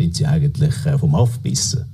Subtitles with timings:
[0.00, 1.84] sind sie eigentlich äh, vom Aufbissen.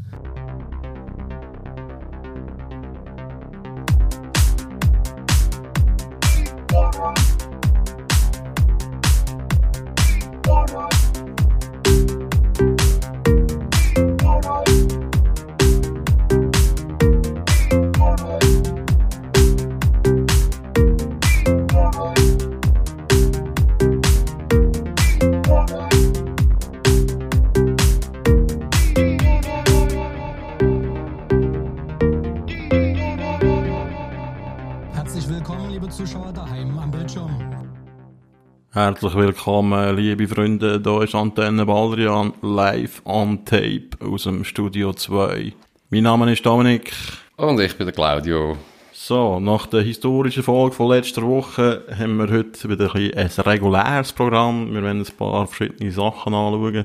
[38.87, 40.81] Herzlich willkommen, liebe Freunde.
[40.81, 45.53] Hier ist Antenne Baldrian live on tape aus dem Studio 2.
[45.91, 46.93] Mein Name ist Dominik.
[47.35, 48.57] Und ich bin der Claudio.
[48.93, 54.13] So, nach der historischen Folge von letzter Woche haben wir heute wieder ein, ein reguläres
[54.13, 54.73] Programm.
[54.73, 56.85] Wir werden ein paar verschiedene Sachen anschauen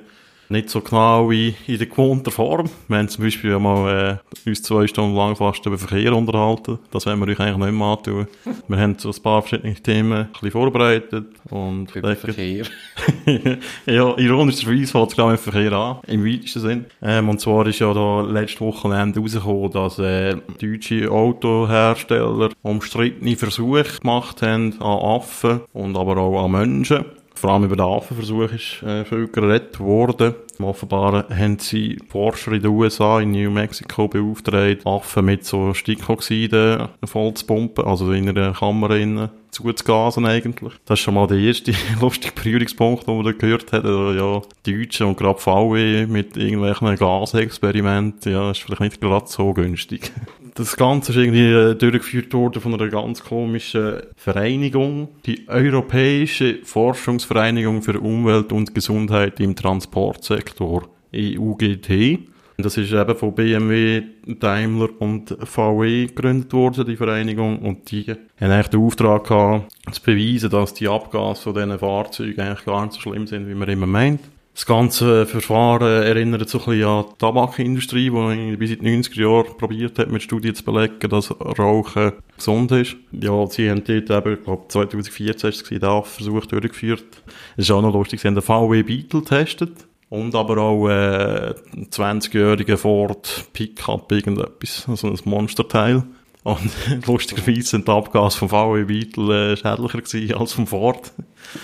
[0.51, 2.69] nicht so genau wie in der gewohnten Form.
[2.87, 6.79] Wir haben zum Beispiel mal äh, uns zwei Stunden lang fast über Verkehr unterhalten.
[6.91, 8.27] Das werden wir euch eigentlich nicht mehr antun.
[8.67, 11.25] Wir haben so ein paar verschiedene Themen ein bisschen vorbereitet.
[11.49, 12.65] Und über Verkehr.
[13.85, 16.85] ja, ironischerweise fängt es gerade mit Verkehr an, im weitesten Sinn.
[17.01, 23.83] Ähm, und zwar ist ja da letzte Wochenende rausgekommen, dass äh, deutsche Autohersteller umstrittene Versuche
[23.83, 27.05] gemacht haben an Affen und aber auch an Menschen.
[27.41, 30.35] Vor allem über den Affenversuch ist äh, viel geredet worden.
[30.59, 36.89] Offenbar haben sie Forscher in den USA, in New Mexico beauftragt, Affen mit so Stickoxiden
[37.03, 40.73] voll zu pumpen, also in einer Kammer innen zuzugasen eigentlich.
[40.85, 43.85] Das ist schon mal der erste lustige Berührungspunkt, den man da gehört hat.
[43.85, 49.51] Also, ja, Deutsche und gerade VW mit irgendwelchen Gasexperimenten, ja, ist vielleicht nicht gerade so
[49.51, 50.11] günstig.
[50.53, 57.81] Das Ganze ist irgendwie äh, durchgeführt worden von einer ganz komischen Vereinigung, die Europäische Forschungsvereinigung
[57.81, 62.19] für Umwelt und Gesundheit im Transportsektor, EUGT.
[62.57, 67.59] Das ist eben von BMW, Daimler und VW gegründet worden, die Vereinigung.
[67.59, 72.41] Und die haben eigentlich den Auftrag gehabt, zu beweisen, dass die Abgase von diesen Fahrzeugen
[72.41, 74.21] eigentlich gar nicht so schlimm sind, wie man immer meint.
[74.61, 79.21] Das ganze Verfahren erinnert so ein bisschen an die Tabakindustrie, die bis in den 90er
[79.21, 82.95] Jahren probiert hat, mit Studien zu belegen, dass Rauchen gesund ist.
[83.11, 87.23] Ja, sie haben dort eben, ich glaube 2014 ist es den Versuch durchgeführt.
[87.57, 89.87] Es ist auch noch lustig, sie haben den VW Beetle getestet.
[90.09, 91.55] Und aber auch äh,
[91.89, 96.03] 20-jährigen Ford Pickup, irgendetwas, also ein Monsterteil.
[96.43, 96.71] Und
[97.07, 101.11] lustigerweise sind die Abgase vom VW Beetle äh, schädlicher gewesen als vom Ford.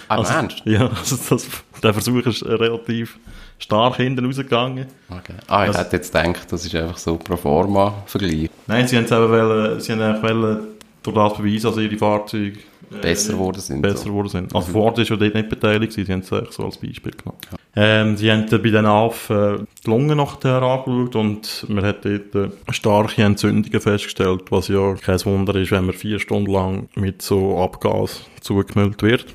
[0.07, 0.61] Ah, also, ernst?
[0.65, 1.47] Ja, also das,
[1.81, 3.17] der Versuch ist relativ
[3.57, 4.85] stark hinten rausgegangen.
[5.09, 5.33] Okay.
[5.47, 8.49] Ah, ich also, hätte jetzt gedacht, das ist einfach so pro forma Vergleich.
[8.67, 10.59] Nein, sie haben es eben wollen, sie haben eigentlich wollen,
[11.01, 12.59] durch das beweisen, dass ihre Fahrzeuge
[12.91, 13.81] äh, besser geworden sind.
[13.81, 14.27] Besser so.
[14.27, 14.53] sind.
[14.53, 17.39] Also Ford ist ja dort nicht beteiligt, sie haben es so als Beispiel genommen.
[17.51, 17.56] Ja.
[17.75, 22.49] Ähm, sie haben bei den Affen die Lungen nachher angeschaut und man hat dort äh,
[22.71, 27.57] starke Entzündungen festgestellt, was ja kein Wunder ist, wenn man vier Stunden lang mit so
[27.59, 29.27] Abgas zugemüllt wird.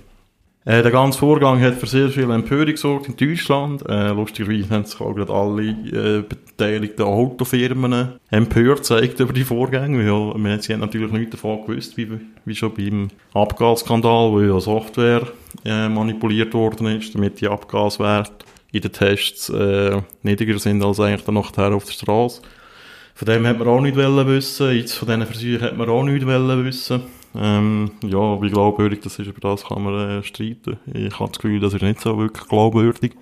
[0.65, 3.83] Äh, der ganze Vorgang hat für sehr viel Empörung gesorgt in Deutschland.
[3.89, 9.99] Äh, lustigerweise haben sich auch gerade alle äh, beteiligten Autofirmen empört gezeigt über die Vorgänge.
[9.99, 12.09] Weil, wir, sie haben natürlich nichts davon gewusst, wie,
[12.45, 15.27] wie schon beim Abgasskandal, wo ja Software
[15.65, 21.25] äh, manipuliert worden ist, damit die Abgaswerte in den Tests äh, niedriger sind als eigentlich
[21.25, 22.41] dann nachher auf der Straße.
[23.15, 24.77] Von dem hat man auch nicht wissen.
[24.77, 27.03] Jetzt von diesen Versuchen hat man auch nicht wissen.
[27.35, 30.79] Ähm, ja, wie glaubwürdig das ist, über das kann man äh, streiten.
[30.93, 33.13] Ich habe das Gefühl, das ist nicht so wirklich glaubwürdig.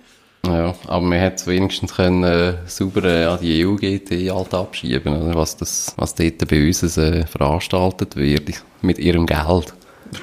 [0.45, 5.15] Ja, aber man hätte es wenigstens können, äh, sauber äh, an die EU-GT halt abschieben,
[5.21, 5.35] oder?
[5.35, 9.73] Was, das, was dort bei uns äh, veranstaltet wird, mit ihrem Geld.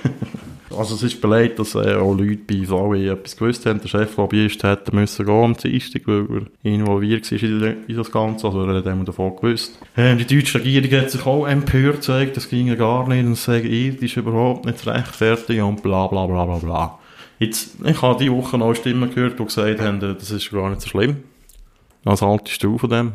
[0.76, 3.80] Also es ist belegt, dass äh, auch Leute bei VW etwas gewusst haben.
[3.80, 8.46] Der Cheflobbyist hätte müssen gehen am Dienstag, weil er involviert war in, in das Ganze.
[8.46, 9.78] Also er hat dem davon gewusst.
[9.96, 13.36] Ähm, die deutsche Regierung hat sich auch empört gezeigt, das ging ja gar nicht und
[13.36, 16.98] sagen, das ist überhaupt nicht rechtfertig und bla bla bla bla bla.
[17.38, 20.82] Jetzt, ich habe diese Woche noch Stimmen gehört, die gesagt haben, das ist gar nicht
[20.82, 21.18] so schlimm.
[22.04, 23.12] Was haltest du von dem?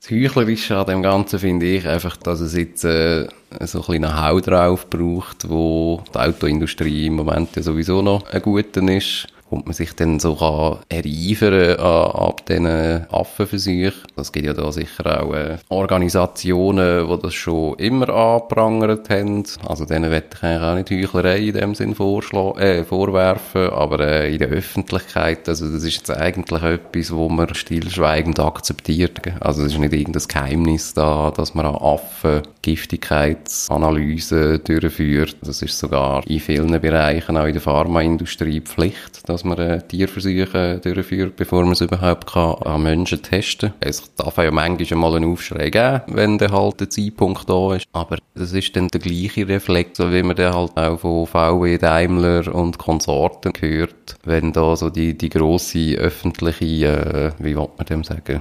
[0.00, 3.26] Das Heuchlerische an dem Ganzen finde ich einfach, dass es jetzt äh,
[3.60, 8.42] so ein bisschen Hau drauf braucht, wo die Autoindustrie im Moment ja sowieso noch ein
[8.42, 13.92] guter ist kommt man sich dann so kann ereifern an, ab diesen Affenversuchen.
[14.16, 19.44] Es gibt ja da sicher auch äh, Organisationen, die das schon immer angeprangert haben.
[19.66, 24.32] Also denen werde ich eigentlich auch nicht Heuchlerei in dem Sinn äh, vorwerfen, aber äh,
[24.32, 29.20] in der Öffentlichkeit, also das ist jetzt eigentlich etwas, wo man stillschweigend akzeptiert.
[29.40, 35.36] Also es ist nicht irgendein Geheimnis da, dass man an Affen Giftigkeitsanalysen durchführt.
[35.42, 40.80] Das ist sogar in vielen Bereichen, auch in der Pharmaindustrie, Pflicht, dass man äh, Tierversuche
[40.82, 43.78] durchführt, bevor man es überhaupt kann an Menschen testen kann.
[43.80, 47.86] Es darf ja manchmal mal einen Aufschrei geben, wenn der halt der Zeitpunkt da ist.
[47.92, 52.54] Aber das ist dann der gleiche Reflex, wie man dann halt auch von VW, Daimler
[52.54, 58.04] und Konsorten hört, wenn da so die, die grosse öffentliche, äh, wie will man dem
[58.04, 58.40] sagen?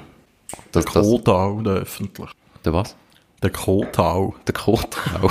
[0.71, 2.29] Das, der Kotau, der öffentlich.
[2.63, 2.95] Der was?
[3.43, 4.33] Der Kotau.
[4.47, 5.29] Der Kotau.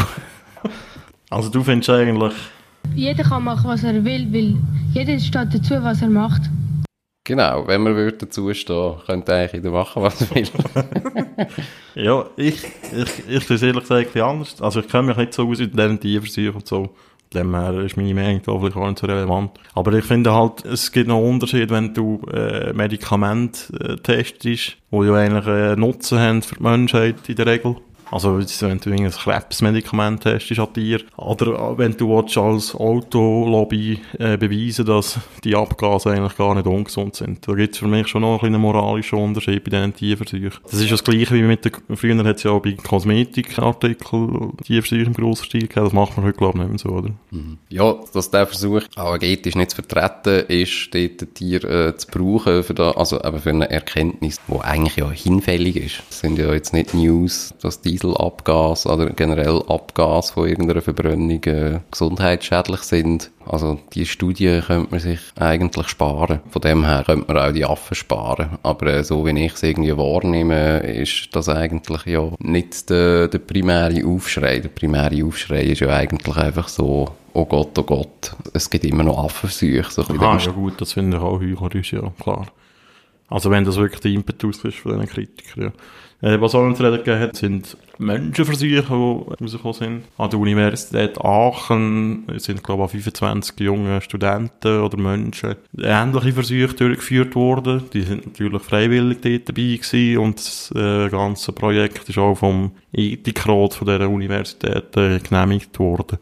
[1.30, 2.34] also du findest eigentlich...
[2.94, 4.56] Jeder kann machen, was er will, weil
[4.92, 6.42] jeder steht dazu, was er macht.
[7.26, 10.48] Genau, wenn man würde dazu stehen, könnte eigentlich jeder machen, was er will.
[11.94, 14.60] ja, ich, ich, ich sehe es ehrlich gesagt anders.
[14.60, 16.90] Also ich kenne mich nicht so aus in diesen Tierversuchen und so.
[17.32, 19.52] Dem her ist meine Meinung da vielleicht auch nicht so relevant.
[19.74, 24.76] Aber ich finde halt, es gibt noch einen Unterschied, wenn du äh, Medikamente äh, testest,
[24.92, 27.76] die ja eigentlich äh, Nutzen haben für die Menschheit in der Regel.
[28.10, 31.00] Also, wenn du ein Krebsmedikament hast, ist an dir.
[31.16, 32.36] Oder wenn du als
[32.74, 37.46] Autolobby äh, beweisen dass die Abgase eigentlich gar nicht ungesund sind.
[37.46, 40.60] Da gibt es für mich schon noch ein einen moralischen Unterschied bei diesen Tierversuchen.
[40.64, 45.02] Das ist das Gleiche wie mit der, früher hat es ja auch bei Kosmetikartikeln Tierversuche
[45.02, 45.84] im grossen Stil gegeben.
[45.84, 47.10] Das macht man heute, glaube ich, nicht mehr so, oder?
[47.30, 47.58] Mhm.
[47.68, 52.06] Ja, dass der Versuch auch genetisch nicht zu vertreten ist, dort ein Tier äh, zu
[52.08, 56.02] brauchen, für da, also eben für eine Erkenntnis, die eigentlich ja hinfällig ist.
[56.08, 61.42] Das sind ja jetzt nicht News, dass die Dieselabgas oder generell Abgas von irgendeiner Verbrennung
[61.44, 63.30] äh, gesundheitsschädlich sind.
[63.46, 66.40] Also die Studie könnte man sich eigentlich sparen.
[66.50, 68.58] Von dem her könnte man auch die Affen sparen.
[68.62, 73.38] Aber äh, so wie ich es irgendwie wahrnehme, ist das eigentlich ja nicht der, der
[73.38, 74.58] primäre Aufschrei.
[74.58, 79.04] Der primäre Aufschrei ist ja eigentlich einfach so, oh Gott, oh Gott, es gibt immer
[79.04, 79.90] noch Affenversuche.
[79.90, 82.46] So ah, ja gut, das finde ich auch heuchlerisch, ja, klar.
[83.28, 85.72] Also wenn das wirklich der Impetus ist von diesen Kritikern, ja.
[86.24, 90.02] Äh, was auch noch zu gegeben hat, sind Menschenversuche, die rausgekommen sind.
[90.16, 97.34] An der Universität Aachen sind, glaube ich, 25 junge Studenten oder Menschen ähnliche Versuche durchgeführt
[97.34, 97.84] worden.
[97.92, 102.72] Die sind natürlich freiwillig dort dabei gewesen und das äh, ganze Projekt ist auch vom
[102.94, 106.18] Ethikrat von dieser Universität äh, genehmigt worden.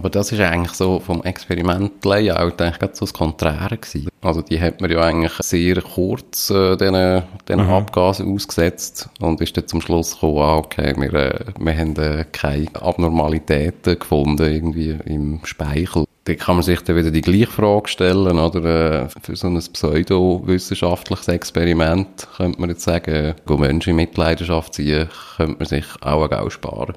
[0.00, 4.08] Aber das ist eigentlich so vom Experiment-Layout eigentlich gerade so das Konträre gewesen.
[4.22, 7.70] Also die hat man ja eigentlich sehr kurz äh, diesen, diesen mhm.
[7.70, 12.24] Abgasen ausgesetzt und ist dann zum Schluss gekommen, ah, okay, wir, äh, wir haben äh,
[12.32, 16.06] keine Abnormalitäten gefunden irgendwie im Speichel.
[16.24, 19.02] Da kann man sich dann wieder die gleiche Frage stellen, oder?
[19.04, 25.10] Äh, für so ein pseudowissenschaftliches Experiment könnte man jetzt sagen, go Menschen in Mitleidenschaft ziehen,
[25.36, 26.94] könnte man sich auch auch sparen.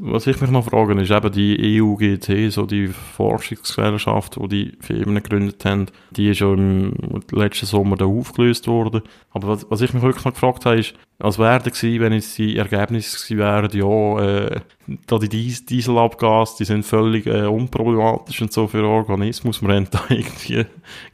[0.00, 5.22] Was ich mich noch frage, ist eben die EUGT, so die Forschungsgesellschaft, die die Firmen
[5.22, 6.92] gegründet haben, die ist ja im
[7.32, 9.02] letzten Sommer da aufgelöst worden.
[9.32, 12.38] Aber was, was ich mich wirklich noch gefragt habe, ist, was wäre gewesen, wenn jetzt
[12.38, 14.60] die Ergebnisse wären, ja, äh,
[15.06, 19.60] da die Dies Dieselabgase, die sind völlig äh, unproblematisch und so für den Organismus.
[19.60, 20.64] Wir haben da irgendwie,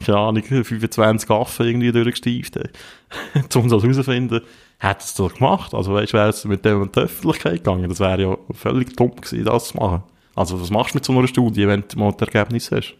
[0.05, 2.69] keine Ahnung, 25 Affen irgendwie durchgesteift, äh,
[3.55, 4.41] um das herauszufinden
[4.85, 5.73] hat es doch gemacht.
[5.73, 8.95] Also weißt du, wäre es mit dem in die Öffentlichkeit gegangen, das wäre ja völlig
[8.95, 10.03] dumm gewesen, das zu machen.
[10.35, 12.95] Also was machst du mit so einer Studie, wenn du mal das Ergebnis hast?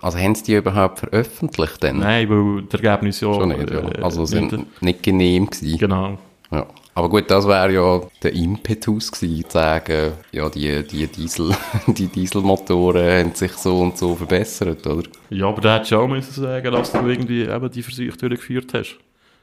[0.00, 1.98] Also haben sie die überhaupt veröffentlicht denn?
[1.98, 3.32] Nein, weil das Ergebnis ja...
[3.32, 3.78] Schon nicht, ja.
[3.78, 5.78] Äh, also sind nicht, nicht genehm gewesen.
[5.78, 6.18] Genau.
[6.50, 6.66] Ja.
[6.96, 11.56] Aber gut, das wäre ja der Impetus gewesen, zu sagen, ja, die, die, Diesel,
[11.88, 15.08] die Dieselmotoren haben sich so und so verbessert, oder?
[15.30, 18.74] Ja, aber da hättest du auch müssen sagen, dass du irgendwie eben die Versuche durchgeführt
[18.74, 18.98] hast.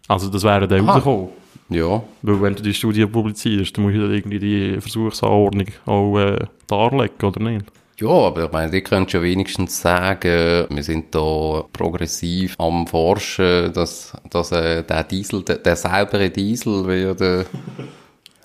[0.08, 1.30] Also das wäre dann rausgekommen.
[1.72, 2.04] Ja.
[2.22, 7.16] Weil wenn du die Studie publizierst, dann musst du irgendwie die Versuchsanordnung auch äh, darlegen,
[7.24, 7.66] oder nicht?
[7.98, 13.72] Ja, aber ich meine, die könntest ja wenigstens sagen, wir sind da progressiv am Forschen,
[13.74, 17.14] dass, dass äh, der Diesel, der, der saubere Diesel, wie ja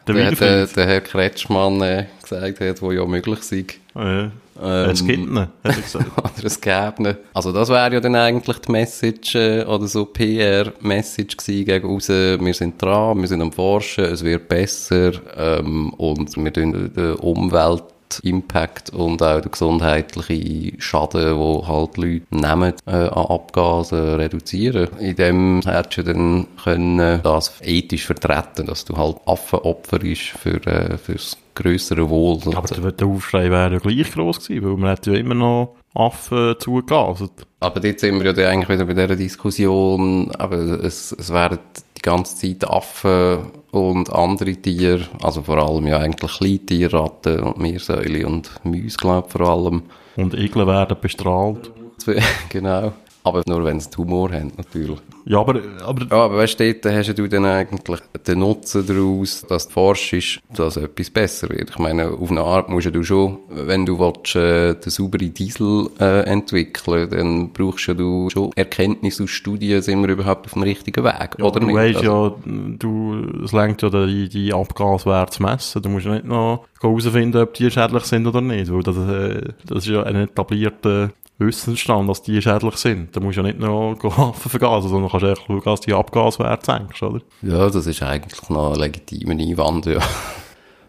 [0.07, 3.75] der, der, der, der, Herr Kretschmann äh, gesagt hat, wo ja möglich ist.
[3.95, 4.31] Ja.
[4.63, 6.07] Ähm, es gibt ihn, hat er gesagt.
[6.19, 7.17] oder es gäbe ihn.
[7.35, 12.09] Also das wäre ja dann eigentlich die Message äh, oder so PR-Message gewesen gegen raus.
[12.09, 17.01] Wir sind dran, wir sind am Forschen, es wird besser ähm, und wir tun die
[17.21, 17.85] Umwelt
[18.23, 24.89] Impact und auch der gesundheitliche Schaden, wo halt Leute nehmen, äh, an Abgasen reduzieren.
[24.99, 30.65] In dem hättest du dann können das ethisch vertreten, dass du halt Affenopfer ist für,
[30.67, 32.41] äh, fürs grössere Wohl.
[32.55, 36.55] Aber der, Aufschrei wäre ja gleich gross gewesen, weil man hat ja immer noch Affen
[36.59, 37.33] zugegaset.
[37.59, 41.59] Aber jetzt sind wir ja eigentlich wieder bei dieser Diskussion, aber es, es werden
[41.97, 43.47] die ganze Zeit Affen
[43.77, 49.29] und andere Tiere, also vor allem ja eigentlich Kleintiere, Ratten und Meersäule und Mäuse, glaube
[49.29, 49.83] vor allem.
[50.17, 51.71] Und Igel werden bestrahlt.
[52.49, 52.93] genau.
[53.27, 54.99] Aber nur wenn sie Humor haben, natürlich.
[55.25, 59.45] Ja, aber, aber Ja, aber weißt du, dort hast du dann eigentlich den Nutzen daraus,
[59.49, 61.71] dass du forschst, dass etwas besser wird.
[61.71, 65.89] Ich meine, auf eine Art musst du schon, wenn du willst, äh, den sauberen Diesel
[65.99, 71.03] äh, entwickeln dann brauchst du schon Erkenntnis aus Studien, sind wir überhaupt auf dem richtigen
[71.03, 71.75] Weg, oder du nicht?
[71.75, 75.83] weißt Also- ja, du, es lenkt ja, die, die Abgaswerte zu messen.
[75.83, 79.49] Du musst ja nicht noch herausfinden, ob die schädlich sind oder nicht, weil das, äh,
[79.67, 83.15] das ist ja ein etablierter Wissensstand, dass die schädlich sind.
[83.15, 87.03] Da musst du ja nicht Waffen vergasen, sondern kannst echt schauen, dass die Abgaswerte senkst,
[87.03, 87.21] oder?
[87.43, 90.01] Ja, das ist eigentlich noch ein legitimer Einwand, ja.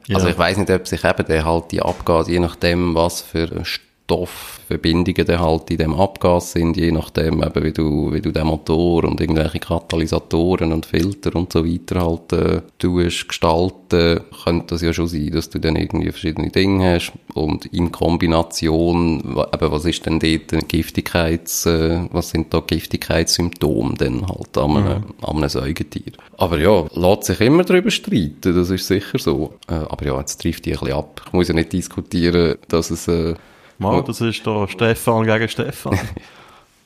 [0.07, 0.15] Ja.
[0.15, 3.49] Also ich weiss nicht, ob sich eben der halt die Abgas, je nachdem, was für
[4.07, 8.47] Stoffverbindungen der halt in dem Abgas sind, je nachdem eben, wie du, wie du den
[8.47, 14.81] Motor und irgendwelche Katalysatoren und Filter und so weiter halt äh, tust, gestalten, könnte das
[14.81, 19.83] ja schon sein, dass du dann irgendwie verschiedene Dinge hast und in Kombination, eben, was
[19.83, 25.49] ist denn dort Giftigkeits, äh, was sind da Giftigkeitssymptome denn halt an einem, an einem
[25.49, 26.13] Säugetier?
[26.37, 29.55] Aber ja, lässt sich immer darüber streiten, das ist sicher so.
[29.67, 31.21] Äh, aber ja, jetzt trifft die ein bisschen ab.
[31.25, 33.35] Ich muss ja nicht diskutieren, dass es, äh,
[33.77, 35.99] Mal, das ist da Stefan gegen Stefan.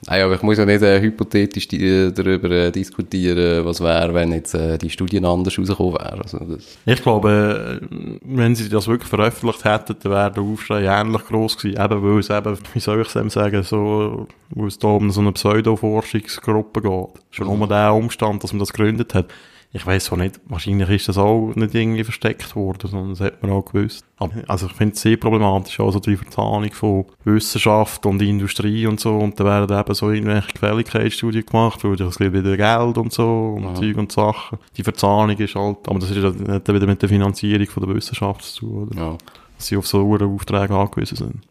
[0.08, 4.14] Nein, aber ich muss ja nicht äh, hypothetisch die, äh, darüber äh, diskutieren, was wäre,
[4.16, 6.22] wenn jetzt äh, die Studien anders rausgekommen wären.
[6.24, 7.88] Also das, Ich glaube, äh,
[8.24, 11.80] wenn sie das wirklich veröffentlicht hätten, dann wäre der Aufschrei ähnlich gross gewesen.
[11.80, 15.22] Eben, weil es eben, wie soll ich es sagen, so, weil es da um so
[15.22, 17.24] eine Pseudo-Forschungsgruppe geht.
[17.30, 19.28] Schon nur der Umstand, dass man das gegründet hat.
[19.74, 23.42] Ich weiss auch nicht, wahrscheinlich ist das auch nicht irgendwie versteckt worden, sondern das hat
[23.42, 24.04] man auch gewusst.
[24.18, 29.00] Aber, also ich finde es sehr problematisch, also die Verzahnung von Wissenschaft und Industrie und
[29.00, 33.14] so, und da werden eben so irgendwelche Gefälligkeitsstudien gemacht, weil das gibt wieder Geld und
[33.14, 34.60] so, und Zeug und Sachen.
[34.76, 37.96] Die Verzahnung ist halt, aber das ist ja nicht wieder mit der Finanzierung von der
[37.96, 39.02] Wissenschaft zu tun, oder?
[39.02, 39.18] ja.
[39.56, 41.51] Dass sie auf so Aufträge angewiesen sind.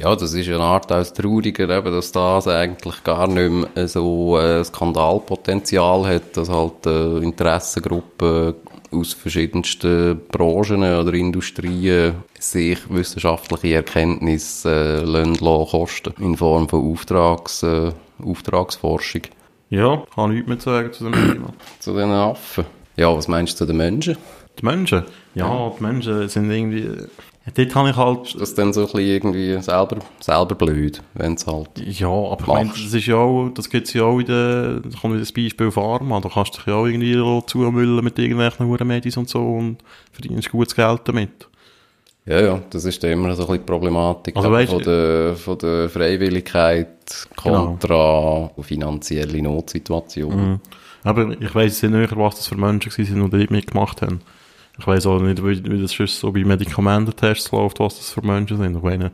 [0.00, 4.38] Ja, das ist eine Art als trauriger, eben, dass das eigentlich gar nicht mehr so
[4.38, 8.54] äh, Skandalpotenzial hat, dass halt äh, Interessengruppen
[8.90, 17.92] aus verschiedensten Branchen oder Industrien sich wissenschaftliche Erkenntnisse äh, kosten in Form von Auftrags, äh,
[18.24, 19.22] Auftragsforschung
[19.68, 21.52] Ja, kann nichts mehr zu sagen zu dem Thema.
[21.78, 22.64] zu den Affen.
[22.96, 24.16] Ja, was meinst du zu den Menschen?
[24.58, 25.04] Die Menschen?
[25.34, 27.06] Ja, die Menschen sind irgendwie, ja,
[27.54, 31.34] dort habe ich halt, Das ist dann so ein bisschen irgendwie selber, selber blöd, wenn
[31.34, 31.68] es halt...
[31.76, 34.98] ja, aber ich meine, das ist ja auch, das gibt's ja auch in der, da
[35.00, 38.66] kommt wieder das Beispiel Pharma, da kannst du dich ja auch irgendwie zumüllen mit irgendwelchen
[38.66, 39.78] Hurenmedis und so und
[40.12, 41.48] verdienst gutes Geld damit.
[42.26, 45.34] Ja, ja, das ist dann immer so ein bisschen die Problematik Also weisst- von, der,
[45.36, 46.88] von der Freiwilligkeit
[47.34, 50.50] kontra finanzielle Notsituation.
[50.52, 50.60] Mhm.
[51.02, 54.20] Aber ich weiss nicht was das für Menschen sind, die dort mitgemacht haben.
[54.80, 58.56] Ich weiss auch nicht, wie, wie das so bei Medikamententests läuft, was das für Menschen
[58.56, 58.76] sind.
[58.76, 59.12] Ich meine,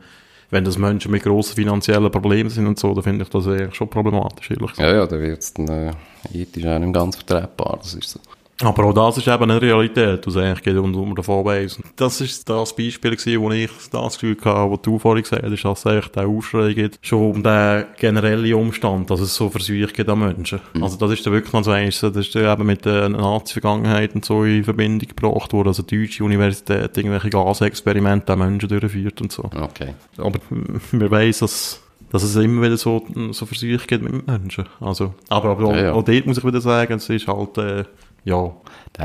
[0.49, 3.75] wenn das Menschen mit grossen finanziellen Problemen sind und so, dann finde ich das eigentlich
[3.75, 4.79] schon problematisch, ehrlich gesagt.
[4.79, 5.91] Ja, ja, da wird es dann äh,
[6.33, 8.19] ethisch auch nicht ganz vertretbar, das ist so.
[8.63, 11.79] Aber auch das ist eben eine Realität, was eigentlich geht und um davon weiss.
[11.95, 15.63] Das ist das Beispiel gewesen, wo ich das Gefühl hatte, was du vorhin gesagt hast,
[15.63, 19.93] dass es eigentlich der Aufschrei gibt, schon um den generellen Umstand, dass es so Versuche
[19.93, 20.59] gibt an Menschen.
[20.81, 24.43] Also das ist dann wirklich so eins, das ist eben mit der Nazi-Vergangenheit und so
[24.43, 29.43] in Verbindung gebracht worden, also die deutsche Universität irgendwelche Gasexperimente an Menschen durchführt und so.
[29.43, 29.93] Okay.
[30.17, 30.39] Aber
[30.91, 31.79] wir weiss, dass,
[32.11, 34.65] dass es immer wieder so, so Versuche gibt mit Menschen.
[34.79, 35.93] Also, aber, aber auch, Ja, ja.
[35.93, 37.83] auch dort muss ich wieder sagen, es ist halt, äh,
[38.23, 38.51] ja,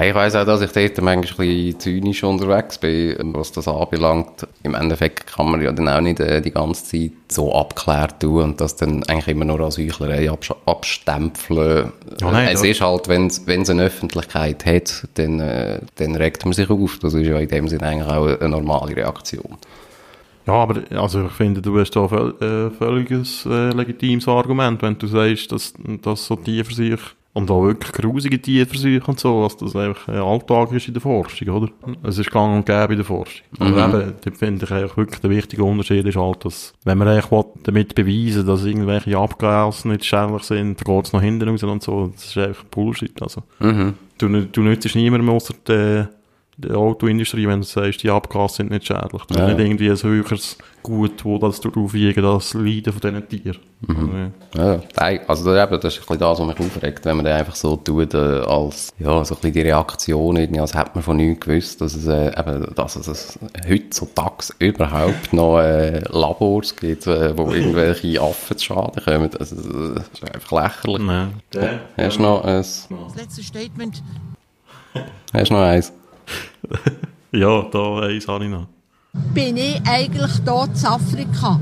[0.03, 4.47] Ich weiss auch, dass ich dort manchmal ein bisschen zynisch unterwegs bin, was das anbelangt.
[4.63, 8.43] Im Endeffekt kann man ja dann auch nicht äh, die ganze Zeit so abklärt tun
[8.43, 10.31] und das dann eigentlich immer nur als Heuchlerei
[10.67, 11.93] abstempeln.
[12.21, 16.45] Ja, nein, es das- ist halt, wenn es eine Öffentlichkeit hat, dann, äh, dann regt
[16.45, 16.99] man sich auf.
[17.01, 19.57] Das ist ja in dem Sinne eigentlich auch eine normale Reaktion.
[20.47, 24.99] Ja, aber also ich finde, du hast da völ äh, völliges äh, legitimes Argument, wenn
[24.99, 29.75] du sagst, dass, dass so Tierversuche und auch wirklich grusige Tierversuche und so, dass das
[29.75, 31.69] einfach äh, Alltag ist in der Forschung, oder?
[32.03, 33.47] Es ist gang und gäbe in der Forschung.
[33.59, 37.09] Aber eben, da finde ich eigentlich wirklich der wichtige Unterschied ist halt, dass, wenn man
[37.09, 41.49] eigentlich will, damit beweisen dass irgendwelche Abgase nicht schädlich sind, dann geht es nach hinten
[41.49, 43.43] raus und so, das ist einfach Bullshit, also.
[43.61, 43.95] Mhm.
[44.19, 46.11] Du, du nützt niemandem außer der,
[46.59, 49.23] der Autoindustrie, wenn du sagst, die Abgase sind nicht schädlich.
[49.27, 49.47] Du Ja.
[49.47, 53.59] hast nicht irgendwie ein höheres Gut, wo das aufwiegen, das Leiden von diesen Tieren.
[53.83, 54.33] Mhm.
[54.53, 57.17] Also, Ja, nein, also da eben, das ist ein bisschen das, was mich aufregt, wenn
[57.17, 60.75] man dann einfach so tut, äh, als, ja, so ein bisschen die Reaktion irgendwie, als
[60.75, 66.01] hätte man von nichts gewusst, dass es, äh, eben, dass es heutzutage überhaupt noch, äh,
[66.11, 69.31] Labors gibt, äh, wo irgendwelche Affen zu Schaden kommen.
[69.39, 71.03] Also, das ist einfach lächerlich.
[71.07, 71.81] Nein.
[71.97, 74.03] Hast du noch ein, Das letzte Statement.
[75.33, 75.93] hast du noch eins?
[77.35, 78.67] Ja, da eins habe ich noch.
[79.33, 81.59] Bin ich eigentlich dort in Afrika?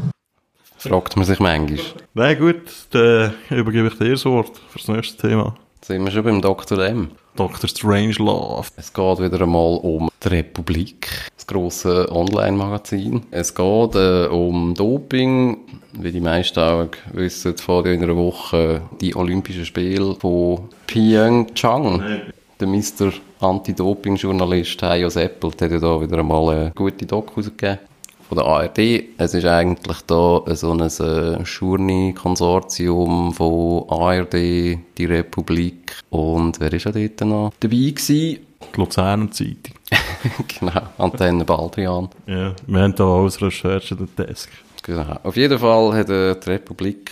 [0.78, 1.78] Fragt man sich manchmal.
[2.14, 5.54] Na gut, dann übergebe ich dir das Wort für das nächste Thema.
[5.82, 6.78] Sind wir schon beim Dr.
[6.84, 7.12] M?
[7.36, 7.68] Dr.
[7.68, 8.66] Strangelove.
[8.76, 13.22] Es geht wieder einmal um die Republik, das grosse Online-Magazin.
[13.30, 15.58] Es geht äh, um Doping.
[15.92, 22.02] Wie die meisten auch wissen, vor in einer Woche die Olympischen Spiele von Pyeongchang.
[22.58, 23.12] Der Mr.
[23.40, 27.78] Anti-Doping-Journalist Heio Seppelt hat ja da wieder einmal eine gute Doku rausgegeben
[28.28, 28.78] von der ARD.
[29.18, 36.84] Es ist eigentlich da so ein äh, Journey-Konsortium von ARD, die Republik und wer ist
[36.84, 38.38] ja dort noch dabei gewesen?
[38.74, 39.74] Die Luzerner Zeitung.
[40.60, 42.08] genau, Antenne Baldrian.
[42.26, 44.48] Ja, wir haben da als Recherche den Desk.
[44.82, 45.18] Genau.
[45.24, 47.10] Auf jeden Fall hat äh, die Republik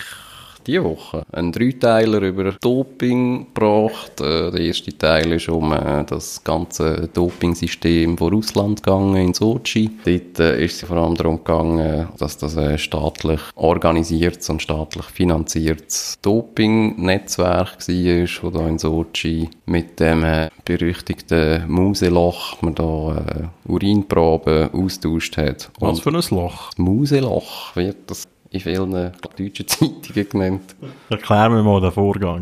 [0.65, 4.21] diese Woche einen Dreiteiler über Doping gebracht.
[4.21, 9.89] Äh, der erste Teil ist um äh, das ganze Dopingsystem von Russland gegangen in Sochi.
[10.05, 15.05] Dort äh, ist es vor allem darum gegangen, dass das ein staatlich organisiertes und staatlich
[15.05, 24.71] finanziertes Dopingnetzwerk war, wo da in Sochi mit dem äh, berüchtigten Museloch man da Urinproben
[24.73, 25.71] austauscht hat.
[25.79, 26.71] Was für ein Loch?
[26.77, 30.75] Museloch wird das in vielen deutschen Zeitungen genannt.
[31.09, 32.39] Erklär mir mal den Vorgang.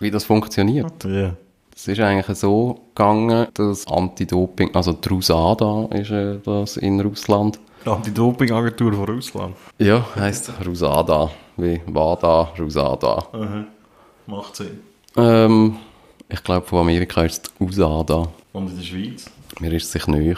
[0.00, 1.04] Wie das funktioniert.
[1.04, 1.34] Ja.
[1.74, 7.58] Es ist eigentlich so gegangen, dass Anti-Doping, also die RUSADA ist äh, das in Russland.
[7.84, 9.56] Die Anti-Doping-Agentur von Russland.
[9.78, 13.66] Ja, heisst RUSADA, wie WADA, RUSADA.
[14.26, 14.80] Macht Sinn.
[15.16, 15.76] Ähm,
[16.28, 18.28] ich glaube, von Amerika ist es USADA.
[18.52, 19.30] Und in der Schweiz?
[19.60, 20.36] Mir ist es sich näher.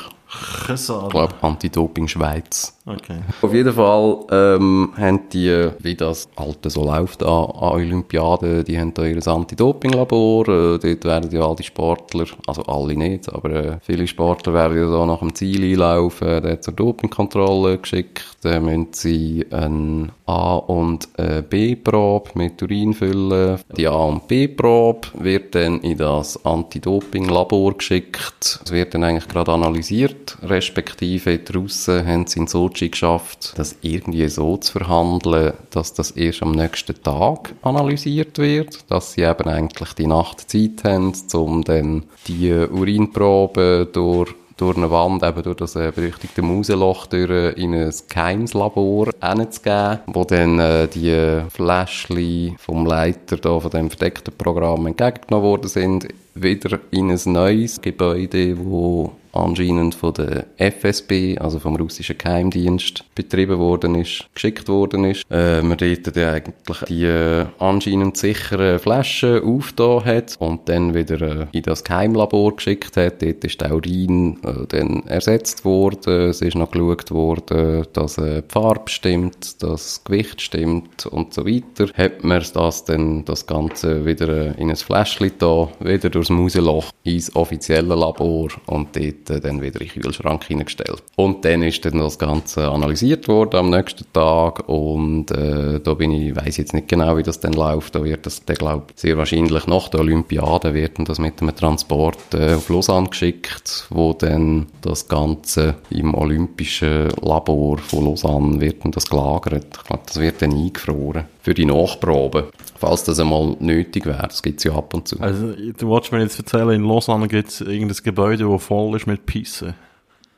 [0.69, 2.76] Ich glaube, Anti-Doping Schweiz.
[2.89, 3.19] Okay.
[3.43, 8.79] Auf jeden Fall ähm, haben die, wie das Alte so läuft an, an Olympiaden, die
[8.79, 10.49] haben da ihr Anti-Doping-Labor.
[10.49, 14.89] Äh, dort werden ja alle Sportler, also alle nicht, aber äh, viele Sportler werden ja
[14.89, 18.25] da nach dem Ziel einlaufen, dann zur Dopingkontrolle geschickt.
[18.43, 21.09] Dann müssen sie eine A- und
[21.51, 23.59] B-Probe mit Urin füllen.
[23.77, 28.61] Die A- und B-Probe wird dann in das Anti-Doping-Labor geschickt.
[28.65, 33.77] Es wird dann eigentlich gerade analysiert, respektive die Russen haben es in Sochi geschafft, das
[33.81, 39.49] irgendwie so zu verhandeln, dass das erst am nächsten Tag analysiert wird, dass sie eben
[39.49, 45.59] eigentlich die Nacht Zeit haben, um dann die Urinprobe durch durch eine Wand, eben durch
[45.59, 52.87] das äh, berüchtigte Mauseloch durch, in ein Geheimslabor hinzugeben, wo dann äh, die Fläschchen vom
[52.87, 59.13] Leiter da, von dem verdeckten Programm entgegengenommen worden sind, wieder in ein neues Gebäude, wo
[59.37, 65.25] anscheinend von der FSB, also vom russischen Geheimdienst, betrieben worden ist, geschickt worden ist.
[65.31, 71.21] Äh, man dort dann eigentlich die äh, anscheinend sicheren Flaschen aufgetan hat und dann wieder
[71.21, 73.23] äh, in das Geheimlabor geschickt hat.
[73.23, 76.31] Dort ist der Urin äh, dann ersetzt worden.
[76.31, 81.35] Es ist noch geschaut worden, dass äh, die Farbe stimmt, dass das Gewicht stimmt und
[81.35, 81.91] so weiter.
[81.95, 86.91] Hat man das dann, das Ganze wieder äh, in ein Fläschchen da, wieder durchs Mauseloch
[87.05, 91.03] ins offizielle Labor und dort äh, dann wieder in den Kühlschrank hineingestellt.
[91.17, 96.11] Und dann ist dann das Ganze analysiert worden am nächsten Tag und äh, da bin
[96.13, 99.17] ich, weiß jetzt nicht genau, wie das dann läuft, da wird das, der glaube sehr
[99.17, 104.67] wahrscheinlich nach der Olympiade wird das mit einem Transport äh, auf Lausanne geschickt, wo dann
[104.83, 109.67] das Ganze im olympischen Labor von Lausanne wird das gelagert.
[109.77, 114.27] Ich glaube, das wird dann eingefroren für die Nachprobe, falls das einmal nötig wäre.
[114.27, 115.21] Das gibt es ja ab und zu.
[115.21, 119.07] Also, du wolltest mir jetzt erzählen, in Lausanne gibt es irgendein Gebäude, das voll ist
[119.07, 119.75] mit Pissen.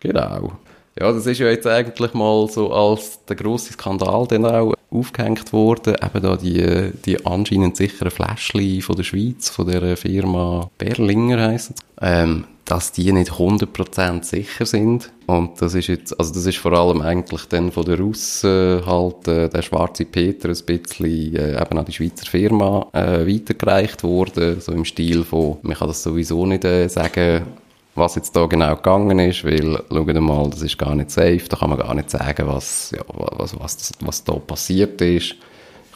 [0.01, 0.53] Genau.
[1.01, 5.51] Ja, das ist ja jetzt eigentlich mal so als der grosse Skandal dann auch aufgehängt
[5.55, 5.95] worden.
[5.95, 11.71] Eben da die, die anscheinend sicheren Fläschchen von der Schweiz, von der Firma Berlinger heisst
[11.71, 11.77] es.
[12.03, 15.11] Ähm, dass die nicht 100% sicher sind.
[15.27, 19.27] Und das ist jetzt, also das ist vor allem eigentlich dann von den Russen halt,
[19.27, 24.61] äh, der schwarze Peter ein bisschen äh, eben an die Schweizer Firma äh, weitergereicht worden,
[24.61, 27.47] so im Stil von, man kann das sowieso nicht äh, sagen,
[27.95, 31.57] was jetzt da genau gegangen ist, weil, schaut mal, das ist gar nicht safe, da
[31.57, 35.37] kann man gar nicht sagen, was, ja, was, was, was da passiert ist.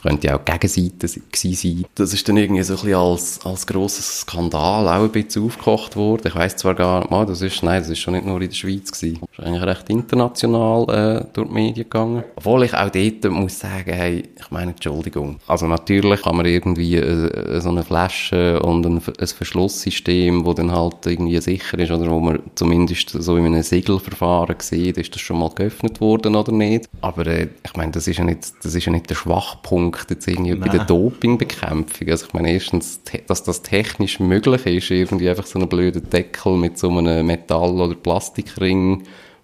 [0.03, 1.85] Könnte ja auch Gegenseite gewesen sein.
[1.95, 5.95] Das ist dann irgendwie so ein bisschen als, als grosser Skandal auch ein bisschen aufgekocht
[5.95, 6.27] worden.
[6.27, 8.55] Ich weiss zwar gar nicht das ist, nein, das ist schon nicht nur in der
[8.55, 9.19] Schweiz gewesen.
[9.21, 12.23] Das ist eigentlich recht international äh, durch die Medien gegangen.
[12.35, 15.39] Obwohl ich auch dort muss sagen, hey, ich meine, Entschuldigung.
[15.47, 20.71] Also natürlich kann man irgendwie äh, so eine Flasche und ein, ein Verschlusssystem, wo dann
[20.71, 25.21] halt irgendwie sicher ist oder wo man zumindest so in einem Siegelverfahren sieht, ist das
[25.21, 26.89] schon mal geöffnet worden oder nicht.
[27.01, 30.27] Aber äh, ich meine, das ist ja nicht, das ist ja nicht der Schwachpunkt jetzt
[30.27, 32.09] irgendwie bei der Dopingbekämpfung.
[32.09, 36.57] Also ich meine erstens, dass das technisch möglich ist, irgendwie einfach so einen blöden Deckel
[36.57, 39.03] mit so einem Metall- oder Plastikring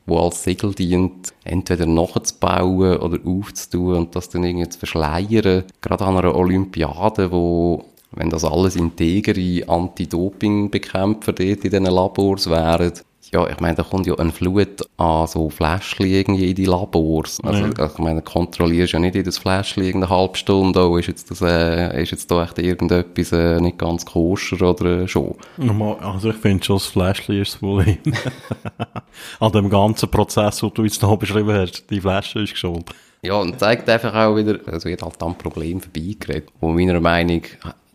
[0.10, 5.64] wo als Segel dient, entweder nachzubauen oder aufzutun und das dann irgendwie zu verschleiern.
[5.82, 12.94] Gerade an einer Olympiade, wo wenn das alles integere Anti-Doping-Bekämpfer dort in diesen Labors wären,
[13.32, 17.40] ja, ich meine, da kommt ja eine Flut an so Fläschchen irgendwie in die Labors.
[17.44, 17.86] Also, Ja.
[17.86, 22.02] ich meine, kontrollierst ja nicht jedes Fläschchen irgendeine halbe Stunde, oh, ist jetzt das, äh,
[22.02, 25.36] ist jetzt da echt irgendetwas äh, nicht ganz koscher oder äh, schon?
[25.58, 27.98] Normal, also ich finde schon, das Fläschchen ist das Problem.
[29.40, 32.86] An dem ganzen Prozess, den du jetzt noch beschrieben hast, die Flasche ist schuld.
[33.22, 36.50] Ja, und zeigt einfach auch wieder, also wird halt am Problem vorbeigeredet.
[36.62, 37.42] Wo meiner Meinung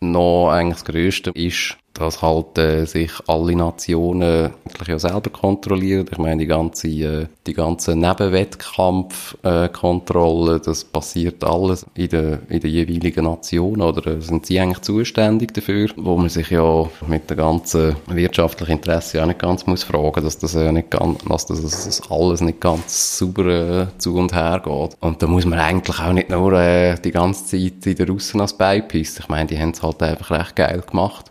[0.00, 6.08] noch eigentlich das Größte ist, dass halt äh, sich alle Nationen wirklich ja selber kontrollieren.
[6.10, 12.58] Ich meine, die ganze, äh, die ganze Nebenwettkampfkontrolle, äh, das passiert alles in der, in
[12.60, 17.30] der jeweiligen Nation, oder äh, sind sie eigentlich zuständig dafür, wo man sich ja mit
[17.30, 21.46] der ganzen wirtschaftlichen Interesse auch nicht ganz muss fragen, dass das, äh, nicht ganz, dass
[21.46, 24.96] das, das alles nicht ganz sauber äh, zu und her geht.
[25.00, 28.40] Und da muss man eigentlich auch nicht nur äh, die ganze Zeit in den Russen
[28.40, 29.22] als beipissen.
[29.22, 31.30] Ich meine, die haben es halt einfach recht geil gemacht,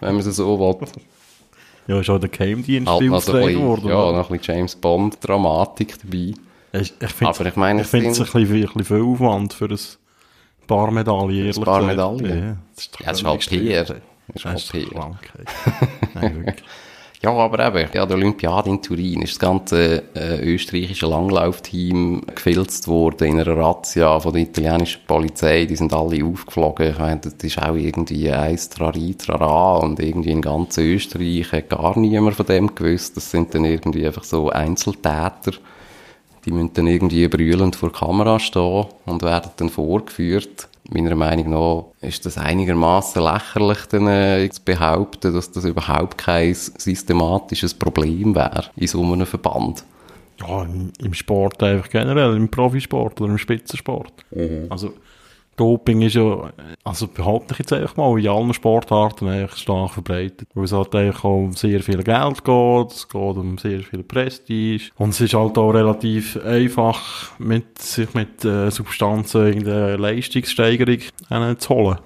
[0.00, 0.86] wenn man es so will.
[1.86, 3.88] Ja, ist auch der Geheimdienst Halt noch so ein beauftragt bisschen, worden.
[3.88, 6.34] ja, noch ein bisschen James Bond-Dramatik dabei.
[6.80, 8.26] Ich, ich finde Aber ich meine, ich finde es ein
[8.76, 9.78] ein bisschen viel Aufwand für ein
[10.66, 12.20] paar Medaillen, ehrlich paar gesagt.
[12.20, 12.38] Medaillen?
[12.48, 13.84] Ja, das ist, Ja, das ist halt PR.
[13.84, 15.00] Das ist halt PR.
[15.00, 15.48] Krankheit.
[16.14, 16.64] Nein, wirklich.
[17.24, 22.88] Ja, aber eben, ja, der Olympiade in Turin ist das ganze äh, österreichische Langlaufteam gefilzt
[22.88, 25.64] worden in einer Razzia von der italienischen Polizei.
[25.66, 26.90] Die sind alle aufgeflogen.
[26.90, 31.68] Ich meine, das ist auch irgendwie eins Trari, Trara und irgendwie in ganz Österreich hat
[31.68, 33.16] gar niemand von dem gewusst.
[33.16, 35.52] Das sind dann irgendwie einfach so Einzeltäter.
[36.44, 40.66] Die müssen dann irgendwie brüllend vor der Kamera stehen und werden dann vorgeführt.
[40.90, 46.54] Meiner Meinung nach ist das einigermaßen lächerlich, dann, äh, zu behaupten, dass das überhaupt kein
[46.54, 49.84] systematisches Problem wäre in so einem Verband.
[50.40, 54.12] Ja, im, im Sport einfach generell, im Profisport oder im Spitzensport.
[54.70, 54.94] Also,
[55.56, 56.50] Doping ist ja,
[56.84, 60.48] also behaupte ich jetzt einfach mal, in allen Sportarten eigentlich stark verbreitet.
[60.54, 64.02] Weil es halt eigentlich auch um sehr viel Geld geht, es geht um sehr viel
[64.02, 64.90] Prestige.
[64.96, 70.98] Und es ist halt auch relativ einfach, mit, sich mit äh, Substanzen irgendeine Leistungssteigerung
[71.30, 71.98] äh, zu holen.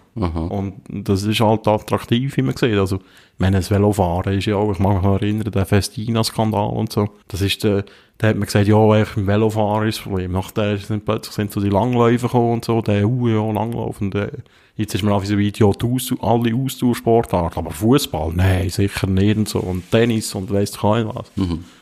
[0.48, 2.76] Und das ist halt attraktiv, wie man sieht.
[2.78, 3.00] Also,
[3.38, 7.08] meine, das Velofahren ist ja auch, ich mag mich noch erinnern, der Festina-Skandal und so.
[7.28, 7.84] Das ist der,
[8.18, 10.32] da hat man gesagt, ja, eigentlich im Velofahren ist das Problem.
[10.32, 14.00] Nachher sind plötzlich sind so die Langläufer gekommen und so, der, uh, ja, Langlauf.
[14.00, 14.30] Und, äh,
[14.76, 17.58] jetzt ist man auf so die Aus alle Ausdauersportarten.
[17.58, 19.58] Aber Fußball, nein, sicher nicht und so.
[19.60, 21.30] Und Tennis und weiss nicht was.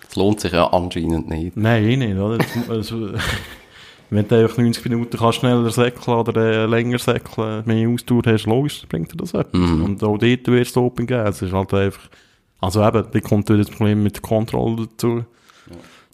[0.09, 1.57] Das lohnt sich ja anscheinend nicht.
[1.57, 2.39] Nein, eh nicht, oder?
[2.39, 3.09] Das- also,
[4.11, 8.47] wenn du einfach 90 Minuten kannst schneller säckeln oder äh, länger säckeln, mehr Ausdauer hast,
[8.47, 9.61] logisch, bringt dir das etwas.
[9.85, 11.27] Und auch dort wird es Doping geben.
[11.27, 12.09] Es ist halt einfach,
[12.61, 15.25] also eben, da kommt wieder das Problem mit der Kontrolle dazu.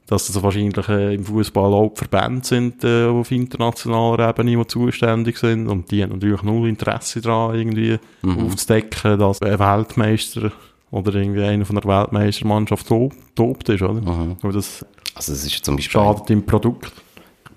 [0.06, 5.38] Dass das wahrscheinlich äh, im Fußball auch Verbände sind, äh, auf internationaler Ebene, die zuständig
[5.38, 5.68] sind.
[5.68, 7.98] Und die haben natürlich null Interesse daran, irgendwie
[8.44, 10.50] aufzudecken, dass ein Weltmeister
[10.90, 14.04] oder irgendwie einer von der Weltmeistermannschaft top, topt ist, oder?
[14.42, 16.92] Weil das Also es ist zum Beispiel, schadet im Produkt.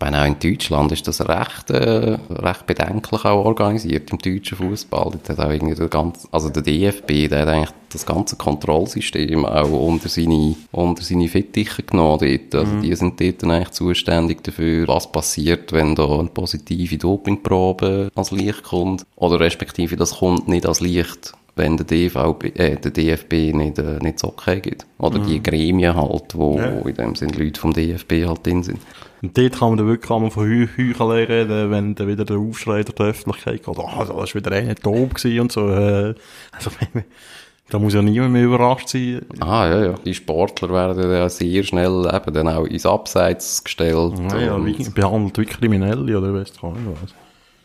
[0.04, 5.12] Meine, auch in Deutschland ist das recht, äh, recht bedenklich auch organisiert, im deutschen Fußball.
[5.12, 9.46] Dort hat auch irgendwie der ganze, also der DFB, der hat eigentlich das ganze Kontrollsystem
[9.46, 12.56] auch unter seine, unter seine Fittiche genommen dort.
[12.56, 18.10] Also die sind dort dann eigentlich zuständig dafür, was passiert, wenn da eine positive Dopingprobe
[18.16, 19.06] ans Licht kommt.
[19.16, 24.00] Oder respektive, das kommt nicht ans Licht, wenn der, DVB, äh, der DFB nicht, äh,
[24.02, 24.86] nicht das Okay gibt.
[24.98, 26.74] Oder die Gremien halt, wo, Ja.
[26.84, 28.80] wo in dem sind Leute vom DFB halt drin sind.
[29.22, 32.38] Und dort kann man dann wirklich einmal von Heu- Heuchelei reden, wenn dann wieder der
[32.38, 35.70] Aufschrei die Öffentlichkeit geht, ah, da war wieder einer taub und so.
[35.70, 36.16] Äh,
[36.52, 36.72] also,
[37.70, 39.22] da muss ja niemand mehr überrascht sein.
[39.40, 39.94] Ah, ja, ja.
[40.04, 44.14] Die Sportler werden ja sehr schnell eben dann auch ins Abseits gestellt.
[44.32, 47.14] Ja, ja, wie, behandelt wie Kriminelle oder weißt du auch nicht was.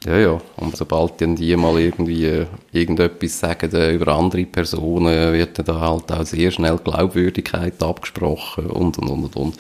[0.07, 0.41] Ja, ja.
[0.57, 5.67] Und sobald dann die mal irgendwie äh, irgendetwas sagen äh, über andere Personen, wird dann
[5.67, 9.57] da halt auch sehr schnell Glaubwürdigkeit abgesprochen und, und, und, und.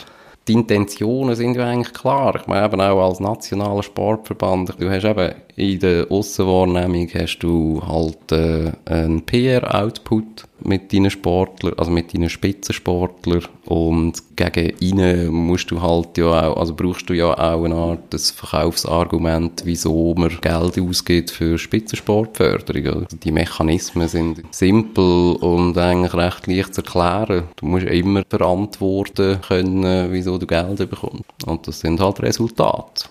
[0.46, 2.34] Die Intentionen sind ja eigentlich klar.
[2.36, 7.82] Ich meine, eben auch als nationaler Sportverband, du hast eben in der Aussenwahrnehmung hast du
[7.86, 15.70] halt äh, einen PR-Output mit deinen Sportlern, also mit deinen Spitzensportlern und gegen ihnen musst
[15.70, 20.30] du halt ja auch, also brauchst du ja auch eine Art des Verkaufsargument, wieso man
[20.40, 23.04] Geld ausgibt für Spitzensportförderung.
[23.04, 27.44] Also die Mechanismen sind simpel und eigentlich recht leicht zu erklären.
[27.56, 31.24] Du musst immer verantworten können, wieso du Geld bekommst.
[31.46, 33.08] Und das sind halt Resultate.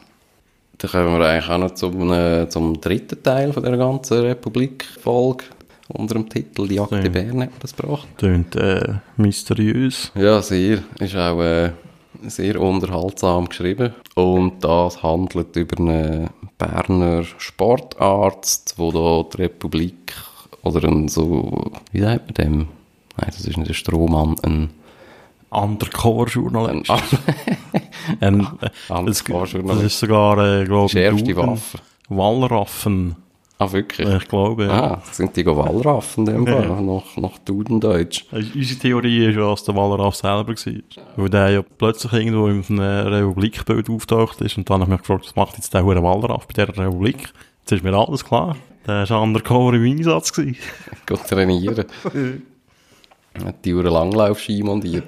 [0.80, 5.46] Dann kommen wir eigentlich auch noch zum, zum dritten Teil von der ganzen Republik-Folge.
[5.90, 8.08] Unter dem Titel Die Jagd der Bären hat man das gebracht.
[8.18, 10.12] Tönt äh, mysteriös.
[10.16, 10.84] Ja, sehr.
[11.00, 11.72] Ist auch, äh,
[12.24, 13.94] sehr unterhaltsam geschrieben.
[14.16, 20.14] Und das handelt über einen Berner Sportarzt, wo da die Republik
[20.64, 22.58] oder ein so, wie sagt man dem?
[23.18, 24.70] Nein, das ist nicht ein Strohmann, ein
[25.50, 26.92] Undercover-Journalist.
[28.20, 29.86] Ein äh, das, Undercover-Journalist.
[29.86, 30.94] das ist sogar, äh, glaube
[31.36, 31.80] Waffe.
[32.10, 33.16] Wallraffen,
[33.60, 34.08] Ah, wirklich?
[34.08, 34.66] ich glaube.
[34.66, 34.84] Ja.
[34.84, 38.26] Ah, sind die Wallraffen in dem Fall, nach, nach Dudendeutsch.
[38.32, 40.74] Also Unsere Theorie ist ja, dass der Wallraff selber war.
[41.16, 45.00] Weil der ja plötzlich irgendwo in einem Republikbild auftaucht ist und dann habe ich mich
[45.00, 47.34] gefragt, was macht jetzt der hure Wallraff bei dieser Republik?
[47.62, 48.56] Jetzt ist mir alles klar.
[48.86, 50.32] Der war undercover im Einsatz.
[50.34, 50.58] Geht
[51.28, 51.86] trainieren.
[53.44, 55.04] Hat die Uhr Langlaufski montiert.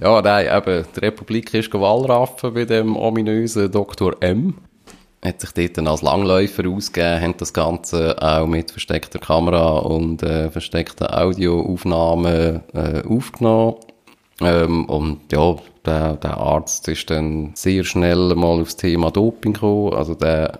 [0.00, 4.16] Ja, nein, eben, die Republik ist Wallraffen bei dem ominösen Dr.
[4.20, 4.54] M.
[5.22, 10.22] Hat sich dort dann als Langläufer ausgegeben, haben das Ganze auch mit versteckter Kamera und
[10.22, 13.76] äh, versteckten Audioaufnahmen äh, aufgenommen.
[14.40, 19.92] Ähm, und ja, der, der Arzt ist dann sehr schnell mal aufs Thema Doping gekommen.
[19.92, 20.58] Also der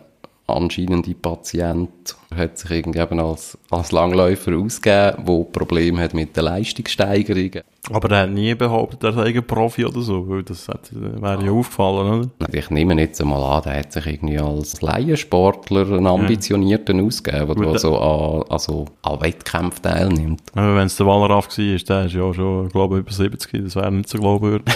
[0.56, 6.44] anscheinende Patient hat sich irgendwie eben als, als Langläufer ausgegeben, der Probleme hat mit den
[6.44, 7.62] Leistungssteigerungen.
[7.90, 11.20] Aber der hat nie behauptet, er sei ein Profi oder so, weil das hat, äh,
[11.20, 12.54] wäre ja aufgefallen, oder?
[12.54, 17.56] Ich nehme jetzt einmal an, der hat sich irgendwie als Laiensportler einen ambitionierten ausgegeben, der
[17.56, 20.42] Gut, also an, also an Wettkämpfen teilnimmt.
[20.54, 23.76] Aber wenn es der Wallraff war, der ist ja schon, glaube ich, über 70, das
[23.76, 24.74] wäre nicht so glaubwürdig.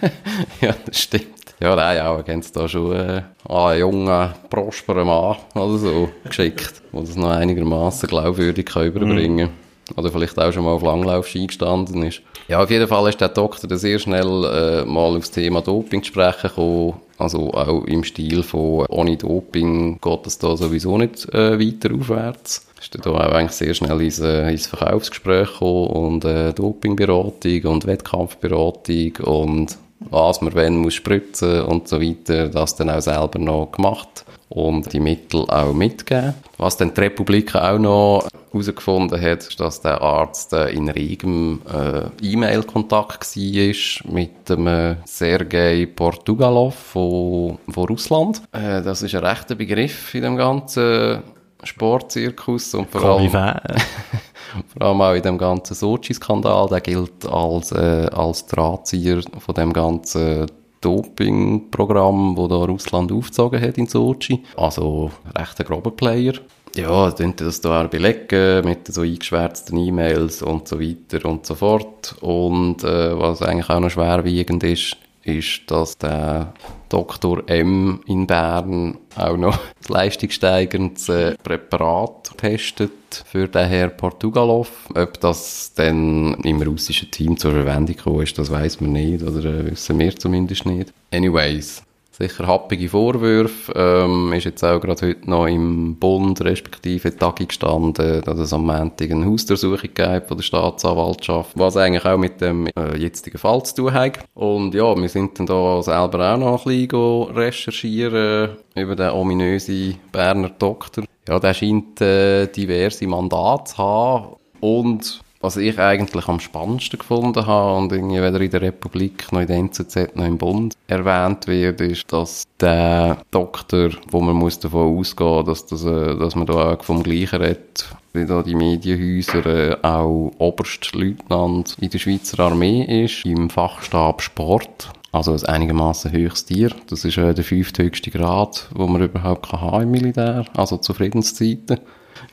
[0.60, 1.43] ja, das stimmt.
[1.60, 6.82] Ja, nein, auch haben sie da schon äh, einen jungen, prosperen Mann oder so geschickt,
[6.92, 9.96] der das noch einigermaßen glaubwürdig kann überbringen kann.
[9.96, 12.22] Oder vielleicht auch schon mal auf Langlaufski gestanden ist.
[12.48, 16.08] Ja, auf jeden Fall ist der Doktor sehr schnell äh, mal aufs Thema Doping zu
[16.08, 16.94] sprechen gekommen.
[17.18, 22.66] Also auch im Stil von ohne Doping geht es da sowieso nicht äh, weiter aufwärts.
[22.80, 27.86] Ist da auch eigentlich sehr schnell ins, äh, ins Verkaufsgespräch gekommen und äh, Dopingberatung und
[27.86, 33.72] Wettkampfberatung und was man wenn muss spritzen und so weiter, das dann auch selber noch
[33.72, 36.34] gemacht und die Mittel auch mitgeben.
[36.58, 41.60] Was dann die Republik auch noch herausgefunden hat, ist, dass der Arzt äh, in regem
[41.68, 48.42] äh, E-Mail-Kontakt war mit dem äh, Sergei Portugalov von, von Russland.
[48.52, 51.22] Äh, das ist ein rechter Begriff in dem ganzen
[51.66, 56.68] Sportzirkus und vor allem, vor allem auch in dem ganzen Sochi-Skandal.
[56.68, 60.46] Der gilt als, äh, als Drahtzieher von dem ganzen
[60.80, 64.42] Doping-Programm, wo da Russland aufgezogen hat in Sochi.
[64.56, 66.34] Also recht ein grober Player.
[66.76, 71.54] Ja, dann das da auch belegen mit so eingeschwärzten E-Mails und so weiter und so
[71.54, 72.16] fort.
[72.20, 76.52] Und äh, was eigentlich auch noch schwerwiegend ist, ist, dass der
[76.88, 77.48] Dr.
[77.48, 82.92] M in Bern auch noch das leistungssteigendes äh, Präparat testet
[83.26, 84.88] für den Herr Portugalov.
[84.94, 89.44] Ob das dann im russischen Team zur Verwendung gekommen ist, das weiß man nicht, oder
[89.44, 90.92] äh, wissen wir zumindest nicht.
[91.12, 91.82] Anyways,
[92.16, 93.72] sicher happige Vorwürfe.
[93.74, 98.66] Ähm, ist jetzt auch gerade heute noch im Bund respektive Tagi gestanden, dass es am
[98.66, 103.62] Montag eine Hausdurchsuchung gab von der Staatsanwaltschaft, was eigentlich auch mit dem äh, jetzigen Fall
[103.64, 104.20] zu tun hat.
[104.34, 109.96] Und ja, wir sind dann da selber auch noch ein bisschen recherchieren über den ominösen
[110.12, 111.04] Berner Doktor.
[111.28, 117.46] Ja, der scheint äh, diverse Mandate zu haben und was ich eigentlich am spannendsten gefunden
[117.46, 121.46] habe und irgendwie weder in der Republik noch in der NZZ noch im Bund erwähnt
[121.46, 126.46] wird, ist, dass der Doktor, wo man muss davon ausgehen, dass, das, äh, dass man
[126.46, 132.40] da auch vom Gleichen redet, wie da die Medienhäuser äh, auch Oberstleutnant in der Schweizer
[132.40, 134.88] Armee ist, im Fachstab Sport.
[135.12, 136.70] Also ein einigermaßen höchstes Tier.
[136.88, 140.94] Das ist äh, der fünfthöchste Grad, wo man überhaupt kann haben im Militär, also zu
[140.94, 141.80] Friedenszeiten.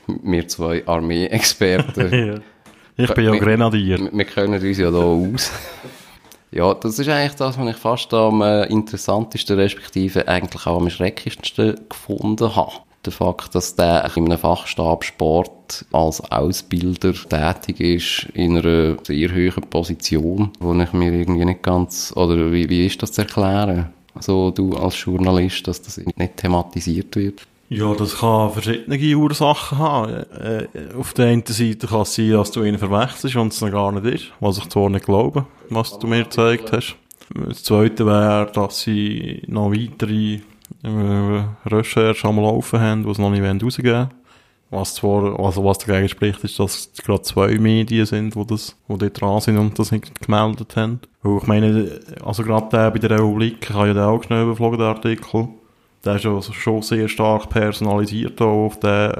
[0.06, 2.42] Wir zwei Armee-Experten.
[2.96, 3.98] Ich bin ja Grenadier.
[3.98, 5.50] wir, wir kennen uns ja da aus.
[6.50, 10.90] ja, das ist eigentlich das, was ich fast am äh, interessantesten, respektive eigentlich auch am
[10.90, 12.72] schrecklichsten gefunden habe.
[13.04, 19.30] Der Fakt, dass der in einem Fachstab Sport als Ausbilder tätig ist, in einer sehr
[19.30, 23.92] hohen Position, wo ich mir irgendwie nicht ganz, oder wie, wie ist das zu erklären?
[24.14, 27.42] Also du als Journalist, dass das nicht thematisiert wird?
[27.74, 30.12] Ja, das kann verschiedene Ursachen haben.
[30.12, 33.70] Äh, auf der einen Seite kann es sein, dass du ihn verwechselst und es noch
[33.70, 36.96] gar nicht ist, was ich zwar nicht glaube, was du mir gezeigt hast.
[37.34, 40.40] Das zweite wäre, dass sie noch weitere
[40.82, 44.10] äh, Recherchen am Laufen haben, die es noch nicht rausgeben wollen.
[44.68, 48.76] Was zwar, also was dagegen spricht, ist, dass es gerade zwei Medien sind, die das,
[48.86, 51.00] die dort dran sind und das nicht gemeldet haben.
[51.22, 54.42] Weil ich meine, also gerade der bei der Republik, ich habe ja den auch schnell
[54.42, 55.48] überflogen, den Artikel.
[56.04, 59.12] Der ist ja schon sehr stark personalisiert auch auf den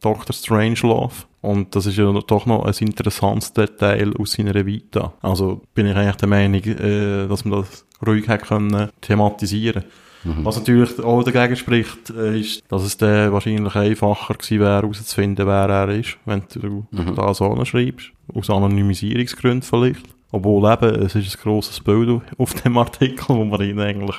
[0.00, 0.34] Dr.
[0.34, 1.24] Strangelove.
[1.40, 5.12] Und das ist ja doch noch ein interessantes Detail aus seiner Vita.
[5.20, 9.84] Also bin ich eigentlich der Meinung, äh, dass man das ruhig hätte können thematisieren
[10.24, 15.46] Was natürlich auch dagegen spricht, äh, ist, dass es dann wahrscheinlich einfacher gewesen wäre, herauszufinden,
[15.46, 18.10] wer er ist, wenn du da so schreibst.
[18.34, 20.02] Aus Anonymisierungsgründen vielleicht.
[20.32, 24.16] Obwohl eben, es ist ein grosses Bild auf dem Artikel, wo man ihn eigentlich,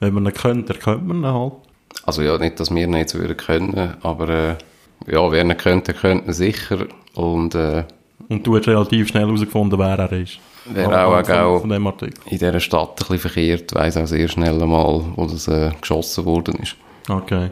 [0.00, 1.52] wenn man ihn kennt, erkennt man ihn halt.
[2.04, 4.56] Also ja, nicht, dass wir ihn jetzt würden können, aber äh,
[5.10, 6.86] ja, wer ihn könnte, könnte ihn sicher.
[7.14, 7.84] Und äh,
[8.28, 10.38] Und du hast relativ schnell herausgefunden, wer er ist.
[10.68, 12.14] Wer auch, auch von dem Artikel.
[12.26, 16.24] in dieser Stadt ein bisschen verkehrt, weiss auch sehr schnell einmal, wo das äh, geschossen
[16.24, 16.74] worden ist.
[17.08, 17.50] Okay.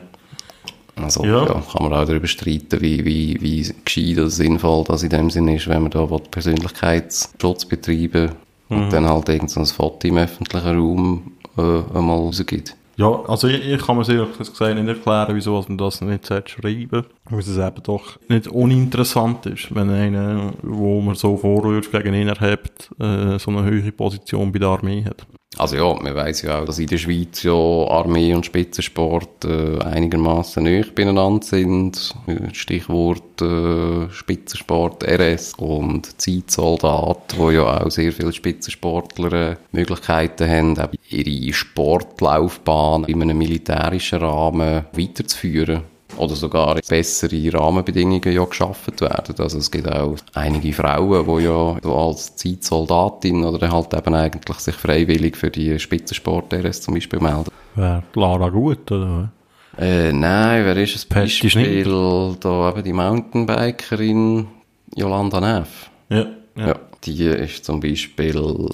[0.97, 1.45] Also Ja.
[1.47, 1.63] ja.
[1.73, 5.49] kann man auch darüber streiten, wie, wie, wie gescheit oder sinnvoll das in dem Sinn
[5.49, 8.33] ist, wenn man da Persönlichkeitsschutz betreiben
[8.69, 12.77] und dann halt irgend so ein Foto im öffentlichen Raum äh, einmal rausgibt.
[12.97, 16.51] Ja, also ich, ich kann mir sehr gesagt nicht erklären, wieso man das nicht sollte
[16.53, 22.14] schreiben Weil es eben doch nicht uninteressant ist, wenn einer, wo man so Vorwürfe gegen
[22.14, 25.27] ihn erhebt, äh, so eine höhere Position bei der Armee hat.
[25.57, 29.79] Also ja, man weiss ja auch, dass in der Schweiz ja Armee und Spitzensport äh,
[29.79, 32.14] einigermaßen nahe beieinander sind.
[32.53, 40.79] Stichwort äh, Spitzensport, RS und Zeitsoldat, wo ja auch sehr viele Spitzensportler äh, Möglichkeiten haben,
[40.79, 45.83] auch ihre Sportlaufbahn in einem militärischen Rahmen weiterzuführen.
[46.16, 49.35] Oder sogar bessere Rahmenbedingungen ja geschaffen werden.
[49.38, 54.59] Also es gibt auch einige Frauen, die ja so als Zeitsoldatin oder halt eben eigentlich
[54.59, 57.50] sich freiwillig für die Spitzensport-RS zum Beispiel melden.
[57.74, 59.31] Wäre Lara gut, oder?
[59.79, 62.37] Äh, nein, wer ist Patty Beispiel?
[62.40, 64.46] Da eben die Mountainbikerin
[64.94, 65.90] Jolanda Neff.
[66.09, 66.27] Ja.
[66.57, 66.77] Ja.
[67.05, 68.68] Die ist zum Beispiel,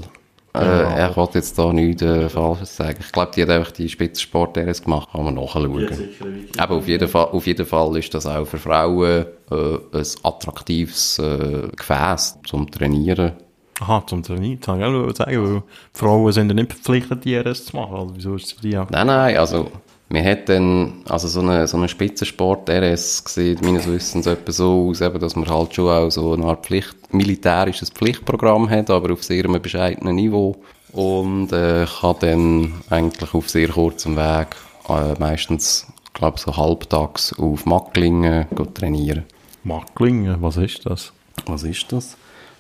[0.54, 2.98] äh, ich wollte jetzt da nichts äh, Falsches sagen.
[3.00, 5.08] Ich glaube, die hat einfach die Spitzensport-RS gemacht.
[5.12, 5.88] Kann man nachschauen.
[6.58, 11.18] Aber auf jeden, Fall, auf jeden Fall ist das auch für Frauen äh, ein attraktives
[11.18, 13.32] äh, Gefäß zum Trainieren.
[13.80, 14.58] Aha, zum Trainieren.
[14.60, 17.94] Das kann ich auch sagen, weil Frauen sind ja nicht verpflichtet, die RS zu machen.
[17.94, 18.90] Also wieso ist es für die auch?
[18.90, 19.70] Nein, nein, also
[20.12, 25.20] wir hätten also so eine, so eine Spitzensport-RS sieht meines Wissens etwa so aus, eben,
[25.20, 29.44] dass man halt schon auch so eine Art Pflicht, militärisches Pflichtprogramm hat, aber auf sehr
[29.44, 30.56] einem bescheidenen Niveau
[30.92, 34.48] und äh, kann dann eigentlich auf sehr kurzem Weg
[34.88, 39.24] äh, meistens, glaube so halbtags auf Macklingen trainieren.
[39.62, 41.12] Macklingen, was ist das?
[41.46, 42.16] Was ist das?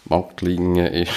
[0.08, 1.12] Macklingen ist,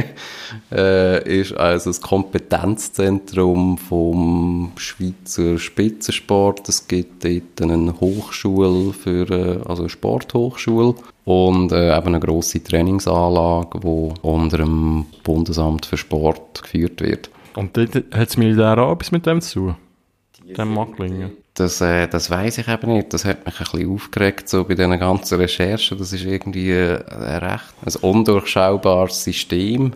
[0.72, 6.68] äh, ist also das Kompetenzzentrum vom Schweizer Spitzensport.
[6.68, 12.62] Es gibt dort eine Hochschule für, äh, also eine Sporthochschule und äh, eben eine grosse
[12.62, 17.30] Trainingsanlage, die unter dem Bundesamt für Sport geführt wird.
[17.54, 19.76] Und dort hat das Militär auch etwas mit dem zu tun?
[20.40, 21.32] Dem Macklingen.
[21.54, 23.12] Das, äh, das weiß ich eben nicht.
[23.12, 25.98] Das hat mich ein bisschen aufgeregt, so bei diesen ganzen Recherchen.
[25.98, 29.92] Das ist irgendwie äh, ein recht ein undurchschaubares System.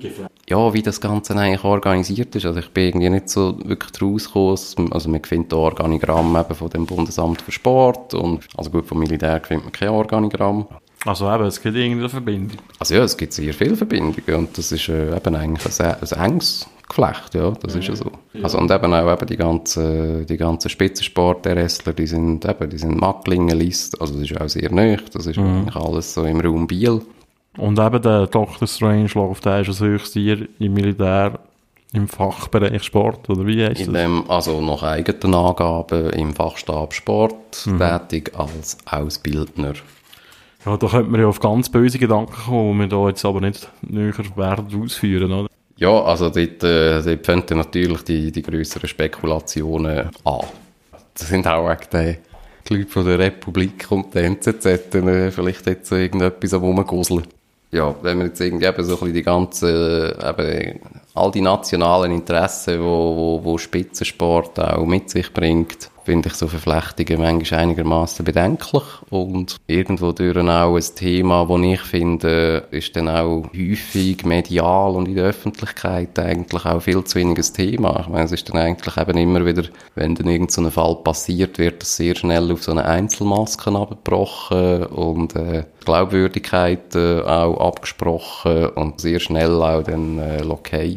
[0.48, 2.44] Ja, wie das Ganze eigentlich organisiert ist.
[2.44, 4.92] Also ich bin irgendwie nicht so wirklich draus gekommen.
[4.92, 8.98] Also man findet da Organigramm eben von dem Bundesamt für Sport und, also gut, vom
[8.98, 10.66] Militär findet man kein Organigramm.
[11.06, 12.58] Also eben, es gibt irgendeine Verbindung.
[12.78, 16.32] Also ja, es gibt sehr viele Verbindungen und das ist äh, eben eigentlich ein, ein
[16.32, 18.12] enges Geflecht, ja, das ist ja so.
[18.42, 22.70] Also und eben auch eben die ganzen, die ganzen Spitzensport der Wrestler, die sind eben,
[22.70, 26.24] die sind Macklingen, List, also das ist auch sehr neu, das ist eigentlich alles so
[26.24, 27.02] im Raum Biel.
[27.58, 28.68] Und eben der Dr.
[28.68, 31.38] Strangelove, der ist das höchste Tier im Militär
[31.92, 34.02] im Fachbereich Sport, oder wie heißt In das?
[34.02, 39.74] dem, also nach eigenen Angaben im Fachstab Sport tätig als Ausbildner.
[40.64, 43.40] Ja, da könnte man ja auf ganz böse Gedanken kommen, die wir da jetzt aber
[43.40, 45.48] nicht näher werden ausführen, oder?
[45.78, 50.40] Ja, also dort, äh, dort fängt natürlich die, die grösseren Spekulationen an.
[51.14, 52.18] Das sind auch wegen
[52.68, 57.22] die Leute von der Republik und der NZZ äh, vielleicht jetzt irgendetwas am.
[57.72, 60.80] Ja, wenn wir jetzt irgendwie eben so ein bisschen die ganzen, äh, eben,
[61.14, 66.46] all die nationalen Interessen, wo, wo, wo Spitzensport auch mit sich bringt, finde ich so
[66.46, 73.08] Verflechtungen manchmal einigermaßen bedenklich und irgendwo durch auch ein Thema, das ich finde, ist dann
[73.08, 77.98] auch häufig medial und in der Öffentlichkeit eigentlich auch viel zu wenig ein Thema.
[78.00, 79.64] Ich meine, es ist dann eigentlich eben immer wieder,
[79.96, 84.84] wenn dann irgend so Fall passiert, wird das sehr schnell auf so eine Einzelmaske abgebrochen
[84.86, 90.38] und äh, Glaubwürdigkeit äh, auch abgesprochen und sehr schnell auch dann äh,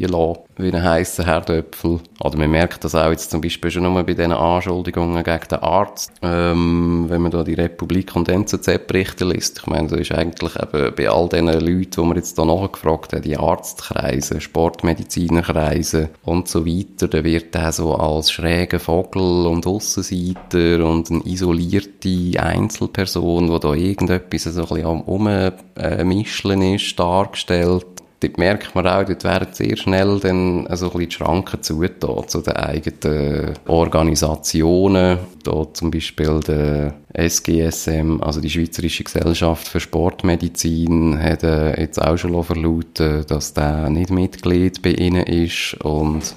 [0.06, 2.00] lassen, wie ein heisser Herdöpfel.
[2.20, 5.58] Oder man merkt das auch jetzt zum Beispiel schon nur bei diesen Anschuldigungen gegen den
[5.58, 9.60] Arzt, ähm, wenn man da die Republik und NZZ-Berichte liest.
[9.60, 13.12] Ich meine, da ist eigentlich eben bei all diesen Leuten, die wir jetzt da nachgefragt
[13.12, 19.66] haben, die Arztkreise, Sportmedizinerkreise und so weiter, da wird er so als schräger Vogel und
[19.66, 27.86] Aussenseiter und eine isolierte Einzelperson, die da irgendetwas so ein bisschen am Ummischeln ist, dargestellt.
[28.20, 32.28] Dort merkt man auch, dort werden sehr schnell dann so ein bisschen die Schranken zugetan
[32.28, 35.18] zu den eigenen Organisationen.
[35.42, 42.16] Da zum Beispiel der SGSM, also die Schweizerische Gesellschaft für Sportmedizin, hat äh, jetzt auch
[42.16, 46.34] schon verlauten, dass der nicht Mitglied bei ihnen ist und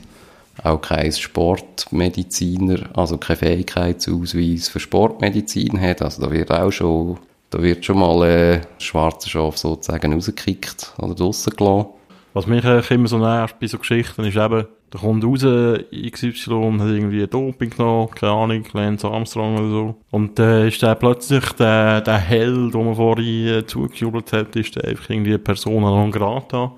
[0.64, 6.02] auch kein Sportmediziner, also kein Fähigkeitsausweis für Sportmedizin hat.
[6.02, 7.18] Also da wird auch schon
[7.54, 11.90] da wird schon mal äh, schwarze Schaf sozusagen rausgekickt oder draussen gelassen.
[12.34, 16.78] Was mich eigentlich immer so nervt bei so Geschichten ist eben, da kommt raus, XY
[16.80, 19.96] hat irgendwie Doping genommen, keine Ahnung, Lance Armstrong oder so.
[20.10, 24.56] Und dann äh, ist der plötzlich der, der Held, den man vorhin äh, zugejubelt hat,
[24.56, 26.72] ist der einfach irgendwie Persona non grata.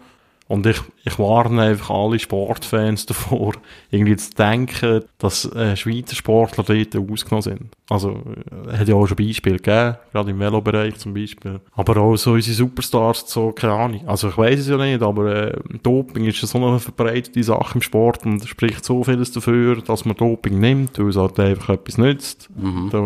[0.47, 3.53] Und ich, ich warne einfach alle Sportfans davor,
[3.89, 7.61] irgendwie zu denken, dass äh, Schweizer Sportler dort ausgenommen sind.
[7.89, 8.21] Also,
[8.69, 11.61] äh, hat ja auch schon Beispiele gegeben, gerade im Velobereich zum Beispiel.
[11.73, 14.07] Aber auch so unsere Superstars, so, keine Ahnung.
[14.07, 17.81] Also, ich weiß es ja nicht, aber äh, Doping ist so eine verbreitete Sache im
[17.81, 21.69] Sport und es spricht so vieles dafür, dass man Doping nimmt, weil es halt einfach
[21.69, 22.49] etwas nützt.
[22.55, 22.89] Mhm.
[22.91, 23.01] Da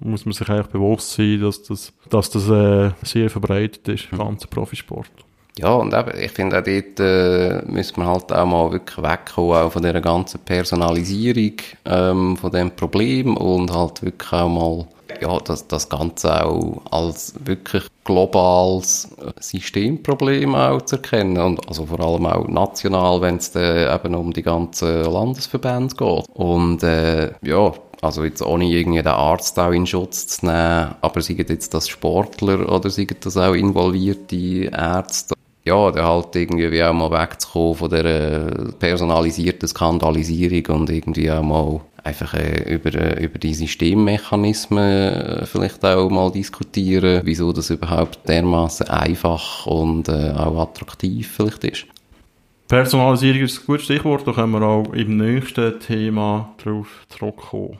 [0.00, 4.18] muss man sich eigentlich bewusst sein, dass das, dass das äh, sehr verbreitet ist, im
[4.18, 5.10] ganzen Profisport.
[5.58, 9.56] Ja, und eben, ich finde auch dort äh, müssen wir halt auch mal wirklich wegkommen,
[9.56, 14.86] auch von dieser ganzen Personalisierung ähm, von dem Problem und halt wirklich auch mal
[15.20, 19.08] ja, das, das Ganze auch als wirklich globales
[19.40, 24.42] Systemproblem auch zu erkennen und also vor allem auch national, wenn es eben um die
[24.42, 26.24] ganzen Landesverbände geht.
[26.32, 31.20] Und äh, ja, also jetzt ohne irgendwie den Arzt auch in Schutz zu nehmen, aber
[31.20, 35.34] sind jetzt das Sportler oder sind das auch involvierte Ärzte
[35.64, 41.80] ja, da halt irgendwie auch mal wegzukommen von der personalisierten Skandalisierung und irgendwie auch mal
[42.04, 48.28] einfach äh, über, äh, über die Systemmechanismen äh, vielleicht auch mal diskutieren, wieso das überhaupt
[48.28, 51.86] dermaßen einfach und äh, auch attraktiv vielleicht ist.
[52.68, 57.78] Personalisierung ist ein gutes Stichwort, da können wir auch im nächsten Thema drauf zurückkommen.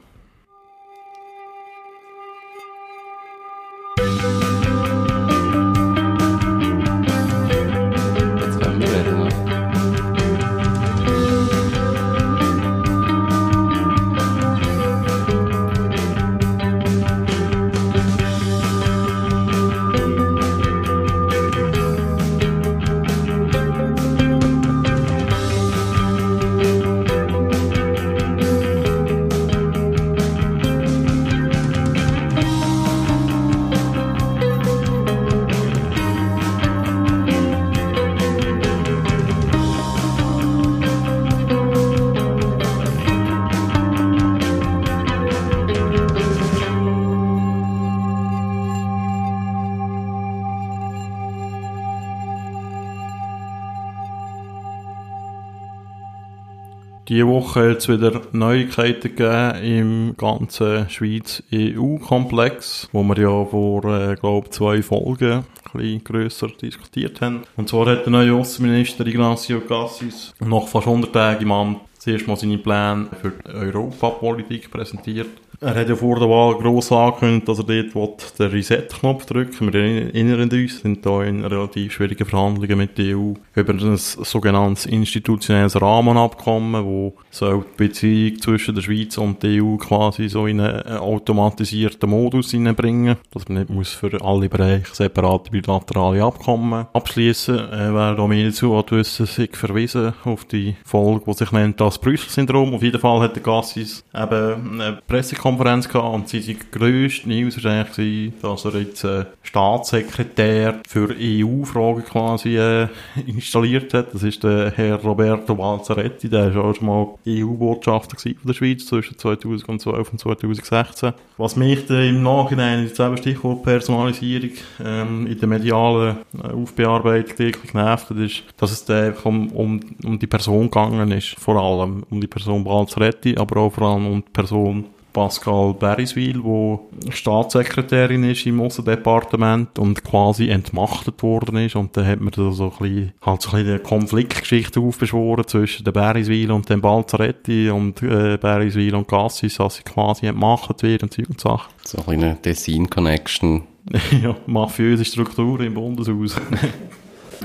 [57.13, 64.17] Diese Woche hat es wieder Neuigkeiten gegeben im ganzen Schweiz-EU-Komplex, wo wir ja vor, äh,
[64.17, 65.45] glaube zwei Folgen ein
[65.75, 67.43] bisschen grösser diskutiert haben.
[67.59, 72.27] Und zwar hat der neue Außenminister Ignacio Cassis noch fast 100 Tage im Amt zuerst
[72.27, 75.29] mal seine Pläne für die Europapolitik präsentiert.
[75.63, 80.13] Er hat ja vor der Wahl gross angekündigt, dass er dort den Reset-Knopf drücken Wir
[80.13, 85.81] erinnern uns, sind da in relativ schwierigen Verhandlungen mit der EU über ein sogenanntes institutionelles
[85.81, 90.99] Rahmenabkommen, wo so die Beziehung zwischen der Schweiz und der EU quasi so in einen
[90.99, 97.57] automatisierten Modus hineinbringen, dass man nicht muss für alle Bereiche separate bilaterale Abkommen abschließen.
[97.57, 101.81] Äh, wer da mehr dazu hat wissen, sich verwiesen auf die Folge, die sich nennt
[101.81, 102.75] das Brüssel-Syndrom.
[102.75, 107.63] Auf jeden Fall hat der Gassis eben eine Pressekonferenz Pressekonferenz gehabt und seine grösste News
[107.63, 112.89] war eigentlich, dass er jetzt äh, Staatssekretär für EU-Fragen quasi äh,
[113.27, 114.15] installiert hat.
[114.15, 118.87] Das ist der Herr Roberto Balzaretti, der war auch schon mal EU-Botschafter von der Schweiz
[118.87, 121.13] zwischen 2012 und 2016.
[121.37, 124.51] Was mich dann im Nachhinein, jetzt eben Stichwort Personalisierung,
[124.85, 129.81] ähm, in der medialen äh, Aufbearbeitung wirklich genervt hat, ist, dass es da um, um,
[130.05, 131.37] um die Person gegangen ist.
[131.39, 136.43] Vor allem um die Person Balzaretti, aber auch vor allem um die Person Pascal Beriswil,
[136.43, 141.77] wo Staatssekretärin ist im Aussendepartement und quasi entmachtet worden ist.
[141.77, 145.47] Und dann hat man da so ein bisschen, halt so ein bisschen eine Konfliktgeschichte aufbeschworen
[145.47, 150.83] zwischen der Beriswil und dem Balzaretti und äh, Beriswil und Cassis, dass sie quasi entmachtet
[150.83, 151.73] wird und Zeug und Sachen.
[151.85, 153.63] So ein bisschen eine Design-Connection.
[154.23, 156.41] ja, mafiöse Struktur im Bundeshaus.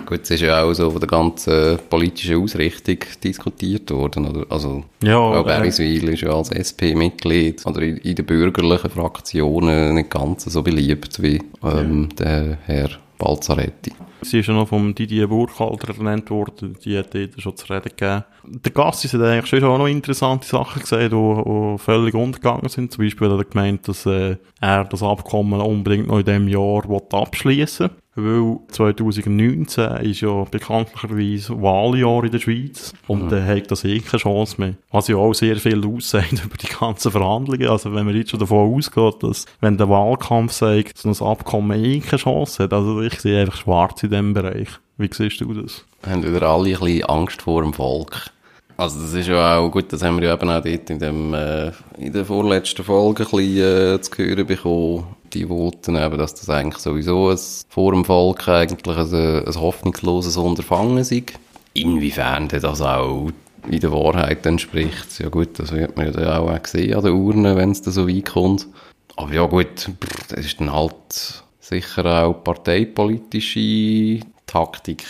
[0.05, 4.45] Gut, es ist ja auch so von der ganzen politischen Ausrichtung diskutiert worden, oder?
[4.49, 10.09] Also, ja, auch Beriswil ist ja als SP-Mitglied oder in, in den bürgerlichen Fraktionen nicht
[10.09, 12.25] ganz so beliebt wie ähm, ja.
[12.25, 13.91] der Herr Balzaretti.
[14.21, 17.91] Sie ist ja noch vom Didier Burkhalter ernannt worden, die hat dort schon zu reden
[17.95, 18.23] gegeben.
[18.43, 22.91] Der Gassis hat eigentlich schon auch noch interessante Sachen gesehen, die, die völlig untergegangen sind.
[22.91, 26.83] Zum Beispiel hat er gemeint, dass äh, er das Abkommen unbedingt noch in diesem Jahr
[27.11, 27.95] abschließen will.
[28.17, 34.19] Weil 2019 ist ja bekanntlicherweise Wahljahr in der Schweiz und dann hat das eh keine
[34.19, 34.73] Chance mehr.
[34.89, 37.67] Was ja auch sehr viel aussagt über die ganzen Verhandlungen.
[37.67, 41.83] Also wenn man jetzt schon davon ausgeht, dass wenn der Wahlkampf sagt, dass das Abkommen
[41.83, 44.69] eh keine Chance hat, also ich sehe einfach schwarz in diesem Bereich.
[44.97, 45.83] Wie siehst du das?
[46.05, 48.31] Haben wieder alle ein bisschen Angst vor dem Volk.
[48.77, 51.33] Also das ist ja auch, gut, das haben wir ja eben auch dort in, dem,
[51.33, 56.35] äh, in der vorletzten Folge ein bisschen äh, zu hören bekommen, die Voten eben, dass
[56.35, 57.39] das eigentlich sowieso ein,
[57.69, 61.11] vor dem Volk eigentlich ein, ein hoffnungsloses Unterfangen ist.
[61.73, 63.31] Inwiefern das auch
[63.67, 67.55] in der Wahrheit entspricht, ja gut, das wird man ja auch sehen an der Urne,
[67.55, 68.67] wenn es da so weit kommt.
[69.15, 69.89] Aber ja gut,
[70.29, 75.03] das ist dann halt sicher auch parteipolitische Taktik.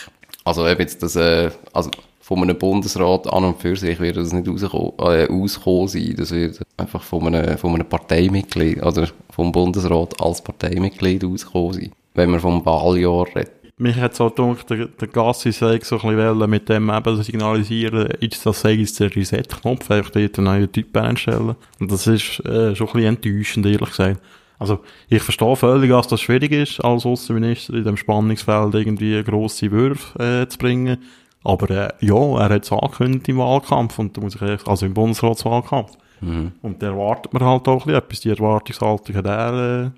[0.43, 1.91] Also eben jetzt das, äh, also
[2.21, 6.15] von einem Bundesrat an und für sich wird das nicht rauskommen, äh, auskommen sein.
[6.17, 11.91] Das wird einfach von einem, von einem Parteimitglied oder vom Bundesrat als Parteimitglied auskommen sein.
[12.15, 13.51] Wenn man vom Wahljahr redet.
[13.79, 18.09] Mich hat so gedacht, der, der Gassi sei so ein bisschen mit dem eben signalisieren,
[18.19, 21.55] jetzt das sei jetzt der Reset-Knopf, einfach dort einen neuen Typ einstellen.
[21.79, 24.19] Und das ist äh, schon ein bisschen enttäuschend, ehrlich gesagt.
[24.59, 29.71] Also, ich verstehe völlig, dass das schwierig ist, als Außenminister in dem Spannungsfeld irgendwie grosse
[29.71, 30.97] Würfe äh, zu bringen.
[31.43, 34.85] Aber äh, ja, er hat es angekündigt im Wahlkampf, und da muss ich ehrlich, also
[34.85, 35.91] im Bundesratswahlkampf.
[36.21, 36.53] Mhm.
[36.61, 38.21] Und da erwartet man halt auch ein bisschen etwas.
[38.21, 39.89] Die Erwartungshaltung hat er äh,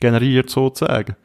[0.00, 1.16] generiert, sozusagen.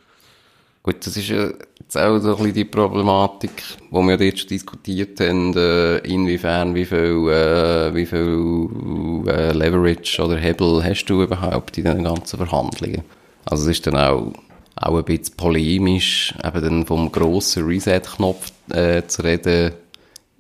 [0.82, 1.50] Gut, das ist ja
[1.80, 6.74] jetzt auch so ein bisschen die Problematik, wo wir jetzt schon diskutiert haben, äh, inwiefern,
[6.74, 12.38] wie viel, äh, wie viel äh, Leverage oder Hebel hast du überhaupt in den ganzen
[12.38, 13.04] Verhandlungen?
[13.46, 14.32] Also es ist dann auch,
[14.78, 19.74] auch ein bisschen polemisch, eben dann vom grossen Reset-Knopf äh, zu reden,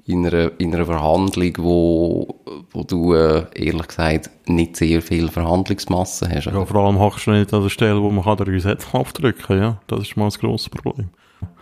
[0.09, 2.35] in einer, in einer Verhandlung, wo,
[2.71, 6.45] wo du, äh, ehrlich gesagt, nicht sehr viel Verhandlungsmasse hast.
[6.45, 9.61] Ja, vor allem hockst du nicht an der Stelle, wo man den Reset-Knopf drücken kann,
[9.61, 9.81] ja.
[9.85, 11.09] Das ist mal das grosse Problem.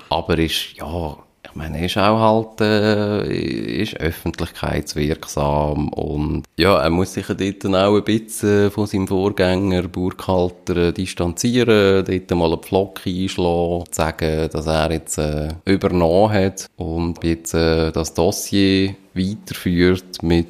[0.10, 1.18] Aber ist, ja,
[1.58, 7.96] meine, ist auch halt, äh, ist öffentlichkeitswirksam und ja, er muss sich dort dann auch
[7.98, 14.68] ein bisschen von seinem Vorgänger Burkhalter äh, distanzieren, dort mal einen Pflock einschlagen, sagen, dass
[14.68, 20.48] er jetzt äh, übernommen hat und jetzt äh, das Dossier weiterführt mit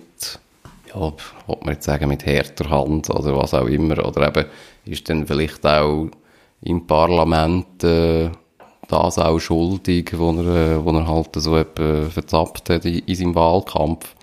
[0.89, 1.14] ja,
[1.47, 4.45] ob man jetzt sagen, mit härter Hand oder was auch immer, oder eben,
[4.86, 6.10] ist dann vielleicht auch
[6.62, 8.30] im Parlament, äh,
[8.88, 13.15] das auch schuldig, wo er, äh, wo er halt so etwas verzappt hat in, in
[13.15, 14.15] seinem Wahlkampf.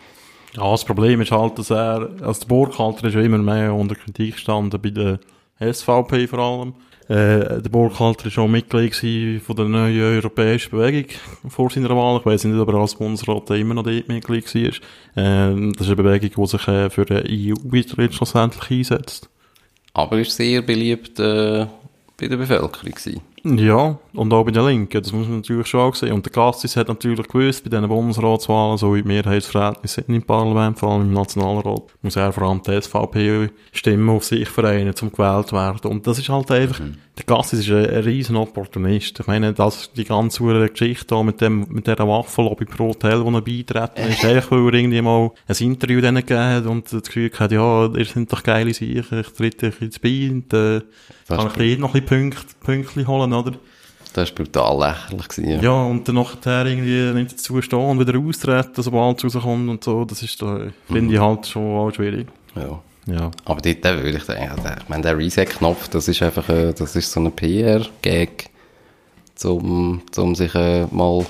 [0.57, 3.97] Ja, das Problem ist halt, dass er, als der Burkhalter ist ja immer mehr unter
[3.97, 5.19] Kritik gestanden, bei der
[5.61, 6.75] SVP vor allem.
[7.09, 8.95] Äh, der Burkhalter ist auch Mitglied
[9.43, 11.11] von der neuen europäischen Bewegung
[11.49, 12.19] vor seiner Wahl.
[12.19, 14.63] Ich weiß nicht, ob er als Bundesrat immer noch dort Mitglied war.
[14.63, 19.29] Äh, das ist eine Bewegung, die sich äh, für den EU-Beitritt schlussendlich einsetzt.
[19.93, 21.67] Aber ist sehr beliebt äh,
[22.17, 23.21] bei der Bevölkerung gewesen.
[23.47, 26.13] Ja, und auch bei den Linken, das muss man natürlich schon auch sehen.
[26.13, 30.23] Und der Gassis hat natürlich gewusst, bei diesen Bundesratswahlen, so wie die Mehrheitsverhältnisse sind im
[30.23, 34.95] Parlament, vor allem im Nationalrat, muss er vor allem die SVP Stimmen auf sich vereinen,
[35.03, 35.91] um gewählt zu werden.
[35.91, 36.97] Und das ist halt einfach, mhm.
[37.19, 39.21] der Gassis ist ein, ein riesen Opportunist.
[39.21, 43.31] Ich meine, das, die ganze Geschichte da mit dem, mit dieser Waffenlobby pro Hotel, wo
[43.31, 47.03] er beitreten ist, einfach, weil er irgendwie mal ein Interview denen gegeben hat und das
[47.03, 50.81] Gefühl hat, ja, ihr sind doch geile Sicher, ich trete euch ins Bein und, äh,
[51.29, 53.53] kann ich dir noch ein bisschen Punkte, Pünktchen holen, oder?
[54.13, 55.29] Das war brutal lächerlich.
[55.29, 55.61] Gewesen, ja.
[55.61, 59.83] ja, und dann nachher irgendwie nicht dazu stehen und wieder austreten, sobald es rauskommt und
[59.85, 61.13] so, das ist da, finde Mhm.
[61.13, 62.29] ich halt schon auch schwierig.
[62.55, 62.81] Ja.
[63.07, 63.31] Ja.
[63.45, 66.73] Aber dort äh, würde ich sagen, der- ich meine, der Reset-Knopf, das ist einfach, äh,
[66.73, 68.47] das ist so ein PR-Gag,
[69.35, 71.27] zum, zum sich äh, mal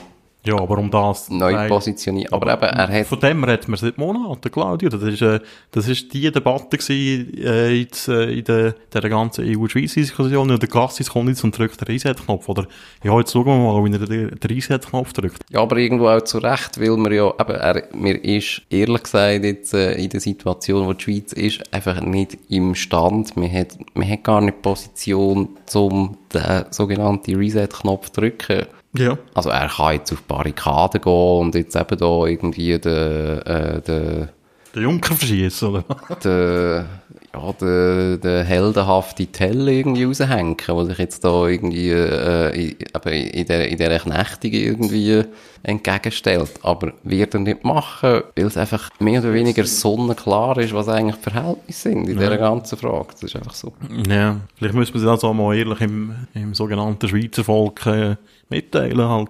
[0.47, 1.30] Ja, aber um das...
[1.30, 2.32] neu positionieren.
[2.32, 4.90] Aber eben, er hat, Von dem redet man seit Monaten, Claudio.
[4.90, 5.40] Das ist, äh,
[5.70, 10.51] das ist die Debatte gewesen, äh, jetzt, äh, in der, der ganzen EU-Schweiz-Diskussion.
[10.51, 12.47] Und der Gassis kommt jetzt und drückt den Reset-Knopf.
[12.49, 12.66] Oder,
[13.03, 15.45] ja, jetzt schauen wir mal, wie er den, den Reset-Knopf drückt.
[15.51, 19.45] ja, aber irgendwo auch zu Recht, weil man ja, eben, er, mir ist, ehrlich gesagt,
[19.45, 23.34] jetzt, äh, in der Situation, wo die Schweiz ist, einfach nicht im Stand.
[23.38, 28.66] Man hat, man hat gar nicht Position, um den sogenannten Reset-Knopf drücken.
[28.97, 29.18] Ja.
[29.34, 34.28] Also er kann jetzt auf Barrikaden gehen und jetzt eben da irgendwie den, äh, den,
[34.74, 35.84] Der Junker verschießt, oder?
[36.22, 36.86] den,
[37.34, 43.12] ja, den, den heldenhaften Tell irgendwie raushängen, der sich jetzt da irgendwie äh, in, eben
[43.12, 45.24] in, der, in dieser Knechtung irgendwie
[45.64, 46.53] entgegenstellt.
[46.62, 51.16] Aber wird er nicht machen, weil es einfach mehr oder weniger sonnenklar ist, was eigentlich
[51.16, 53.09] die Verhältnisse sind in dieser ganzen Frage.
[53.12, 53.72] Das ist einfach so.
[54.09, 54.36] Ja.
[54.57, 58.16] Vielleicht müssen wir das auch mal ehrlich im, im sogenannten Schweizer Volk äh,
[58.49, 59.28] mitteilen halt.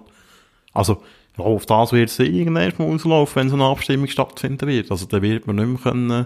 [0.73, 0.97] Also,
[1.37, 4.91] auf das wird es irgendwann mal auslaufen, wenn so eine Abstimmung stattfinden wird.
[4.91, 6.25] Also, dann wird man nicht mehr können,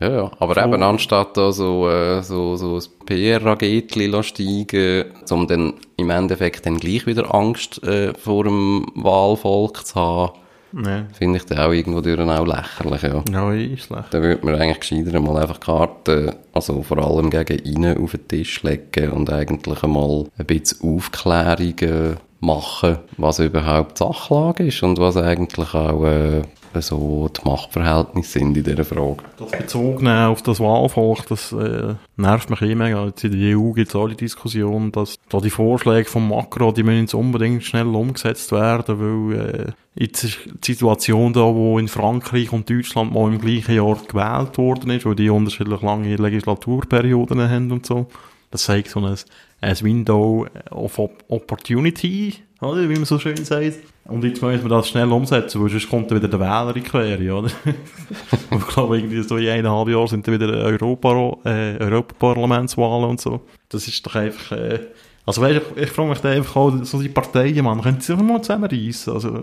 [0.00, 0.30] Ja, ja.
[0.38, 0.60] Aber So.
[0.60, 6.78] eben anstatt da so, äh, so, so ein PR-Ragetli steigen, um dann im Endeffekt dann
[6.78, 10.38] gleich wieder Angst äh, vor dem Wahlvolk zu haben,
[10.72, 13.22] ne, finde ich dann auch irgendwo durch auch lächerlich, ja.
[13.30, 14.12] ja, ist schlecht.
[14.12, 18.28] Da würde man eigentlich gescheiter mal einfach Karten, also vor allem gegen innen auf den
[18.28, 25.16] Tisch legen und eigentlich einmal ein bisschen Aufklärungen machen, was überhaupt Sachlage ist und was
[25.16, 26.42] eigentlich auch äh,
[26.82, 29.18] so die Machtverhältnisse sind in dieser Frage.
[29.38, 33.06] Das Bezug nehmen auf das Wahlvolk, das äh, nervt mich immer.
[33.06, 36.74] Jetzt in der EU gibt es auch die Diskussion, dass da die Vorschläge von Macron,
[36.74, 41.78] die müssen jetzt unbedingt schnell umgesetzt werden, weil äh, jetzt ist die Situation da, wo
[41.78, 46.16] in Frankreich und Deutschland mal im gleichen Jahr gewählt worden ist, weil die unterschiedlich lange
[46.16, 48.06] Legislaturperioden haben und so.
[48.50, 49.16] Das zeigt so ein,
[49.60, 53.78] ein Window of Op- Opportunity, oder, wie man so schön sagt.
[54.04, 56.82] Und jetzt müssen wir das schnell umsetzen, weil sonst kommt dann wieder der Wähler in
[56.82, 57.50] Quere, oder?
[58.50, 63.40] Ich glaube, irgendwie so in eineinhalb Jahren sind dann wieder Europa, äh, Europaparlamentswahlen und so.
[63.68, 64.80] Das ist doch einfach, äh,
[65.26, 68.12] also weißt, ich, ich frage mich dann einfach auch, so die Parteien, man, können sie
[68.12, 69.12] einfach mal zusammenreissen?
[69.12, 69.42] Also,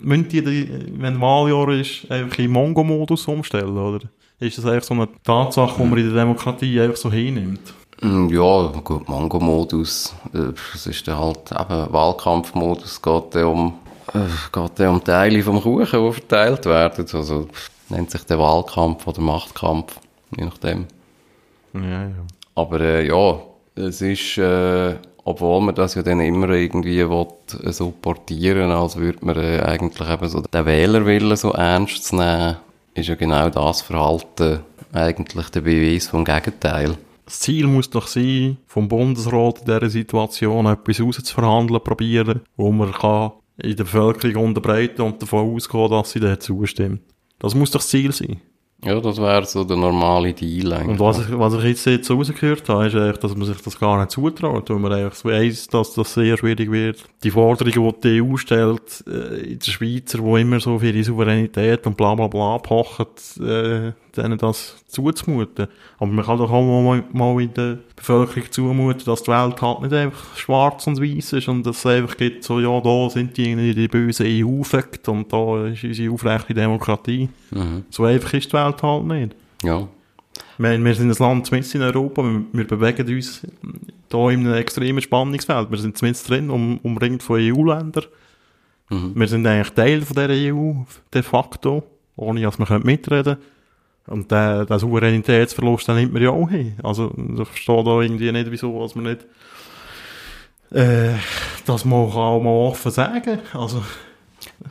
[0.00, 4.00] müssen die, die, wenn Wahljahr ist, einfach in Mongo-Modus umstellen, oder?
[4.40, 7.74] Ist das einfach so eine Tatsache, die man in der Demokratie einfach so hinnimmt?
[8.02, 13.74] Mm, Ja, gut, Mango-Modus, äh, das ist dann halt eben Wahlkampfmodus, geht dann um,
[14.12, 14.18] äh,
[14.52, 17.06] geht dann um Teile vom Kuchen, die verteilt werden.
[17.12, 17.48] Also,
[17.88, 19.98] nennt sich der Wahlkampf oder Machtkampf,
[20.36, 20.86] je nachdem.
[21.74, 22.10] Ja, ja.
[22.54, 23.40] Aber äh, ja,
[23.74, 27.26] es ist, äh, obwohl man das ja dann immer irgendwie will,
[27.62, 32.56] äh, so portieren, als würde man äh, eigentlich eben so den Wählerwillen so ernst nehmen,
[32.94, 34.60] ist ja genau das Verhalten
[34.92, 36.96] eigentlich der Beweis vom Gegenteil.
[37.26, 42.92] Das Ziel muss doch sein, vom Bundesrat in dieser Situation etwas rauszuverhandeln probieren, wo man
[42.92, 47.00] kann in der Bevölkerung unterbreiten und davon ausgehen, dass sie dem zustimmt.
[47.38, 48.40] Das muss doch das Ziel sein.
[48.84, 50.88] Ja, das wäre so der normale Deal eigentlich.
[50.88, 53.80] Und was ich, was ich jetzt, jetzt rausgehört habe, ist eigentlich, dass man sich das
[53.80, 57.02] gar nicht zutraut, weil man eigentlich weiss, dass das sehr schwierig wird.
[57.24, 61.02] Die Forderungen, die die EU stellt, äh, in der Schweizer, die immer so für ihre
[61.02, 63.06] Souveränität und bla bla bla pochen,
[63.40, 65.68] äh, denen das zuzumuten.
[65.98, 69.80] Aber man kann doch auch mal, mal in der Bevölkerung zumuten, dass die Welt halt
[69.82, 73.36] nicht einfach schwarz und weiß ist und dass es einfach gibt, so, ja, da sind
[73.36, 77.28] die irgendwie die bösen EU-Fakt und da ist unsere aufrechte Demokratie.
[77.90, 79.36] So einfach ist die Welt halt nicht.
[79.62, 79.88] Ja.
[80.58, 83.42] Wir, wir sind ein Land mitten in Europa, wir, wir bewegen uns
[84.08, 85.70] da in einem extremen Spannungsfeld.
[85.70, 88.04] Wir sind mitten drin, um, umringt von EU-Ländern.
[88.88, 90.72] Wir sind eigentlich Teil von dieser EU,
[91.12, 91.82] de facto,
[92.14, 93.55] ohne dass wir mitreden können.
[94.06, 96.76] Und den, den Souveränitätsverlust, den nimmt man ja auch hin.
[96.82, 99.26] Also, ich verstehe da irgendwie nicht, wieso, dass man nicht,
[100.72, 101.14] äh,
[101.64, 103.40] das man kann auch mal offen sagen.
[103.52, 103.82] Also,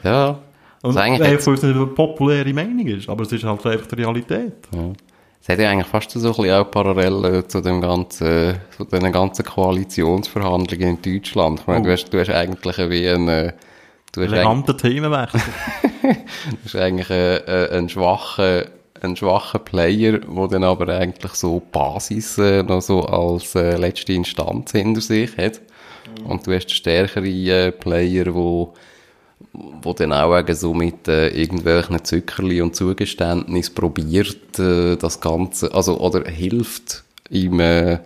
[0.03, 0.39] Ja.
[0.81, 4.53] und eigentlich es nicht eine populäre Meinung ist, aber es ist halt einfach die Realität.
[4.71, 4.93] Ja.
[5.41, 9.11] Es hat ja eigentlich fast so ein bisschen auch Parallelen zu dem ganzen, zu den
[9.11, 11.59] ganzen Koalitionsverhandlungen in Deutschland.
[11.59, 13.53] Ich meine, du hast, du hast eigentlich wie ein, du
[14.21, 15.41] hast Eleganter Themenwechsel.
[16.01, 18.63] du hast eigentlich einen, einen schwachen,
[19.05, 23.77] einen schwachen Player, der dann aber eigentlich so die Basis äh, noch so als äh,
[23.77, 25.61] letzte Instanz hinter sich hat.
[26.27, 28.73] Und du hast stärkere äh, Player, wo
[29.81, 35.73] wo dann auch eben so mit äh, irgendwelchen Zückerli und Zugeständnis probiert, äh, das Ganze,
[35.73, 37.99] also, oder hilft ihm, äh,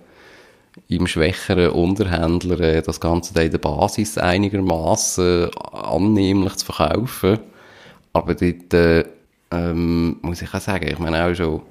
[0.87, 7.39] ihm schwächeren Unterhändler äh, das Ganze dann in der Basis einigermaßen annehmlich zu verkaufen.
[8.13, 9.05] Aber dort, äh,
[9.51, 11.61] ähm, muss ich auch sagen, ich meine auch schon,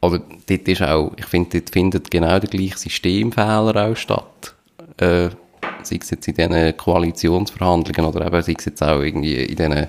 [0.00, 4.54] oder dort ist auch, ich finde, dort findet genau der gleiche Systemfehler auch statt.
[4.98, 5.30] Äh,
[5.82, 9.88] sei es jetzt in diesen Koalitionsverhandlungen oder eben sei es jetzt auch irgendwie in diesen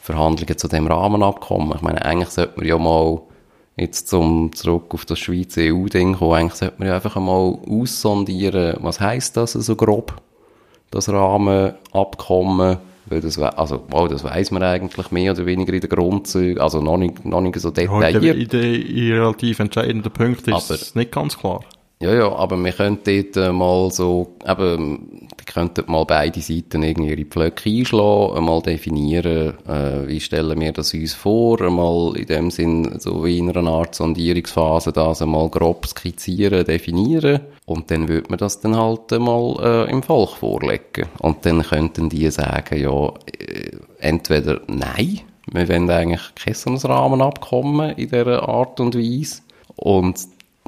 [0.00, 1.76] Verhandlungen zu dem Rahmenabkommen.
[1.76, 3.20] Ich meine, eigentlich sollte man ja mal
[3.76, 8.76] jetzt zum zurück auf das Schweizer EU-Ding kommen, eigentlich sollte man ja einfach einmal aussondieren,
[8.80, 10.20] was heisst das so grob,
[10.90, 15.90] das Rahmenabkommen, weil das, also, wow, das weiss man eigentlich mehr oder weniger in den
[15.90, 18.36] Grundzügen, also noch nicht, noch nicht so Heute detailliert.
[18.36, 21.64] in den relativ entscheidenden Punkten ist es nicht ganz klar.
[22.04, 26.82] Ja, ja, aber wir könnten dort äh, mal so, eben, die könnten mal beide Seiten
[26.82, 32.26] irgendwie ihre Pflöcke einschlagen, mal definieren, äh, wie stellen wir das uns vor, einmal in
[32.26, 38.06] dem Sinn, so wie in einer Art Sondierungsphase, das einmal grob skizzieren, definieren, und dann
[38.06, 41.08] würde man das dann halt mal äh, im Volk vorlegen.
[41.20, 43.06] Und dann könnten die sagen, ja,
[43.38, 49.40] äh, entweder nein, wir wollen eigentlich kein Rahmenabkommen in dieser Art und Weise,
[49.76, 50.16] und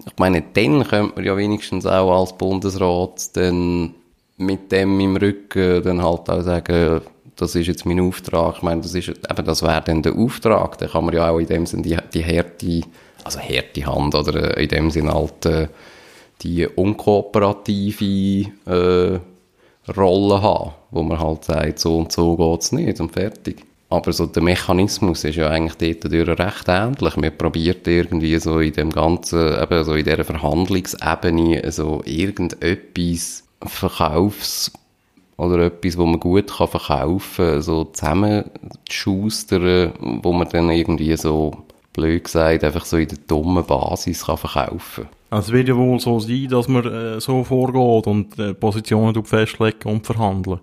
[0.04, 3.94] ich meine, dann könnte man ja wenigstens auch als Bundesrat dann
[4.36, 7.00] mit dem im Rücken dann halt auch sagen,
[7.36, 8.56] das ist jetzt mein Auftrag.
[8.56, 10.78] Ich meine, das ist, eben, das wäre dann der Auftrag.
[10.78, 12.80] Da kann man ja auch in dem Sinne die, die harte,
[13.24, 15.68] also harte Hand oder äh, in dem Sinne halt äh,
[16.42, 19.18] die unkooperative äh,
[19.96, 23.65] Rolle haben, wo man halt sagt, so und so geht's nicht und fertig.
[23.88, 27.16] Aber so der Mechanismus ist ja eigentlich dort durch recht ähnlich.
[27.16, 34.72] Man probiert irgendwie so in dem ganzen, eben so in dieser Verhandlungsebene so irgendetwas Verkaufs-
[35.36, 41.52] oder etwas, wo man gut kann verkaufen kann, so zusammenschustern, wo man dann irgendwie so,
[41.92, 46.00] blöd gesagt, einfach so in der dummen Basis kann verkaufen Also es wird ja wohl
[46.00, 50.60] so sein, dass man äh, so vorgeht und äh, Positionen festlegen und verhandeln.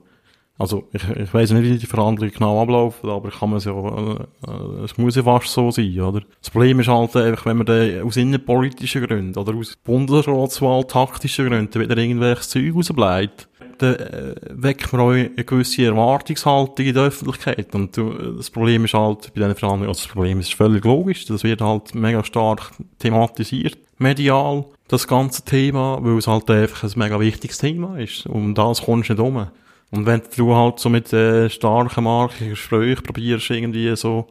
[0.57, 3.71] Also ich, ich weiß nicht, wie die Verhandlungen genau ablaufen, aber ich kann man ja,
[3.71, 6.21] äh, äh, es muss ja fast so sein, oder?
[6.39, 11.49] Das Problem ist halt einfach, wenn man dann aus innenpolitischen Gründen oder aus Bundesratswahl taktischen
[11.49, 13.47] Gründen wieder irgendwelches Zeug rausbleibt,
[13.79, 17.73] dann äh, weckt man auch eine gewisse Erwartungshaltung in der Öffentlichkeit.
[17.73, 18.03] Und äh,
[18.37, 21.61] das Problem ist halt bei diesen Verhandlungen, also das Problem ist völlig logisch, das wird
[21.61, 27.57] halt mega stark thematisiert, medial, das ganze Thema, weil es halt einfach ein mega wichtiges
[27.57, 28.27] Thema ist.
[28.27, 29.47] Um das kommst du nicht um.
[29.93, 34.25] Und wenn du halt so mit äh, starken markigen Gesprächen probierst, irgendwie so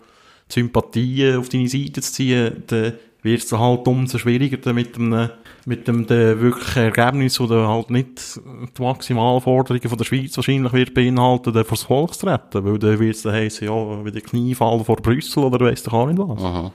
[0.49, 5.29] Sympathien auf deine Seite zu ziehen, dann wird es halt umso schwieriger mit dem,
[5.65, 8.41] mit dem de wirklichen Ergebnis, oder halt nicht
[8.77, 12.79] die Maximalforderungen von der Schweiz wahrscheinlich wird beinhalten, dann vor das Volk zu retten, weil
[12.81, 16.07] dann wird es dann heissen, ja, wie der Kniefall vor Brüssel oder weiss doch auch
[16.07, 16.43] nicht was.
[16.43, 16.73] Aha.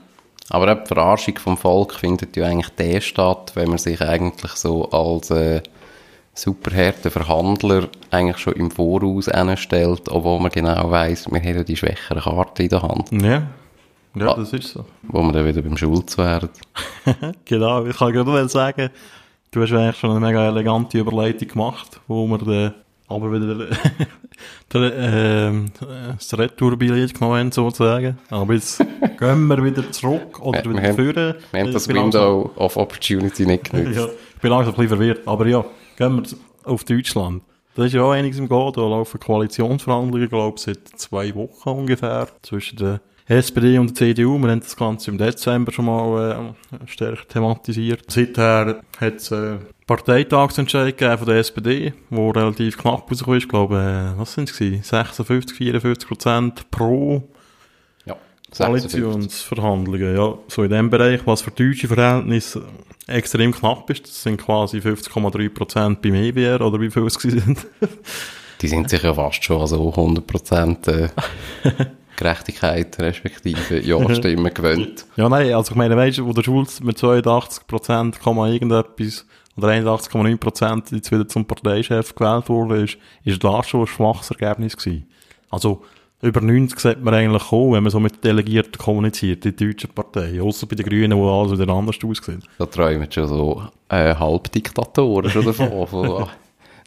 [0.48, 4.88] Aber die Verarschung vom Volk findet ja eigentlich der statt, wenn man sich eigentlich so
[4.90, 5.60] als äh,
[6.40, 11.76] superharte Verhandler eigentlich schon im Voraus stellt, obwohl man genau weiss, wir haben ja die
[11.76, 13.10] schwächere Karte in der Hand.
[13.12, 13.42] Ja,
[14.14, 14.34] ja, Ah.
[14.36, 14.84] das ist so.
[15.02, 16.48] Wo man dann wieder beim Schulz wären.
[17.44, 18.90] genau, ich kann gerade mal sagen,
[19.50, 22.74] du hast eigentlich schon eine mega elegante Überleitung gemacht, wo wir dann
[23.10, 23.66] aber wieder
[24.72, 25.66] der, ähm,
[26.18, 28.18] das Retourbillett genommen haben, sozusagen.
[28.30, 28.78] Aber jetzt
[29.18, 31.34] gehen wir wieder zurück oder Wir- wieder führen.
[31.52, 33.96] Wir haben das Window of Opportunity nicht genutzt.
[33.96, 35.26] Ja, ich bin langsam ein bisschen verwirrt.
[35.26, 35.64] Aber ja,
[35.98, 37.42] gehen wir auf Deutschland.
[37.74, 38.72] Da ist ja auch einiges im Gehen.
[38.74, 44.38] Da laufen Koalitionsverhandlungen, glaube ich, seit zwei Wochen ungefähr zwischen der SPD und der CDU.
[44.38, 48.10] Wir haben das Ganze im Dezember schon mal äh, stärker thematisiert.
[48.10, 53.44] Seither hat es äh, Parteitagsentscheid von der SPD, wo relativ knapp rausgekommen ist.
[53.44, 54.82] Ich glaube, äh, was sind es gewesen?
[54.82, 57.37] 56, 54 Prozent pro Ja, 56.
[58.56, 60.34] Koalitionsverhandlungen, ja.
[60.48, 62.64] So in dem Bereich, was für deutsche Verhältnisse
[63.06, 67.66] extrem knapp ist, das sind quasi 50,3 Prozent beim EWR, oder wie viel es sind.
[68.60, 71.08] Die sind sich ja fast schon also 100% äh,
[72.16, 75.06] Gerechtigkeit respektive Ja-Stimmen gewöhnt.
[75.16, 79.24] ja, nein, also ich meine, weißt du, wo der Schulz mit 82 Prozent, irgendetwas,
[79.56, 84.30] oder 81,9 Prozent jetzt wieder zum Parteichef gewählt wurde, ist, ist das schon ein schwaches
[84.30, 85.08] Ergebnis gewesen.
[85.50, 85.82] Also,
[86.20, 90.40] über 90 sollte man eigentlich kommen, wenn man so mit Delegierten kommuniziert, in deutschen Parteien.
[90.40, 92.40] Außer bei den Grünen, wo alles wieder anders aussieht.
[92.58, 96.28] Da träumen schon so äh, Halbdiktatoren schon davon, von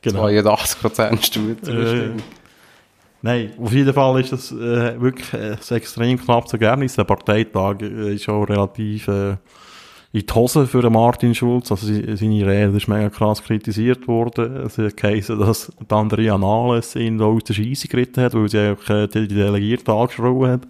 [0.02, 0.26] Genau.
[0.26, 1.58] 82% Stimmen.
[1.68, 2.22] Äh,
[3.22, 6.96] Nein, auf jeden Fall ist das äh, wirklich äh, ein extrem knappes Ergebnis.
[6.96, 9.36] Der Parteitag äh, ist auch relativ äh,
[10.14, 11.72] in die Hose für Martin Schulz.
[11.72, 14.58] Also se- seine Rede ist mega krass kritisiert worden.
[14.66, 18.60] Es hat geheißen, dass Andrea Nahles ihn da aus der Scheisse geritten hat, weil sie
[18.60, 20.62] einfach äh, die Delegierten angeschrien hat.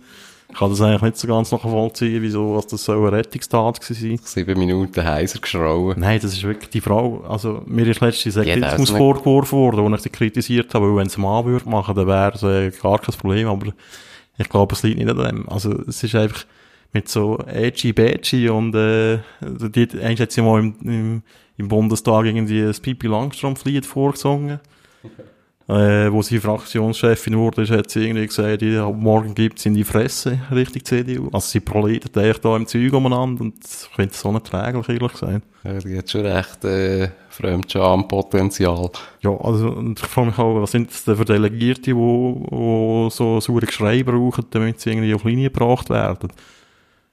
[0.54, 4.20] Ich kann das eigentlich nicht so ganz nachvollziehen, wieso was das so eine Rettungstat sein.
[4.22, 5.98] Sieben Minuten heiser geschrauen.
[5.98, 7.24] Nein, das ist wirklich die Frau.
[7.28, 11.18] Also, mir ist letztens Sexismus vorgeworfen worden, wo ich sie kritisiert habe, weil wenn es
[11.18, 13.68] ein Mann würde machen, dann wäre es äh, gar kein Problem, aber
[14.38, 15.48] ich glaube, es liegt nicht an dem.
[15.50, 16.44] Also, es ist einfach
[16.94, 21.24] mit so edgy badgy und, äh, die, eigentlich hat sie mal im, im,
[21.58, 24.60] im Bundestag irgendwie das Pipi Langstrumpf-Lied vorgesungen.
[25.72, 29.86] Äh, wo sie Fraktionschefin wurde, ist, hat sie irgendwie gesagt, ja, morgen gibt's in die
[29.86, 31.30] Fresse, richtig CDU.
[31.32, 35.14] Also sie proletet eigentlich da im Zeug umeinander und ich finde es so erträglich, ehrlich
[35.14, 35.44] gesagt.
[35.64, 38.90] Ja, die hat schon recht äh, Fremdscham-Potenzial.
[39.22, 43.08] Ja, also, und ich frage mich auch, was sind das denn für Delegierte, die, die
[43.12, 46.34] so saure Geschrei brauchen, damit sie irgendwie auf Linie gebracht werden?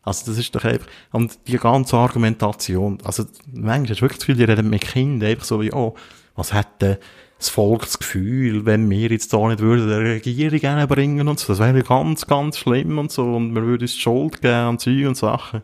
[0.08, 4.26] Also, das ist doch einfach, und die ganze Argumentation, also, manchmal hast du wirklich das
[4.26, 5.94] Gefühl, die reden mit Kindern einfach so wie, oh,
[6.34, 6.96] was denn
[7.38, 11.52] das Volk das Gefühl, wenn wir jetzt da nicht würden der Regierung bringen und so,
[11.52, 14.80] das wäre ganz, ganz schlimm und so, und wir würden uns die Schuld geben und
[14.80, 15.62] Zeug und Sachen.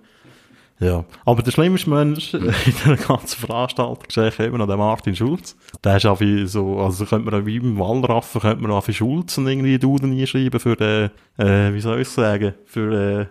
[0.80, 2.52] Ja, aber der schlimmste Mensch in
[2.86, 5.56] der ganzen Veranstaltung ist eigentlich eben noch der Martin Schulz.
[5.82, 8.92] Der ist einfach so, also könnte man auch wie beim Wallraffen, könnte man auch für
[8.92, 13.28] Schulz irgendwie Duden einschreiben für den, äh, wie soll ich sagen, für,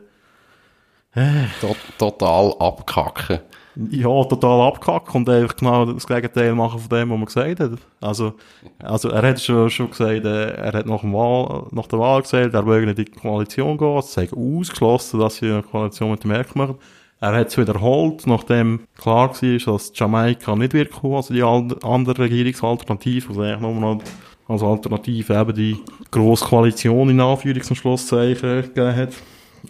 [1.61, 3.39] Tot, total abkacken.
[3.75, 7.71] ja, total abgekackt und einfach genau das Gegenteil machen von dem, was man gesagt hat.
[8.01, 8.33] Also,
[8.79, 12.21] also er hat schon, schon gesagt, äh, er hat nach, dem Wahl, nach der Wahl
[12.21, 16.11] gesagt, er will nicht in die Koalition gehen, es sei ausgeschlossen, dass sie eine Koalition
[16.11, 16.75] mit dem Merkel machen.
[17.19, 22.23] Er hat es wiederholt, nachdem klar war, dass Jamaika nicht wird kommen, also die andere
[22.23, 24.03] Regierungsalternative, also eigentlich nur noch
[24.47, 25.77] als Alternative eben die
[26.11, 29.13] grosse Koalition in Anführungs- und Schlusszeichen gegeben hat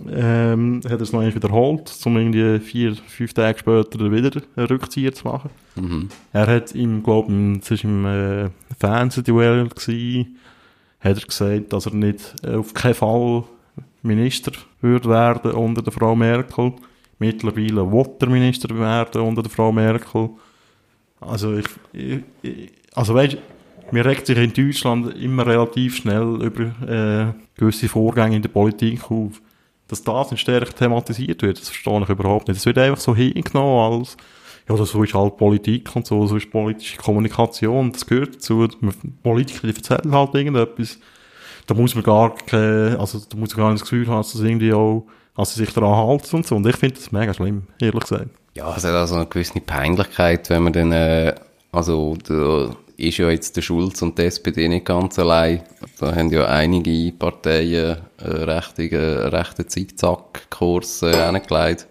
[0.10, 4.68] ähm, hat er es noch einmal wiederholt, um irgendwie vier, fünf Tage später wieder einen
[4.68, 5.50] Rückzieher zu machen.
[5.76, 6.10] Mhm.
[6.32, 10.38] Er hat im, glaube ich, es war im äh, Fernsehduell gewesen,
[11.00, 13.44] hat er gesagt, dass er nicht äh, auf keinen Fall
[14.02, 16.74] Minister würde werden unter der Frau Merkel.
[17.20, 20.30] Mittlerweile will er Minister werden unter der Frau Merkel.
[21.22, 21.68] Also ich,
[22.42, 23.38] ich also weißt,
[23.92, 29.10] mir regt sich in Deutschland immer relativ schnell über äh, gewisse Vorgänge in der Politik
[29.10, 29.42] auf
[29.94, 32.58] dass das nicht stärker thematisiert wird, das verstehe ich überhaupt nicht.
[32.58, 34.18] Es wird einfach so hingenommen als,
[34.68, 38.68] ja, das so ist halt Politik und so, so ist politische Kommunikation, das gehört dazu.
[39.22, 41.00] Politiker, die erzählen halt irgendetwas.
[41.68, 44.34] Da muss man gar keine, also da muss man gar nicht das Gefühl haben, dass
[44.34, 45.06] das irgendwie auch,
[45.44, 46.56] sie sich daran halten und so.
[46.56, 48.30] Und ich finde das mega schlimm, ehrlich gesagt.
[48.56, 51.34] Ja, es hat also eine gewisse Peinlichkeit, wenn man dann, äh,
[51.72, 52.76] also, der,
[53.08, 55.62] ist ja jetzt der Schulz und die SPD nicht ganz allein.
[56.00, 61.88] Da haben ja einige Parteien einen rechten, rechten Zickzack-Kurs äh, hingelegt.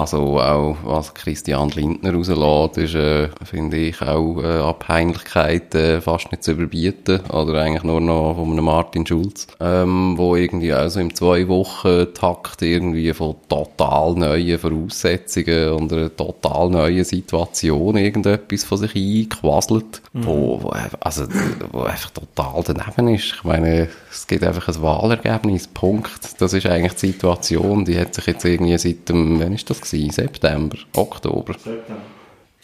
[0.00, 6.32] Also auch, was Christian Lindner rauslässt, ist, äh, finde ich, auch äh, Abhängigkeit äh, fast
[6.32, 7.20] nicht zu überbieten.
[7.28, 12.06] Oder eigentlich nur noch von einem Martin Schulz, ähm, wo irgendwie also im zwei Wochen
[12.14, 20.00] Takt irgendwie von total neuen Voraussetzungen und einer total neuen Situation irgendetwas von sich einquasselt,
[20.14, 20.24] mhm.
[20.24, 21.26] wo, wo, also,
[21.72, 23.34] wo einfach total daneben ist.
[23.36, 26.40] Ich meine, es gibt einfach ein Wahlergebnis, Punkt.
[26.40, 29.89] Das ist eigentlich die Situation, die hat sich jetzt irgendwie seit dem, wann ist das
[29.90, 30.12] gewesen?
[30.12, 31.54] September, Oktober.
[31.54, 32.02] September.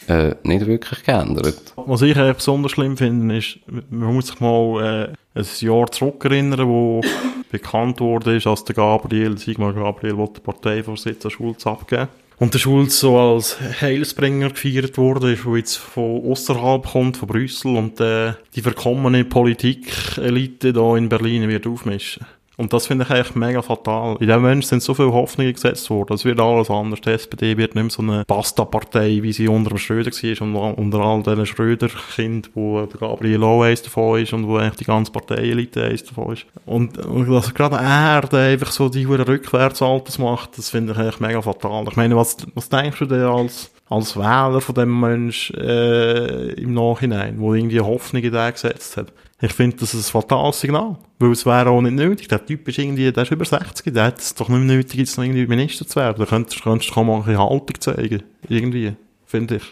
[0.09, 1.73] Äh, nicht wirklich geändert.
[1.77, 3.59] Was ich eigentlich besonders schlimm finde, ist,
[3.91, 7.01] man muss sich mal äh, ein Jahr zurückerinnern, wo
[7.51, 12.09] bekannt wurde, als der Gabriel, Sigmar Gabriel, der Parteivorsitz an Schulz abgeben
[12.39, 17.29] und der Schulz so als Heilsbringer gefeiert wurde, ist, der jetzt von außerhalb kommt, von
[17.29, 22.27] Brüssel, und äh, die verkommene Politikelite da in Berlin wird aufmischen.
[22.57, 24.17] Und das finde ich eigentlich mega fatal.
[24.19, 26.15] In dem Menschen sind so viele Hoffnungen gesetzt worden.
[26.15, 27.01] Es wird alles anders.
[27.03, 30.79] Die SPD wird nicht mehr so eine Basta-Partei, wie sie unter dem Schröder war und
[30.79, 35.13] unter all diesen Schröder-Kind, wo der Gabriel eins davon ist und wo eigentlich die ganze
[35.13, 36.47] Partei-Elite eins davon ist.
[36.65, 41.21] Und, und dass gerade er der einfach so die Rückwärtsalters macht, das finde ich eigentlich
[41.21, 41.85] mega fatal.
[41.89, 46.75] Ich meine, was, was denkst du denn als als Wähler von dem Mensch äh, im
[46.75, 49.13] Nachhinein, wo irgendwie Hoffnung in den gesetzt hat.
[49.41, 50.97] Ich finde, das ein fatales Signal.
[51.19, 52.29] Weil es wäre auch nicht nötig.
[52.29, 55.17] Der Typ ist irgendwie, der ist über 60, der hat es doch nicht nötig, jetzt
[55.17, 56.17] noch irgendwie Minister zu werden.
[56.19, 58.23] Da könntest, könntest du mal eine Haltung zeigen.
[58.49, 58.95] Irgendwie.
[59.27, 59.63] Finde ich.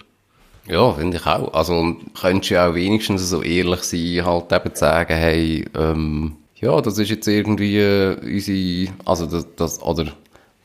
[0.67, 1.53] Ja, finde ich auch.
[1.55, 6.37] Also, könntest du ja auch wenigstens so ehrlich sein, halt eben zu sagen, hey, ähm,
[6.57, 10.07] ja, das ist jetzt irgendwie äh, unsere, also das, das, oder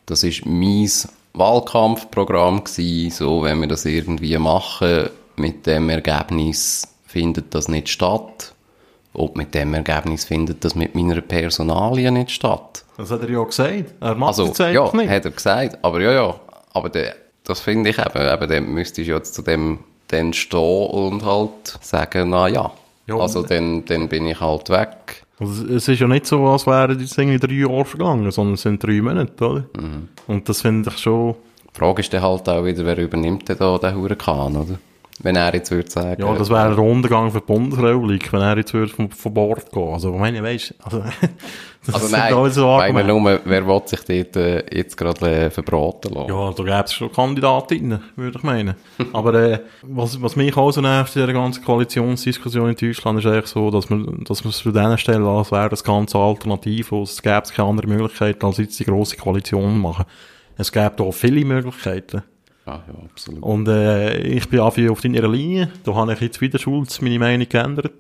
[0.06, 0.90] das ist mein
[1.34, 8.54] Wahlkampfprogramm gewesen, so, wenn wir das irgendwie machen, mit dem Ergebnis findet das nicht statt.
[9.20, 12.86] Ob mit dem Ergebnis findet das mit meiner Personalie nicht statt.
[12.96, 13.94] Das hat er ja gesagt.
[14.00, 15.10] Er macht also, es ja, nicht.
[15.10, 15.78] hat er gesagt.
[15.82, 16.36] Aber ja, ja.
[16.72, 20.88] Aber der, das finde ich eben, eben, dann müsstest du jetzt zu dem dann stehen
[20.88, 22.72] und halt sagen, na ja.
[23.08, 25.26] ja also dann, dann bin ich halt weg.
[25.38, 28.62] Also es ist ja nicht so, als wären jetzt irgendwie drei Jahre vergangen, sondern es
[28.62, 29.66] sind drei Monate, oder?
[29.78, 30.08] Mhm.
[30.28, 31.36] Und das finde ich schon...
[31.76, 34.80] Die Frage ist dann halt auch wieder, wer übernimmt denn da den Hurrikan, oder?
[35.22, 36.22] Wenn er jetzt würde sagen...
[36.22, 39.70] Ja, das wäre ein Untergang für die Bundesrepublik, wenn er jetzt würde von, von Bord
[39.72, 39.94] gehen.
[39.94, 41.04] Also, ich meine, weisst, also,
[41.86, 45.50] das also nein, alles so meine nur, wer will sich dort äh, jetzt gerade äh,
[45.50, 46.30] verbraten lassen?
[46.30, 48.76] Ja, da gäbe es schon Kandidatinnen, würde ich meinen.
[49.14, 53.26] Aber äh, was, was mich auch so nervt in dieser ganzen Koalitionsdiskussion in Deutschland, ist
[53.26, 57.12] eigentlich so, dass man, dass man es für denen stellen, als wäre das Ganze alternativlos.
[57.12, 60.06] Es gäbe keine andere Möglichkeit, als jetzt die grosse Koalition machen.
[60.58, 62.24] Es gäbe da viele Möglichkeiten.
[62.70, 63.42] Ja, ja, absolut.
[63.42, 65.72] Und äh, ich bin auf, deiner Linie.
[65.84, 67.94] Da habe ich jetzt wieder Schulz meine Meinung geändert.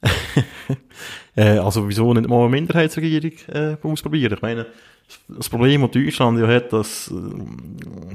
[1.36, 4.34] äh, also wieso nicht mal eine Minderheitsregierung äh, ausprobieren?
[4.34, 4.66] Ich meine,
[5.28, 7.12] das Problem, das Deutschland ja hat, dass,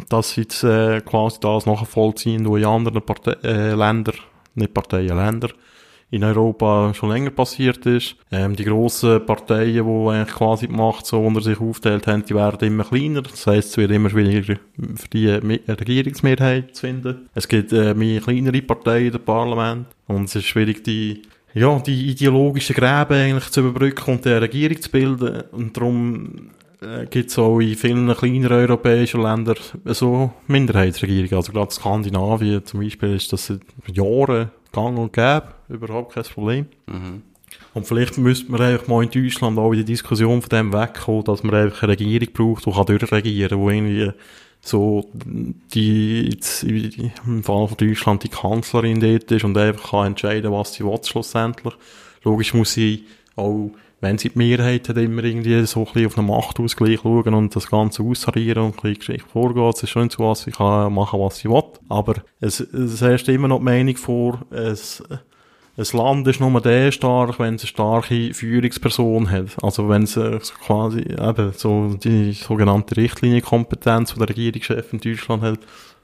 [0.10, 4.16] dass jetzt äh, quasi das nachvollziehen, was in anderen Partei äh, Ländern,
[4.56, 5.50] nicht Parteien, Länder,
[6.12, 8.16] in Europa schon länger passiert ist.
[8.32, 12.36] Ähm, die grossen Parteien, die eigentlich quasi die Macht so unter sich aufteilt haben, die
[12.36, 13.22] werden immer kleiner.
[13.22, 14.60] Das heisst, es wird immer schwieriger
[14.96, 17.30] für die eine Regierungsmehrheit zu finden.
[17.34, 21.24] Es gibt äh, mehr kleinere Parteien im Parlament und es ist schwierig, die
[21.56, 25.44] ja, die ideologischen Gräben eigentlich zu überbrücken und eine Regierung zu bilden.
[25.52, 26.50] Und darum
[26.82, 31.36] äh, gibt es auch in vielen kleineren europäischen Ländern so Minderheitsregierungen.
[31.36, 36.66] Also gerade Skandinavien zum Beispiel ist das seit Jahren gang und gäbe, überhaupt kein Problem.
[37.74, 41.24] Und vielleicht müsste man einfach mal in Deutschland auch in die Diskussion von dem wegkommen,
[41.24, 44.12] dass man einfach eine Regierung braucht, die kann durchregieren, wo irgendwie
[44.62, 50.52] so die, jetzt im Fall von Deutschland die Kanzlerin dort ist und einfach kann entscheiden,
[50.52, 51.74] was sie will schlussendlich.
[52.24, 53.06] Logisch muss sie
[53.36, 53.72] auch,
[54.04, 57.56] wenn sie die Mehrheit hat, immer irgendwie so ein bisschen auf einen Machtausgleich schauen und
[57.56, 59.70] das Ganze ausradieren und ein bisschen Geschichte vorgehen.
[59.70, 61.64] Es ist schon so, was sie kann machen, was sie will.
[61.88, 65.02] Aber es, es herrscht immer noch die Meinung vor, es,
[65.76, 69.56] ein Land ist nur der stark, wenn es eine starke Führungsperson hat.
[69.64, 75.42] Also wenn es äh, quasi eben so die sogenannte Richtlinienkompetenz, die der Regierungschef in Deutschland
[75.42, 75.60] hat,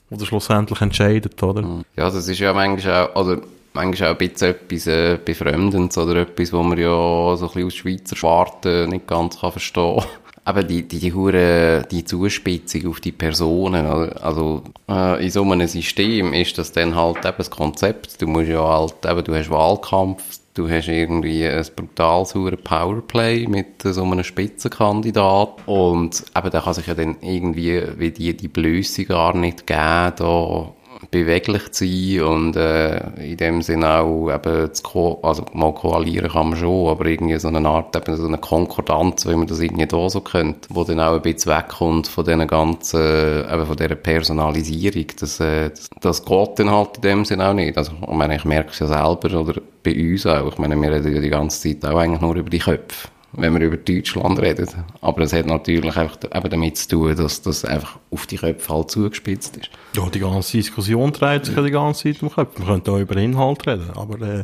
[0.10, 1.84] oder schlussendlich entscheidet, oder?
[1.96, 3.42] Ja, das ist ja manchmal auch, oder
[3.74, 7.66] manchmal auch ein bisschen etwas äh, Befremdendes oder etwas, wo man ja so ein bisschen
[7.66, 10.04] aus Schweizer Schwarte nicht ganz kann verstehen
[10.46, 15.68] Aber die, die, die hure, die Zuspitzung auf die Personen, also äh, in so einem
[15.68, 18.20] System ist das dann halt eben das Konzept.
[18.20, 20.24] Du musst ja halt, eben, du hast Wahlkampf,
[20.56, 26.74] du hast irgendwie ein brutal saure Powerplay mit so einem Spitzenkandidat und eben da kann
[26.74, 30.74] sich ja dann irgendwie wie die, die Blöße gar nicht geben, da
[31.12, 36.32] beweglich zu sein und äh, in dem Sinne auch eben zu ko also mal koalieren
[36.32, 39.60] kann man schon, aber irgendwie so eine Art, eben so eine Konkordanz, wie man das
[39.60, 43.76] irgendwie da so könnte, wo dann auch ein bisschen wegkommt von diesen ganzen, eben von
[43.76, 47.78] dieser Personalisierung, das, äh, das, das geht dann halt in dem Sinne auch nicht.
[47.78, 50.92] Also, ich meine, ich merke es ja selber oder bei uns auch, ich meine, wir
[50.92, 54.40] reden ja die ganze Zeit auch eigentlich nur über die Köpfe wenn wir über Deutschland
[54.40, 54.68] reden.
[55.02, 58.74] Aber es hat natürlich einfach eben damit zu tun, dass das einfach auf die Köpfe
[58.74, 59.70] halt zugespitzt ist.
[59.96, 62.60] Ja, die ganze Diskussion dreht sich ja die ganze Zeit um Köpfe.
[62.60, 64.44] Wir könnten auch über Inhalt reden, aber äh,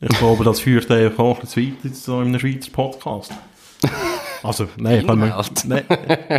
[0.00, 3.32] ich glaube, das führt einfach auch zu weit jetzt so in einem Schweizer Podcast.
[4.42, 5.84] Also, nein, können wir, nein,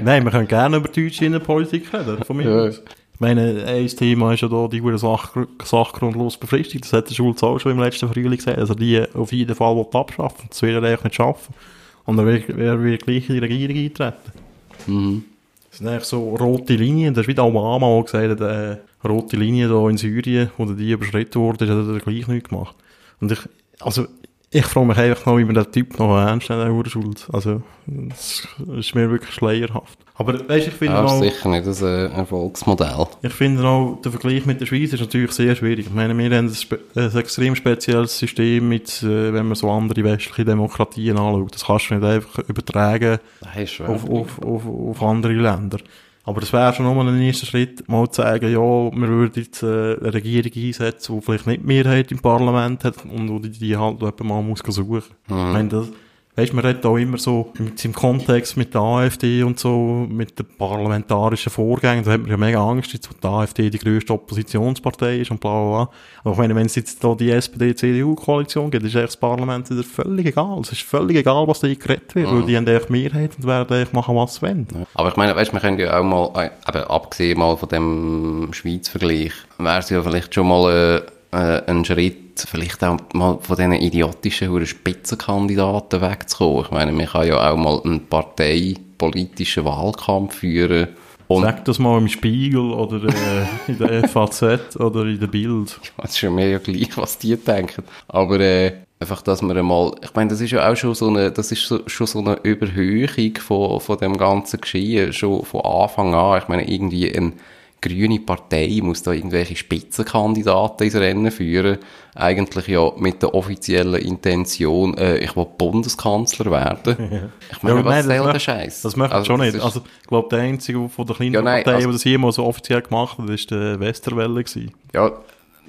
[0.03, 2.63] nein, wir können gerne über deutsche Innenpolitik reden, von mir Ja.
[2.67, 2.81] aus.
[3.23, 6.81] Ich meine, ein Thema ist ja da die gute Sach sachgrundlos Befristung.
[6.81, 8.57] Das hat der Schulz auch schon im letzten Frühling gesagt.
[8.57, 10.47] Also die auf jeden Fall will abschaffen.
[10.49, 11.55] Das will er eigentlich nicht schaffen.
[12.03, 15.23] Und dann wird wird gleich in die Regierung eintreten.
[15.69, 17.13] Das sind eigentlich so rote Linien.
[17.13, 20.65] Das ist wie der Obama auch gesagt hat, äh, rote Linie da in Syrien, wo
[20.65, 22.75] die überschritten wurde, hat er gleich nichts gemacht.
[23.21, 23.39] Und ich,
[23.79, 24.05] also,
[24.53, 27.27] ich frage mich einfach noch, wie man den Typ noch ernst Herr Schulz.
[27.31, 28.47] Also, das
[28.77, 29.97] ist mir wirklich schleierhaft.
[30.15, 33.07] Aber, weißt, ich finde Ja, auch, sicher nicht ein äh, Erfolgsmodell.
[33.23, 35.87] ich finde auch, der Vergleich mit der Schweiz ist natürlich sehr schwierig.
[35.87, 36.53] Ich meine, wir haben
[36.95, 41.55] ein, extrem spezielles System mit, äh, wenn man so andere westliche Demokratien anschaut.
[41.55, 45.79] Das kannst du nicht einfach übertragen Das auf, auf, auf andere Länder.
[46.25, 49.61] Aber das wäre schon nochmal ein erster Schritt, mal zu sagen, ja, wir würden jetzt
[49.61, 53.75] äh, eine Regierung einsetzen, die vielleicht nicht Mehrheit im Parlament hat und wo die, die
[53.75, 55.03] halt jemand mal muss suchen.
[55.27, 55.89] Ich meine, das,
[56.35, 60.39] weißt, man redet auch immer so mit, im Kontext mit der AfD und so, mit
[60.39, 64.13] den parlamentarischen Vorgängen, da hat man ja mega Angst, jetzt, wo die AfD die grösste
[64.13, 65.89] Oppositionspartei ist und bla bla bla.
[66.23, 69.83] Aber ich meine, wenn es jetzt da die SPD-CDU-Koalition gibt, ist eigentlich das Parlament wieder
[69.83, 70.59] völlig egal.
[70.61, 73.77] Es ist völlig egal, was da geredet wird, weil die haben einfach Mehrheit und werden
[73.77, 74.67] einfach machen, was sie wollen.
[74.95, 78.49] Aber ich meine, weißt, wir können ja auch mal, äh, eben abgesehen mal von dem
[78.51, 83.55] Schweiz-Vergleich, wäre es ja vielleicht schon mal äh, äh, ein Schritt, vielleicht auch mal von
[83.55, 86.65] diesen idiotischen Spitzenkandidaten wegzukommen.
[86.65, 90.89] Ich meine, man kann ja auch mal einen parteipolitischen Wahlkampf führen
[91.27, 95.79] und Sag das mal im Spiegel oder äh, in der FAZ oder in der Bild.
[96.03, 97.83] Es ist schon mir ja gleich, was die denken.
[98.07, 101.31] Aber äh, einfach, dass man einmal, ich meine, das ist ja auch schon so eine,
[101.31, 106.13] das ist so, schon so eine Überhöhung von, von dem ganzen Geschehen, schon von Anfang
[106.13, 106.41] an.
[106.41, 107.33] Ich meine, irgendwie eine
[107.81, 111.79] grüne Partei muss da irgendwelche Spitzenkandidaten ins Rennen führen.
[112.15, 117.31] Eigentlich ja mit der offiziellen Intention, äh, ich will Bundeskanzler werden.
[117.51, 118.81] Ich meine, Ja, was nein, soll der Scheiß?
[118.83, 119.59] Das möchte ich schon nicht.
[119.59, 122.35] Also, ich glaube, der einzige von der kleinen Ja, nein, Partei, also- der das jemals
[122.35, 124.71] so offiziell gemacht hat, ist der Westerwelle gewesen.
[124.93, 125.11] Ja,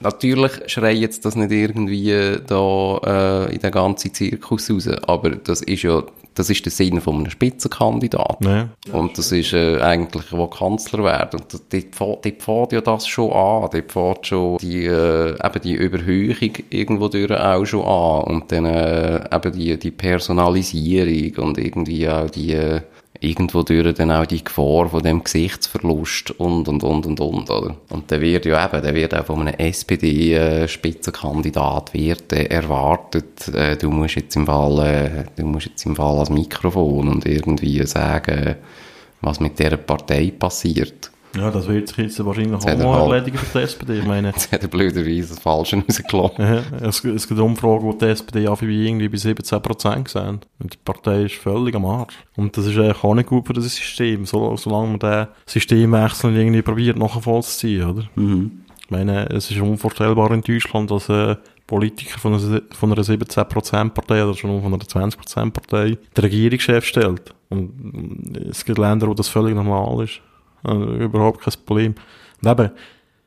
[0.05, 5.30] natürlich schreit jetzt das nicht irgendwie äh, da äh, in den ganzen Zirkus raus, aber
[5.30, 6.02] das ist ja,
[6.34, 8.46] das ist der Sinn von einem Spitzenkandidaten.
[8.46, 8.68] Ja.
[8.92, 11.40] Und das ist äh, eigentlich, der Kanzler werden.
[11.40, 13.68] Und dort fährt ja das schon an.
[13.72, 18.24] Dort fährt schon die, äh, eben die Überhöhung irgendwo durch auch schon an.
[18.24, 22.80] Und dann äh, eben die, die Personalisierung und irgendwie auch die, äh,
[23.21, 27.77] irgendwo durch dann auch die Gefahr von dem Gesichtsverlust und, und, und, und, und, oder?
[27.91, 33.77] Und der wird ja eben, der wird auch von einem SPD-Spitzenkandidat wird äh, erwartet, äh,
[33.77, 37.87] du musst jetzt im Fall, äh, du musst jetzt im Fall als Mikrofon und irgendwie
[37.87, 38.57] sagen,
[39.21, 41.11] was mit dieser Partei passiert.
[41.37, 43.12] Ja, das wird sich jetzt wahrscheinlich auch mal halt.
[43.12, 43.99] erledigen für die SPD.
[43.99, 46.45] Ich meine, Jetzt hat er blöderweise das Falsche rausgelassen.
[46.45, 50.41] Ja, es, es gibt Umfragen, wo die SPD wie irgendwie bei 17% sehen.
[50.59, 52.14] Und die Partei ist völlig am Arsch.
[52.37, 56.37] Und das ist eigentlich auch nicht gut für das System, so, solange man den Systemwechsel
[56.37, 58.09] irgendwie probiert, nachher vollzuziehen, oder?
[58.85, 64.24] Ich meine, es ist unvorstellbar in Deutschland, dass ein Politiker von einer, von einer 17%-Partei
[64.24, 67.35] oder schon von einer 20%-Partei den Regierungschef stellt.
[67.49, 70.20] Und es gibt Länder, wo das völlig normal ist.
[70.65, 71.95] Also, überhaupt kein Problem.
[72.43, 72.71] Und eben,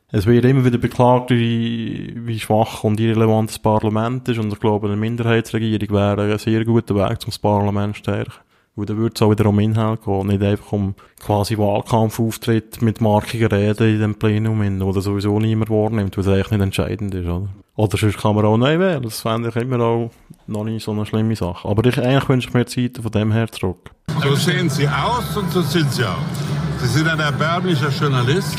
[0.10, 4.40] es wird immer wieder beklagt, wie, schwach und irrelevant das Parlament ist.
[4.40, 8.34] Und ich glaube, eine Minderheitsregierung wäre ein sehr guter Weg, um das Parlament zu stärken.
[8.78, 13.02] Weil dann würde es auch wieder um Inhalt gehen, nicht einfach um quasi Wahlkampfauftritt mit
[13.02, 17.16] markigen Reden in dem Plenum, hin, das sowieso niemand wahrnimmt, weil es eigentlich nicht entscheidend
[17.16, 17.50] ist, oder?
[17.76, 19.02] Oder sonst kann man auch neu wählen.
[19.02, 20.12] Das fände ich immer auch
[20.46, 21.68] noch nicht so eine schlimme Sache.
[21.68, 23.92] Aber ich, eigentlich wünsche ich mir Zeiten von dem her zurück.
[24.24, 26.67] So sehen Sie aus und so sind Sie auch.
[26.80, 28.58] Sie sind ein erbärmlicher Journalist.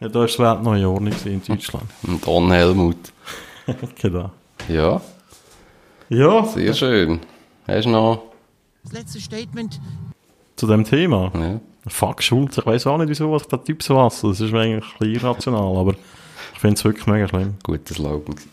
[0.00, 1.84] Ja, da ist die Welt noch in Ordnung in Deutschland.
[2.06, 2.96] Und Don Helmut.
[4.00, 4.30] genau.
[4.68, 5.00] Ja,
[6.08, 7.20] Ja, sehr schön.
[7.66, 8.22] Hast du noch?
[8.84, 9.80] Das letzte Statement
[10.56, 11.30] zu dem Thema.
[11.34, 11.60] Ja.
[11.88, 14.24] Fuck Schulz, ich weiß auch nicht, wieso was der Typ so hasst.
[14.24, 15.92] Das ist eigentlich ein bisschen irrational, aber
[16.54, 17.54] ich finde es wirklich mega schlimm.
[17.62, 18.36] Guter Slogan.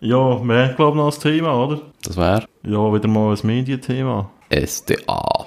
[0.00, 1.80] Ja, wir haben, glaube ich, noch ein Thema, oder?
[2.02, 4.28] Das wäre Ja, wieder mal ein Medienthema.
[4.50, 5.46] SDA.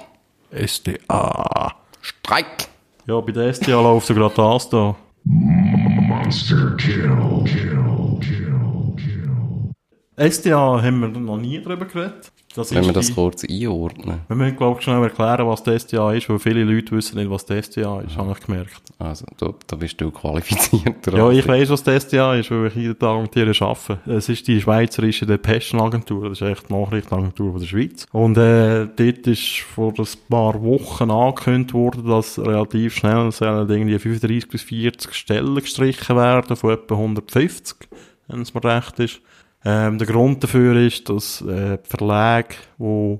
[0.50, 1.74] SDA.
[2.00, 2.68] Streik!
[3.06, 4.96] Ja, bei der SDA läuft so gerade das da.
[10.16, 12.32] SDA haben wir noch nie drüber geredet.
[12.58, 14.20] Das Wenn wir das die- kurz einordnen.
[14.26, 17.30] wir müssen, glaube ich, schnell erklären, was die SDA ist, weil viele Leute wissen nicht,
[17.30, 18.82] was die SDA ist, habe ich gemerkt.
[18.98, 21.16] Also, da, da bist du qualifizierter.
[21.16, 23.98] Ja, ich weiss, was die SDA ist, weil ich jeden Tag mit ihr arbeite.
[24.06, 26.28] Es ist die schweizerische Depeschenagentur.
[26.30, 28.06] Das ist echt die Nachrichtenagentur von der Schweiz.
[28.12, 33.98] Und äh, dort ist vor ein paar Wochen angekündigt worden, dass relativ schnell sollen irgendwie
[33.98, 37.76] 35 bis 40 Stellen gestrichen werden, von etwa 150,
[38.26, 39.20] wenn es mir recht ist.
[39.70, 43.18] Ähm, der Grund dafür ist, dass äh, die Verlage, die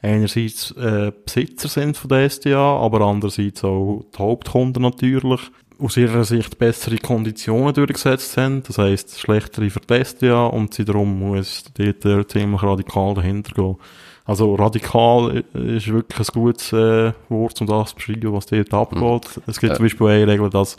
[0.00, 5.40] einerseits äh, Besitzer sind von der SDA, aber andererseits auch die Hauptkunden natürlich,
[5.78, 8.62] aus ihrer Sicht bessere Konditionen durchgesetzt haben.
[8.66, 13.52] Das heisst, schlechtere für die SDA und sie darum muss dort äh, ziemlich radikal dahinter
[13.52, 13.76] gehen.
[14.24, 18.72] Also radikal i- ist wirklich ein gutes äh, Wort, um das zu beschreiben, was dort
[18.72, 19.40] abgeht.
[19.48, 19.76] Es gibt Äh.
[19.76, 20.76] zum Beispiel eine Regel, dass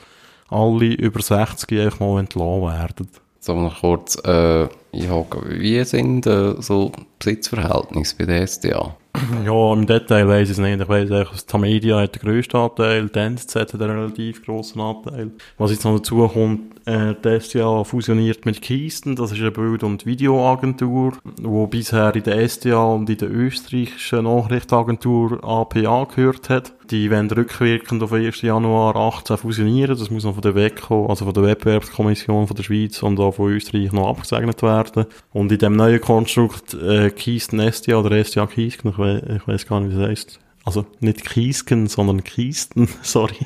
[0.49, 3.09] alle über 60 einfach mal entlassen werden.
[3.41, 8.95] So noch kurz, äh, ich wie sind äh, so Besitzverhältnisse bei der SDA?
[9.45, 10.81] Ja, im Detail weiss ich es nicht.
[10.81, 14.81] Ich weiss eigentlich, dass Tamedia hat den grössten Anteil, die NZZ hat einen relativ grossen
[14.81, 15.31] Anteil.
[15.57, 19.83] Was jetzt noch dazu kommt, äh, die SDA fusioniert mit Kisten, das ist eine Bild-
[19.83, 26.73] und Videoagentur, wo bisher in der SDA und in der österreichischen Nachrichtenagentur APA gehört hat.
[26.89, 28.41] Die werden rückwirkend auf 1.
[28.41, 29.97] Januar 18 fusionieren.
[29.97, 33.31] Das muss noch von der WECO, also von der Wettbewerbskommission von der Schweiz und auch
[33.31, 34.82] von Österreich noch abgesegnet werden.
[35.31, 39.67] Und in dem neuen Konstrukt äh, Kisten SDA oder SDA Kiesken, ich, we ich weiß
[39.67, 40.39] gar nicht, wie das heisst.
[40.65, 43.45] Also nicht Kiesken, sondern Kisten, sorry.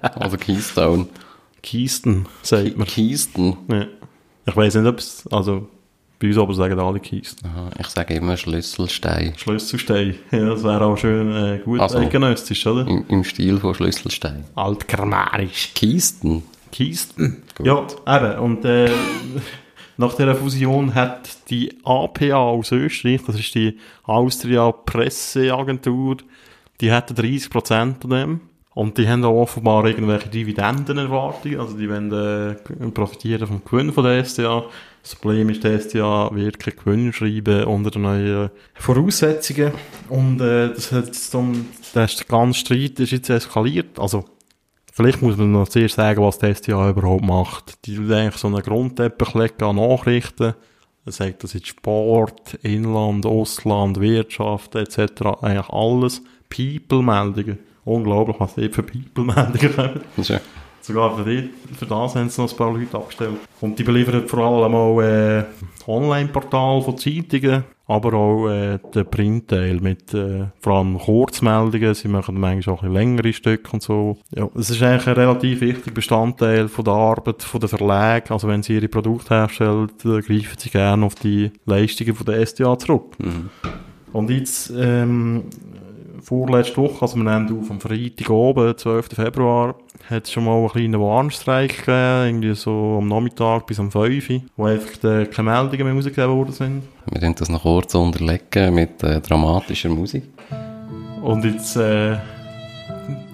[0.00, 1.06] Also Keystone.
[1.62, 2.86] Kisten, sagt man.
[2.86, 3.56] Keyston.
[3.70, 3.86] Ja.
[4.46, 5.68] Ich weiß nicht, ob es, also
[6.18, 7.46] bei uns aber sagen alle Kisten.
[7.46, 9.34] Aha, ich sage immer Schlüsselstein.
[9.36, 10.16] Schlüsselstein.
[10.30, 11.98] Ja, das wäre auch schön äh, gut Also.
[11.98, 12.86] eidgenössisch, oder?
[12.86, 14.44] Im, Im Stil von Schlüsselstein.
[14.54, 15.72] Altgermanisch.
[15.74, 16.42] Keyston.
[16.72, 17.42] Kisten.
[17.56, 17.66] Gut.
[17.66, 18.38] Ja, eben.
[18.40, 18.90] Und äh,
[20.00, 26.16] nach dieser Fusion hat die APA aus Österreich, das ist die Austria Presseagentur,
[26.80, 28.40] die hat 30% von dem.
[28.72, 32.54] Und die haben offenbar irgendwelche Dividendenerwartungen, also die wollen äh,
[32.92, 34.64] profitieren vom Gewinn von der SDA.
[35.02, 39.72] Das Problem ist, die SDA wird keinen Gewinn schreiben unter den neuen Voraussetzungen.
[40.08, 43.98] Und äh, das hat jetzt dann, der ganze Streit ist jetzt eskaliert.
[43.98, 44.24] Also,
[44.92, 47.86] Vielleicht muss man noch zuerst sagen, was die SDA überhaupt macht.
[47.86, 50.54] Die tut eigentlich so einen Grundteppich legen an Nachrichten.
[51.06, 54.98] Er sagt, das ist Sport, Inland, Ausland, Wirtschaft etc.
[55.42, 56.22] Eigentlich alles.
[56.50, 57.58] People-Meldungen.
[57.84, 60.00] Unglaublich, was dort für People-Meldungen kommen.
[60.18, 60.40] Ja-
[60.82, 63.34] Sogar für, die, für das haben sie noch ein paar Leute abgestellt.
[63.60, 65.44] Und die beliefern vor allem auch äh,
[65.86, 71.94] Online-Portal von Zeitungen, aber auch äh, den Printteil mit äh, vor allem Kurzmeldungen.
[71.94, 74.16] Sie machen manchmal auch ein längere Stücke und so.
[74.34, 78.32] Ja, es ist eigentlich ein relativ wichtiger Bestandteil von der Arbeit von der Verlage.
[78.32, 82.78] Also wenn sie ihre Produkte herstellen, greifen sie gerne auf die Leistungen von der SDA
[82.78, 83.16] zurück.
[84.12, 85.44] Und jetzt, ähm,
[86.30, 89.08] vorletzte Woche, also wir nehmen auf am Freitag oben, 12.
[89.16, 89.74] Februar,
[90.08, 94.30] hat es schon mal einen kleinen Warnstreik gegeben, irgendwie so am Nachmittag bis am 5
[94.30, 96.82] Uhr, wo einfach keine Meldungen mehr rausgegeben worden sind.
[97.10, 100.22] Wir können das noch kurz unterlegen mit äh, dramatischer Musik.
[101.20, 102.16] Und jetzt, äh,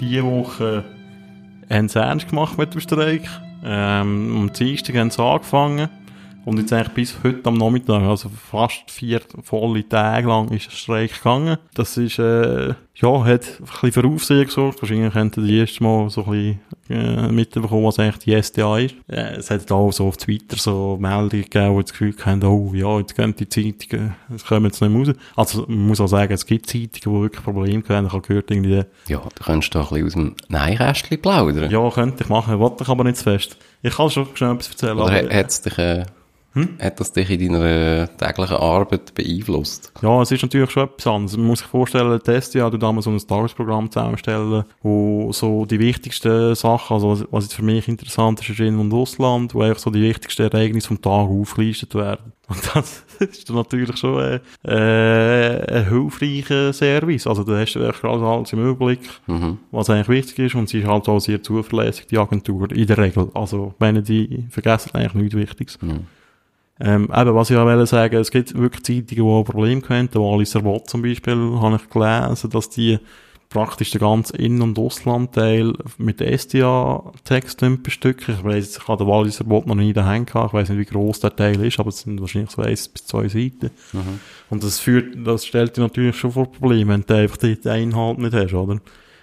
[0.00, 0.82] diese Woche
[1.68, 3.28] haben sie ernst gemacht mit dem Streik.
[3.62, 5.90] Ähm, am Dienstag haben sie angefangen.
[6.46, 10.76] Und jetzt eigentlich bis heute am Nachmittag, also fast vier volle Tage lang ist der
[10.76, 11.58] Streik gegangen.
[11.74, 14.80] Das ist, äh, ja, hat ein bisschen für Aufsehen gesorgt.
[14.80, 18.94] Wahrscheinlich könnten die erste Mal so ein bisschen, äh, mitbekommen, was eigentlich die SDA ist.
[19.08, 22.72] Äh, es hat auch so auf Twitter so Meldungen gegeben, wo das Gefühl haben, oh,
[22.74, 25.14] ja, jetzt gehen die Zeitungen, es kommen jetzt nicht mehr raus.
[25.34, 28.06] Also, man muss auch sagen, es gibt Zeitungen, die wirklich Probleme haben.
[28.06, 31.70] Ich habe gehört, irgendwie, Ja, du könntest doch ein bisschen aus dem Neinkästchen plaudern.
[31.70, 33.56] ja, könnte ich machen, wollte ich aber nicht zu fest.
[33.82, 34.98] Ich kann schon schnell etwas erzählen.
[34.98, 36.04] Oder aber- dich, äh,
[36.80, 39.92] hat das dich in deiner äh, täglichen Arbeit beeinflusst?
[40.02, 41.36] Ja, es ist natürlich schon etwas anderes.
[41.36, 46.54] Man muss sich vorstellen, SDA tut damals so ein Tagesprogramm zusammenstellen, wo so die wichtigsten
[46.54, 49.90] Sachen, also was, jetzt für mich interessant ist, ist In- und Ausland, wo einfach so
[49.90, 52.32] die wichtigsten Ereignisse vom Tag aufgelistet werden.
[52.48, 57.26] Und das ist dann natürlich schon äh, äh, ein hilfreicher Service.
[57.26, 59.00] Also da hast du echt alles, im Überblick,
[59.72, 62.98] was eigentlich wichtig ist und sie ist halt auch sehr zuverlässig, die Agentur, in der
[62.98, 63.30] Regel.
[63.34, 65.78] Also, meine, die vergessen eigentlich nichts Wichtiges.
[66.78, 70.10] Ähm, eben, was ich auch wollte sagen, es gibt wirklich Zeitungen, die ein Problem haben.
[70.10, 72.98] Der Wallis Servot zum Beispiel, habe ich gelesen, dass die
[73.48, 78.34] praktisch den ganzen In- und Auslandteil mit SDA-Text bestücken.
[78.34, 80.48] Ich weiss, jetzt, ich habe den Wallis Servot noch nie daheim gehabt.
[80.48, 83.06] Ich weiss nicht, wie gross der Teil ist, aber es sind wahrscheinlich so eins bis
[83.06, 83.70] zwei Seiten.
[84.50, 87.82] Und das führt, das stellt dich natürlich schon vor Probleme, wenn du einfach den den
[87.82, 88.80] Inhalt nicht hast, oder?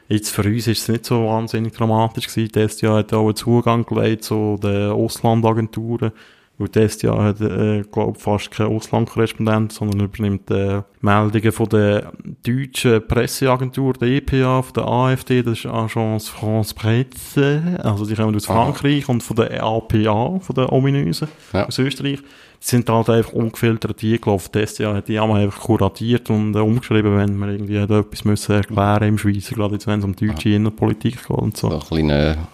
[0.09, 2.51] Jetzt für uns ist es nicht so wahnsinnig dramatisch gewesen.
[2.53, 6.11] Die SDA hat auch einen Zugang gelegt zu den Auslandagenturen.
[6.59, 12.11] Weil die SDA hat, äh, glaub, fast keinen Auslandkorrespondent, sondern übernimmt äh, Meldungen von der
[12.45, 18.35] deutschen Presseagentur, der EPA, von der AfD, das ist Agence France Presse, also die kommen
[18.35, 21.65] aus Frankreich, und von der APA, von der ominösen, Ja.
[21.65, 22.19] aus Österreich.
[22.21, 22.25] Die
[22.69, 24.51] sind halt einfach ungefiltert eingelaufen.
[24.53, 28.23] Die SDA hat die einmal einfach kuratiert und äh, umgeschrieben, wenn wir irgendwie hat etwas
[28.25, 31.69] müssen erklären im Schweizer, gerade jetzt, wenn es um deutsche Innenpolitik geht und so.
[31.71, 32.47] So ein kleiner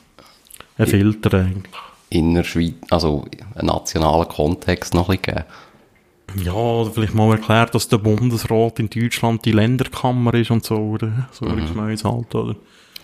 [0.78, 1.76] Ein Filter eigentlich.
[2.10, 3.26] Innerschweiz, also
[3.56, 6.46] einen nationalen Kontext noch ein bisschen geben.
[6.46, 10.76] Ja, oder vielleicht mal erklärt, dass der Bundesrat in Deutschland die Länderkammer ist und so,
[10.76, 11.28] oder?
[11.32, 11.62] So mhm.
[11.62, 12.56] Geschmäus halt, oder?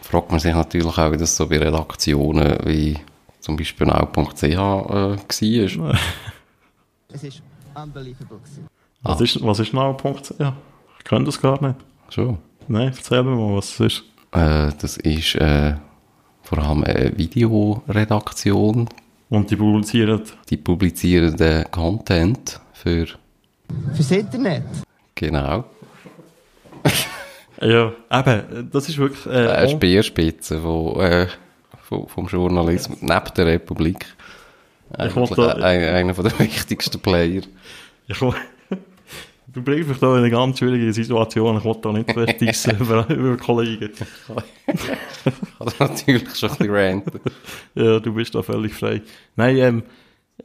[0.02, 2.98] Fragt man sich natürlich auch, wie das so bei Redaktionen wie
[3.40, 6.00] zum Beispiel now.ch äh, war.
[7.14, 7.42] Es ist
[7.74, 8.40] unbelievable.
[8.40, 8.68] gewesen.
[9.02, 9.72] Was ist, was ist?
[10.38, 10.54] Ja,
[10.98, 11.80] ich kenne das gar nicht.
[12.10, 12.40] Schon.
[12.68, 14.04] Nein, erzähl mir mal, was es ist.
[14.32, 15.76] Äh, das ist äh,
[16.46, 18.88] vor allem eine Videoredaktion.
[19.30, 23.08] Und die publizieren, Die publizieren den Content für,
[23.94, 24.64] Fürs Internet.
[25.16, 25.66] genau,
[27.62, 31.28] ja, eben, das ist wirklich, äh, eine oh, Speerspitze von, äh,
[31.84, 34.06] vom, vom Journalismus, neben der Republik.
[34.92, 37.42] Eigentlich wollte da- ein, einer von den wichtigsten Player.
[38.08, 38.22] ich,
[39.56, 42.78] du bringst mich da in eine ganz schwierige Situation, ich wollte da nicht fest dissen
[42.80, 43.90] über, über Kollegen.
[45.58, 47.20] Also natürlich schon ein bisschen ranten.
[47.74, 49.02] Ja, du bist da völlig frei.
[49.36, 49.84] Nein, ähm,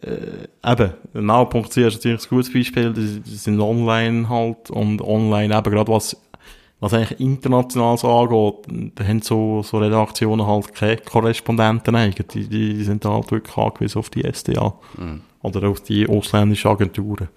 [0.02, 5.56] äh, eben, now.ch ist natürlich ein gutes Beispiel, die, die sind online halt und online
[5.56, 6.16] eben gerade was,
[6.78, 12.84] was eigentlich internationales angeht, da haben so, so Redaktionen halt keine Korrespondenten eigentlich, die, die,
[12.84, 14.74] sind halt wirklich angewiesen auf die SDA
[15.42, 17.28] oder auf die ausländischen Agenturen.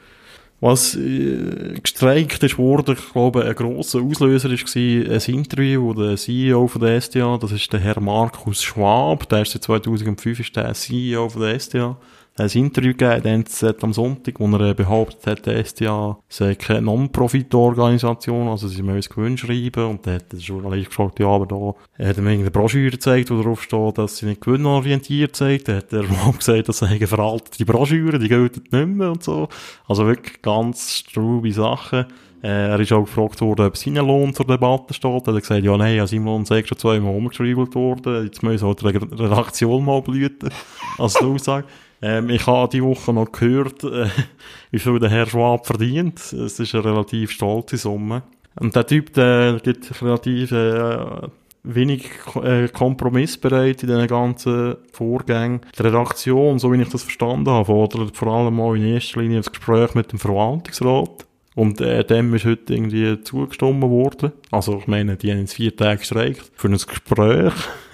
[0.63, 6.15] Was äh, gestreikt ist worden, ich glaube, ein grosser Auslöser war ein Interview, wo der
[6.15, 10.55] CEO von der SDA, das ist der Herr Markus Schwab, der ist seit 2005 ist
[10.55, 11.97] der CEO von der SDA,
[12.35, 13.45] ein Interview gegeben,
[13.81, 19.13] am Sonntag, wo er äh, behauptet hat, der SDA sei keine Non-Profit-Organisation, also sie müssen
[19.13, 22.51] Gewinn schreiben, und dann hat der Journalist gesagt, ja, aber da er hat ihm irgendeine
[22.51, 26.69] Broschüre gezeigt, wo drauf steht, dass sie nicht gewinnorientiert sind, dann hat der Schwab gesagt,
[26.69, 29.47] das seien veraltete Broschüren, die gelten nicht mehr und so.
[29.87, 32.05] Also wirklich ganz strube Sachen.
[32.41, 35.27] Äh, er ist auch gefragt worden, ob sein Lohn zur Debatte steht.
[35.27, 38.25] Er hat gesagt, ja, nein, an seinem Lohn sei schon zweimal umgeschrieben worden.
[38.25, 40.49] Jetzt muss halt die Re- Redaktion mal blüten.
[40.97, 41.65] Als die Aussage.
[42.03, 44.07] Ähm, ich habe die Woche noch gehört, äh,
[44.71, 46.19] wie viel der Herr Schwab verdient.
[46.19, 48.23] Es ist eine relativ stolze Summe.
[48.59, 51.27] Und der Typ, der gibt relativ, äh,
[51.63, 52.09] wenig
[52.43, 55.61] äh, kompromissbereit in diesen ganzen Vorgängen.
[55.77, 59.37] Die Redaktion, so wie ich das verstanden habe, fordert vor allem mal in erster Linie
[59.37, 61.25] das Gespräch mit dem Verwaltungsrat.
[61.55, 64.33] Und äh, dem ist heute irgendwie zugestimmt worden.
[64.51, 67.53] Also ich meine, die haben jetzt vier Tage gestreikt für ein Gespräch.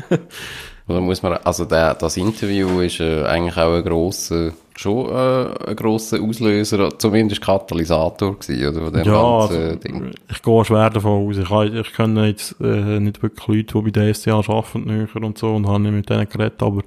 [0.89, 5.69] Oder muss man, also der, das Interview ist äh, eigentlich auch ein grosser, schon äh,
[5.69, 10.11] ein grosser Auslöser, zumindest Katalysator gewesen, oder, von dem Ja, ganzen also, Ding.
[10.31, 11.37] ich gehe schwer davon aus.
[11.37, 15.37] Ich, ich kenne jetzt äh, nicht wirklich Leute, die bei der SDA arbeiten näher und
[15.37, 16.81] so und habe nicht mit denen geredet, aber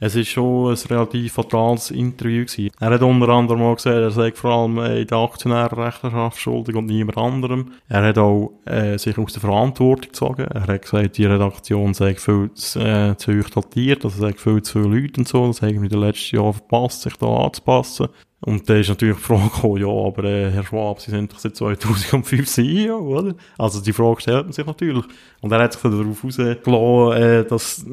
[0.00, 2.70] es ist schon ein relativ fatales Interview gewesen.
[2.80, 6.86] Er hat unter anderem auch gesagt, er sei vor allem in der Aktionärrechnerschaft schuldig und
[6.86, 7.72] niemand anderem.
[7.88, 10.46] Er hat auch äh, sich aus der Verantwortung gezogen.
[10.46, 14.62] Er hat gesagt, die Redaktion sei viel zu, äh, zu hoch datiert, also sei viel
[14.62, 15.46] zu viele Leute und so.
[15.46, 18.08] Das haben wir in den letzten Jahren verpasst, sich da anzupassen.
[18.42, 21.38] Und da ist natürlich die Frage gekommen, ja, aber äh, Herr Schwab, Sie sind doch
[21.38, 23.34] seit 2005 CEO, oder?
[23.58, 25.04] Also die Frage stellt man sich natürlich.
[25.42, 27.84] Und er hat sich dann darauf rausgelassen, äh, dass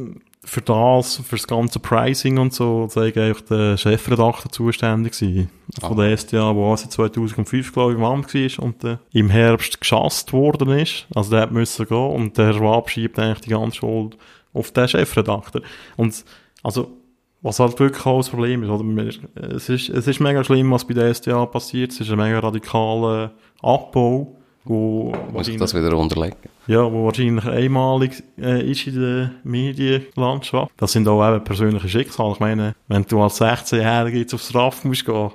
[0.48, 5.50] für das, für das ganze Pricing und so, sei eigentlich der Chefredakteur zuständig gewesen.
[5.82, 9.82] Von der SDA, wo seit 2005, glaube ich, im Amt war und äh, im Herbst
[9.82, 11.06] geschasst worden ist.
[11.14, 14.18] Also der hat müssen gehen und der Herr Schwab schiebt eigentlich die ganze Schuld
[14.54, 15.62] auf den Chefredakteur.
[15.98, 16.24] Und,
[16.64, 16.94] also,
[17.42, 19.14] was halt wirklich auch das Problem ist, oder?
[19.54, 21.92] Es ist, es ist mega schlimm, was bei der SDA passiert.
[21.92, 24.37] Es ist ein mega radikaler Abbau,
[24.70, 26.38] wo, Muss ich das wieder unterlegen?
[26.68, 30.72] ja, wo wahrscheinlich einmalig äh, ist in der Medienlandschaft.
[30.78, 32.34] Das sind auch eben persönliche Schicksale.
[32.34, 35.32] Ich meine, wenn du als 16-Jähriger jetzt aufs RAF musst gehen,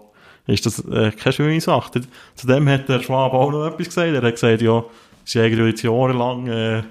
[0.46, 2.02] ist das äh, keine schöne Sache.
[2.34, 4.12] Zudem hat der Schwab auch noch etwas gesagt.
[4.12, 4.84] Er hat gesagt, ja,
[5.24, 6.82] sie ja jetzt jahrelang äh,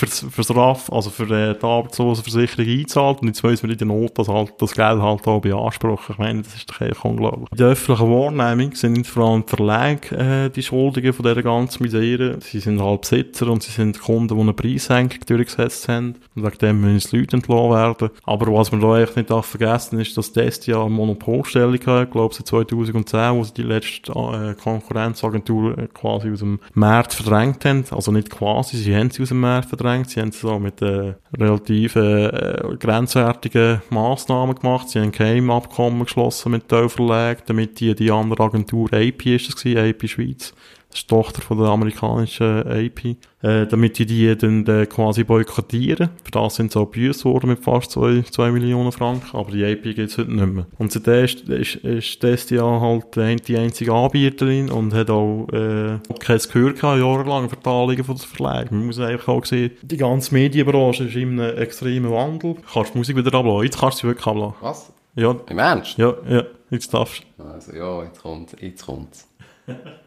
[0.00, 3.86] fürs, fürs RAF, also für äh, die Arbeitslosenversicherung eingezahlt und jetzt weiss man in der
[3.86, 6.14] Not, dass halt das Geld halt auch beanspruchen.
[6.14, 7.48] Ich meine, das ist doch echt unglaublich.
[7.52, 12.38] In der öffentlichen Wahrnehmung sind vor allem Verlage äh, die Schuldigen von dieser ganzen Misere.
[12.40, 16.58] Sie sind halt Besitzer und sie sind Kunden, die eine Preissenkung durchgesetzt haben und wegen
[16.58, 18.10] dem müssen die Leute entlassen werden.
[18.24, 22.10] Aber was man da echt nicht darf vergessen ist, dass Destia eine Monopolstellung hat, ich
[22.10, 27.64] glaube seit 2010, wo sie die letzte äh, Konkurrenzagentur äh, quasi aus dem Markt verdrängt
[27.64, 27.84] haben.
[27.90, 30.80] Also nicht quasi, sie haben sie aus dem Markt verdrängt, sie haben es so mit
[30.82, 34.88] äh, relativ äh, grenzwertigen Massnahmen gemacht.
[34.88, 39.48] Sie haben kein Abkommen geschlossen mit den Verlagen, damit die, die andere Agentur AP ist
[39.48, 40.54] das gewesen, AP Schweiz.
[40.90, 43.16] Das ist die Tochter von der amerikanischen AP.
[43.42, 46.10] Äh, damit die die dann äh, quasi boykottieren.
[46.24, 49.34] Für das sind sie auch gebüßt worden mit fast 2 Millionen Franken.
[49.34, 50.66] Aber die AP gibt's heute nicht mehr.
[50.78, 55.98] Und seitdem ist, ist, ist Destia halt äh, die einzige Anbieterin und hat auch äh,
[56.18, 58.70] kein Gehör gehabt, jahrelang für die Anliegen von der Verlag.
[58.72, 62.56] Man muss einfach auch sehen, die ganze Medienbranche ist in einem extremen Wandel.
[62.70, 63.64] Kannst die Musik wieder ablassen?
[63.64, 64.54] Jetzt kannst du sie wirklich ablassen.
[64.60, 64.92] Was?
[65.14, 65.96] Ja, Im Ernst?
[65.96, 67.44] ja, ja, jetzt darfst du.
[67.44, 69.26] Also ja, jetzt kommt, jetzt kommt's.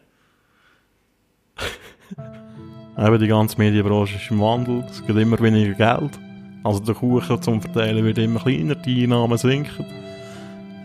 [2.98, 6.18] Eben, die ganze Medienbranche ist im Wandel, es gibt immer weniger Geld.
[6.62, 9.84] Also der Kuchen zum Verteilen wird immer kleiner, die Einnahmen sinken.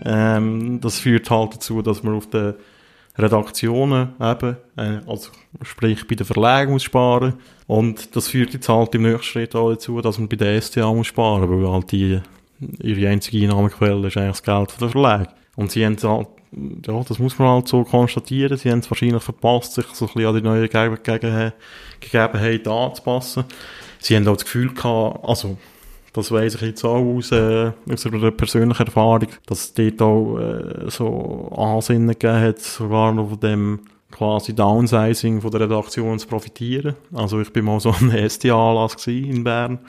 [0.06, 2.56] Ähm, das führt halt dazu, dass man auf den
[3.18, 5.30] Redaktionen eben, äh, also
[5.62, 7.34] sprich bei den Verlagen muss sparen.
[7.68, 10.92] Und das führt jetzt halt im nächsten Schritt auch dazu, dass man bei der STA
[10.94, 12.20] muss sparen, weil halt die,
[12.82, 15.30] ihre einzige Einnahmequelle ist eigentlich das Geld der Verlag.
[15.56, 19.22] Und sie haben halt, ja, das muss man halt so konstatieren, sie haben es wahrscheinlich
[19.22, 21.54] verpasst, sich so ein bisschen an die neuen Ge Gege
[22.00, 23.44] Gegebenheiten anzupassen.
[24.00, 25.58] Sie haben auch das Gefühl gehabt, also,
[26.14, 30.38] das weiss ich jetzt auch aus, äh, aus einer persönlichen Erfahrung, dass es dort auch
[30.40, 33.80] äh, so Ansinnen gegeben hat, sogar noch von dem
[34.12, 36.96] quasi Downsizing von der Redaktion zu profitieren.
[37.14, 39.80] Also ich bin mal so einem STA-Anlass in Bern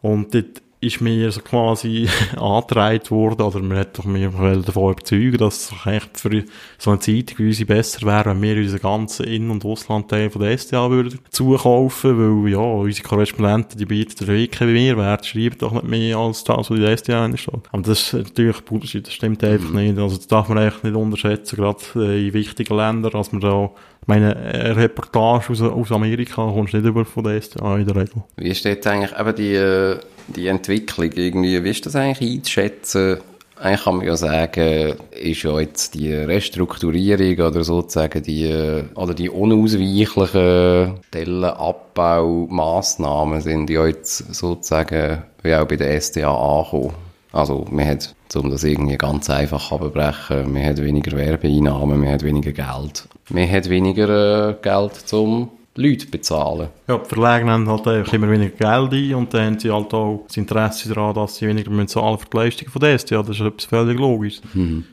[0.00, 5.38] und dort ist mir so quasi angetragen worden, oder man hat doch mir davon überzeugen,
[5.38, 6.44] dass es echt für
[6.78, 10.42] so eine Zeitung wie unsere besser wäre, wenn wir unseren ganzen In- und Auslandteil von
[10.42, 15.58] der SDA würden zukaufen, weil ja, unsere Korrespondenten, die bieten den Weg keinen Mehrwert, schreiben
[15.58, 17.54] doch nicht mehr als das, was in der SDA steht.
[17.72, 19.98] Aber das ist natürlich Bullshit, das stimmt einfach nicht.
[19.98, 23.70] Also das darf man echt nicht unterschätzen, gerade äh, in wichtigen Ländern, dass man da,
[24.06, 27.88] ich meine, eine Reportage aus, aus Amerika kommst du nicht über von der SDA in
[27.88, 28.22] der Regel.
[28.36, 33.16] Wie ist jetzt eigentlich eben die, äh, die Entwicklung irgendwie, wie ist das eigentlich einzuschätzen?
[33.56, 39.12] Eigentlich kann man ja sagen, ist ja jetzt die Restrukturierung oder sozusagen die, äh, oder
[39.12, 47.05] die unausweichlichen Stellenabbaumaßnahmen sind ja jetzt sozusagen wie auch bei der SDA angekommen.
[47.36, 52.22] Also man hat, um das irgendwie ganz einfach abzubrechen, man hat weniger Werbeeinnahmen, man hat
[52.22, 53.08] weniger Geld.
[53.28, 56.68] Man hat weniger äh, Geld zum Leute bezahlen.
[56.88, 59.92] Ja, die Verlage nehmen halt einfach immer weniger Geld ein und dann haben sie halt
[59.92, 63.22] auch das Interesse daran, dass sie weniger müssen zahlen für die Leistung von der SDA.
[63.22, 64.40] Das ist etwas völlig logisch.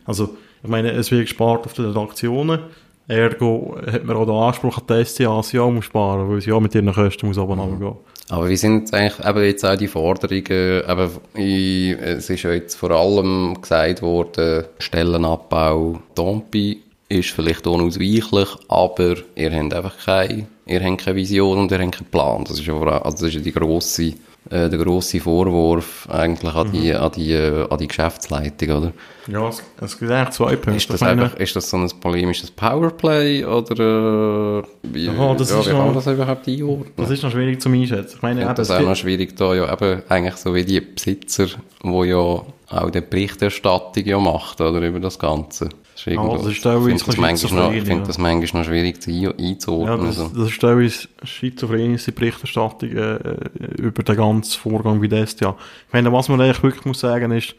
[0.05, 2.59] Also, ich meine, es wird gespart auf den Redaktionen.
[3.07, 6.51] Ergo hat man auch den Anspruch an die dass sie auch muss sparen, weil sie
[6.51, 7.95] auch mit ihren Kosten muss oben runtergehen.
[8.29, 10.41] Aber wie sind eigentlich eben jetzt auch die Forderungen,
[10.87, 19.15] eben, es ist ja jetzt vor allem gesagt worden, Stellenabbau Tompi ist vielleicht unausweichlich, aber
[19.35, 22.43] ihr habt einfach keine, ihr habt keine Vision und ihr habt keinen Plan.
[22.45, 24.13] Das ist ja, also das ist ja die grosse
[24.49, 28.91] äh, der grosse Vorwurf eigentlich an die, an die, äh, an die Geschäftsleitung, oder?
[29.27, 30.71] Ja, es, es gibt eigentlich zwei Punkte.
[30.77, 35.49] Ist das, meine, einfach, ist das so ein polemisches Powerplay oder äh, wie, Ja, das
[35.49, 36.91] ja, ist wie kann man noch- das überhaupt einordnen?
[36.97, 38.15] das ist noch schwierig zu einschätzen.
[38.17, 40.81] Ich meine, finde das es auch noch schwierig da, ja, eben eigentlich so wie die
[40.81, 41.47] Besitzer,
[41.81, 42.41] wo ja
[42.73, 45.69] auch die Berichterstattung ja macht, oder, über das Ganze.
[45.69, 46.89] Das ist irgendwo- das ist ich finde
[47.33, 47.99] das, noch, ich ja.
[47.99, 50.05] das manchmal noch schwierig zu ein- Ja, einzuordnen.
[50.07, 50.27] das, so.
[50.35, 55.55] das ist teilweise schizophrenische Berichterstattung äh, äh, über den ganzen Vorgang wie das ja.
[55.87, 57.55] Ich meine, was man eigentlich wirklich muss sagen ist,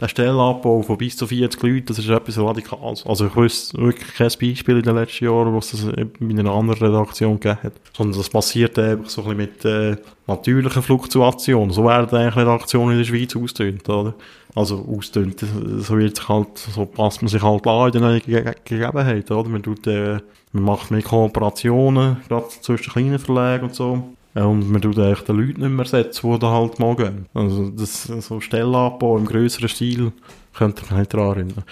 [0.00, 3.04] der Stellenabbau von bis zu 40 Leuten, das ist etwas Radikales.
[3.04, 6.86] Also ich wüsste wirklich kein Beispiel in den letzten Jahren, wo es in einer anderen
[6.90, 7.72] Redaktion gegeben hat.
[7.94, 9.96] Sondern das passiert einfach so ein bisschen mit äh,
[10.26, 11.70] natürlichen Fluktuationen.
[11.70, 14.14] So werden eigentlich Redaktionen in der Schweiz ausdünnt, oder?
[14.54, 15.44] Also ausdünnt,
[15.78, 19.48] so sich halt, so passt man sich halt an in den neuen Ge Gegebenheiten, oder?
[19.48, 20.18] Man tut, äh,
[20.52, 24.02] man macht mehr Kooperationen, gerade zwischen kleinen Verlagen und so.
[24.34, 27.26] Äh, Und man tut eigentlich den Leuten nicht mehr ersetzen, die da halt mal gehen.
[27.34, 30.12] Also, das, so Stellenabbau im grösseren Stil,
[30.54, 31.64] könnte mich nicht daran erinnern.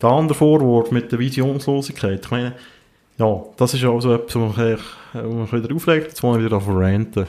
[0.00, 2.54] Der andere Vorwurf mit der Visionslosigkeit, ich meine,
[3.18, 4.56] ja, das ist auch so etwas, was
[5.12, 7.26] mich wieder aufregt, jetzt muss ich wieder auf ranten.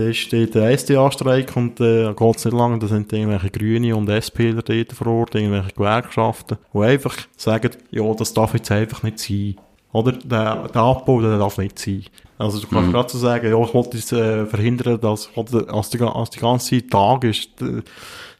[0.00, 4.08] Da steht der SDA-Streik und äh, geht es nicht lange, da sind irgendwelche Grüne und
[4.08, 9.18] SPler dort vor Ort, irgendwelche Gewerkschaften, die einfach sagen, ja, das darf jetzt einfach nicht
[9.18, 9.56] sein.
[9.92, 10.12] Oder?
[10.12, 12.04] Der, der Abbau, der darf nicht sein.
[12.38, 16.08] Also du kannst gerade so sagen, ja, ich wollte jetzt äh, verhindern, dass, als, die,
[16.08, 17.82] als die ganze Tag ist, äh,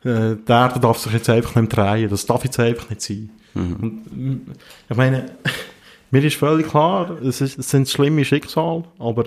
[0.03, 2.09] der Erde darf sich jetzt einfach nicht mehr drehen.
[2.09, 3.28] Das darf jetzt einfach nicht sein.
[3.55, 4.53] Und, mm,
[4.89, 5.32] ich meine,
[6.11, 9.24] mir ist völlig klar, es, ist, es sind schlimme Schicksale, aber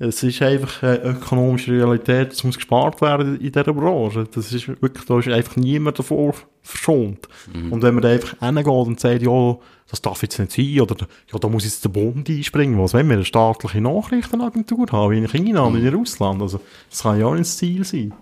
[0.00, 4.24] es ist einfach eine ökonomische Realität, es muss gespart werden in dieser Branche.
[4.34, 6.32] Das ist wirklich, da ist einfach niemand davor
[6.62, 7.28] verschont.
[7.70, 9.58] Und wenn man da einfach hingeht und sagt, ja,
[9.90, 13.08] das darf jetzt nicht sein, oder ja, da muss jetzt der Bund einspringen, was wenn
[13.08, 17.26] wir eine staatliche Nachrichtenagentur haben, wie in China oder in Russland, also das kann ja
[17.26, 18.14] auch nicht das Ziel sein.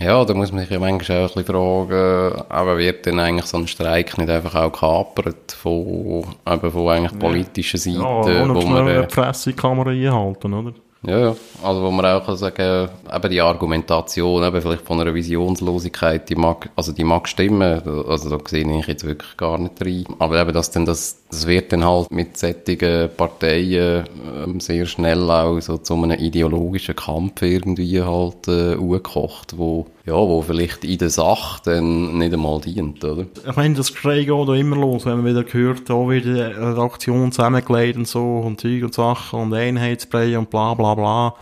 [0.00, 3.46] Ja, da muss man sich ja manchmal auch ein bisschen fragen, aber wird denn eigentlich
[3.46, 8.62] so ein Streik nicht einfach auch gekapert von, eben von eigentlich politischer Seite, Ja, wo
[8.62, 10.72] man, eine Presse in die Kamera einhalten, oder?
[11.04, 11.34] Ja.
[11.62, 16.36] Also, wo man auch kann sagen, eben die Argumentation, eben vielleicht von einer Visionslosigkeit, die
[16.36, 20.04] mag, also die mag stimmen, also da sehe ich jetzt wirklich gar nicht rein.
[20.20, 24.04] Aber eben, dass dann das, das wird dann halt mit sättigen Parteien
[24.44, 30.14] ähm, sehr schnell auch so zu einem ideologischen Kampf irgendwie halt äh, hochgekocht, wo, ja,
[30.14, 33.26] wo vielleicht in der Sache dann nicht einmal dient, oder?
[33.48, 36.40] Ich meine, das Geschrei geht da immer los, wenn man wieder hört, da wird die
[36.40, 41.34] Redaktion zusammengelegt und so und Zeug und Sachen und Einheitsbrei und bla bla bla.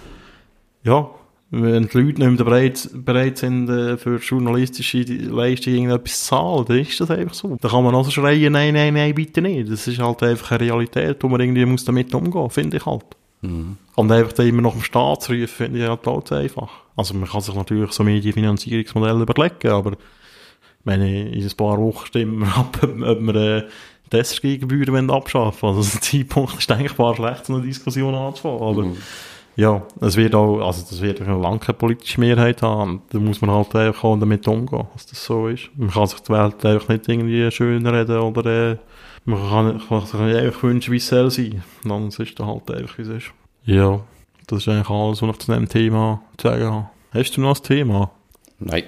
[0.85, 1.09] Ja,
[1.51, 6.65] wenn die Leute nicht mehr bereit, bereit sind, äh, für journalistische Leistungen irgendetwas zu zahlen,
[6.69, 7.57] dann ist das einfach so.
[7.61, 9.71] Da kann man also schreien, nein, nein, nein, bitte nicht.
[9.71, 13.05] Das ist halt einfach eine Realität, wo man irgendwie muss damit umgehen, finde ich halt.
[13.97, 16.71] Und einfach da immer nach dem Staat zu rufen, finde ich halt auch zu einfach.
[17.01, 22.05] Also man kann sich natürlich so Medienfinanzierungsmodelle überlegen, aber ich meine, in ein paar Wochen
[22.05, 23.69] stimmen wir ab, ob, ob wir äh,
[24.13, 25.77] die SRG-Gebühren abschaffen wollen.
[25.79, 28.61] Also der Zeitpunkt ist denkbar schlecht, so eine Diskussion anzufangen.
[28.61, 28.87] Aber
[29.57, 33.01] ja, es wird auch, also das wird eine lange politische Mehrheit haben.
[33.09, 35.71] Da muss man halt einfach auch damit umgehen, dass das so ist.
[35.77, 38.77] Man kann sich die Welt einfach nicht irgendwie schön reden oder äh,
[39.25, 41.63] man kann, kann sich einfach wünschen, wie es soll sein.
[41.83, 43.33] Dann ist dann halt einfach, wie es ist.
[43.65, 44.01] Ja,
[44.51, 46.91] das ist eigentlich alles, was ich zu diesem Thema zu sagen habe.
[47.13, 48.11] Hast du noch ein Thema?
[48.59, 48.85] Nein,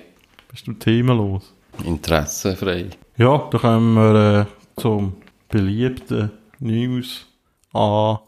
[0.51, 1.55] Bist du themenlos?
[1.85, 2.91] interessenfrei.
[3.17, 5.15] Ja, dann kommen wir äh, zum
[5.49, 7.27] beliebten News
[7.73, 8.19] A,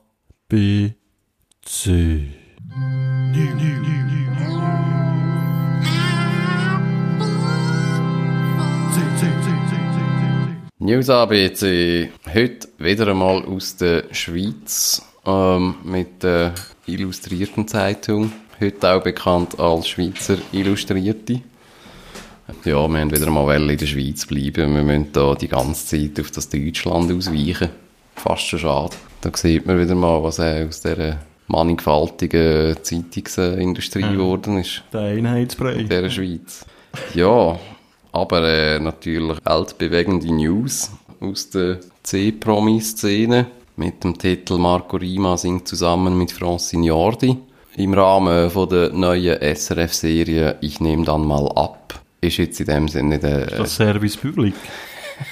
[0.48, 0.93] B,
[1.62, 2.28] C.
[10.78, 12.11] News ABC.
[12.32, 16.55] Heute wieder einmal aus der Schweiz ähm, mit der
[16.86, 18.32] Illustrierten Zeitung.
[18.61, 21.40] Heute auch bekannt als Schweizer Illustrierte.
[22.47, 24.74] Ja, wir haben wieder mal wollen in der Schweiz bleiben.
[24.74, 27.70] Wir müssen da die ganze Zeit auf das Deutschland ausweichen.
[28.16, 28.97] Fast schon schade.
[29.23, 35.73] Da sieht man wieder mal, was aus dieser mannigfaltigen Zeitungsindustrie geworden ist Der Einheitsbrei.
[35.73, 36.65] in dieser Schweiz.
[37.15, 37.59] Ja,
[38.12, 40.90] aber äh, natürlich weltbewegende News
[41.20, 47.36] aus der C-Promi-Szene mit dem Titel Marco Rima singt zusammen mit Francine Jordi.
[47.76, 51.84] Im Rahmen von der neuen SRF-Serie Ich nehme dann mal ab
[52.24, 54.55] ist jetzt in dem Sinne nicht äh, Das Service Public.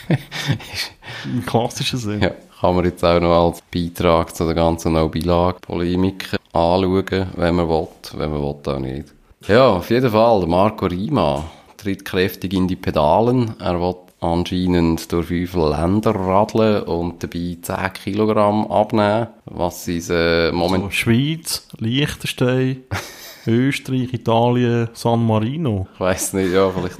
[1.24, 2.20] Im klassischen Sinn.
[2.20, 7.69] ja, kann man jetzt auch noch als Beitrag zu der ganzen No-Bilag-Polemik anschauen, wenn man
[7.69, 9.12] will, wenn man will auch nicht.
[9.48, 11.44] Ja, auf jeden Fall, der Marco Rima
[11.77, 13.55] tritt kräftig in die Pedalen.
[13.59, 20.53] Er will anscheinend durch fünf Länder radeln und dabei 10 Kilogramm abnehmen, was sein äh,
[20.53, 22.85] Moment So, Schweiz, Liechtenstein,
[23.47, 25.89] Österreich, Italien, San Marino.
[25.94, 26.99] Ich weiss nicht, ja, vielleicht,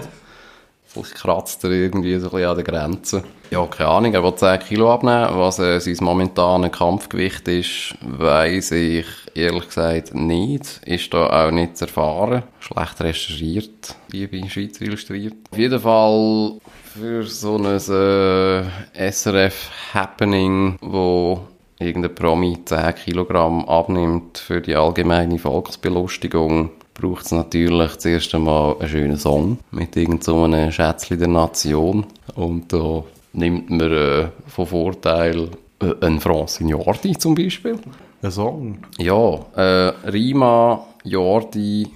[0.85, 3.25] vielleicht kratzt er irgendwie so ein bisschen an der Grenze.
[3.53, 5.29] Ja, keine Ahnung, er will 10 Kilo abnehmen.
[5.39, 10.81] Was äh, sein momentanes Kampfgewicht ist, weiss ich ehrlich gesagt nicht.
[10.85, 12.43] Ist da auch nicht zu erfahren.
[12.59, 15.35] Schlecht recherchiert, wie bei Schweizer illustriert.
[15.53, 16.59] Auf jeden Fall
[16.93, 21.41] für so ein äh, SRF-Happening, wo
[21.79, 28.89] irgendein Promi 10 Kilogramm abnimmt für die allgemeine Volksbelustigung, braucht es natürlich zuerst einmal einen
[28.89, 32.07] schönen Song mit irgend so Schätzchen der Nation.
[32.35, 33.03] Und da
[33.33, 35.49] nimmt man äh, von Vorteil
[35.81, 37.79] äh, einen Francine Jordi zum Beispiel.
[38.21, 38.79] Ein Song.
[38.99, 41.89] Ja, äh, Rima, Jordi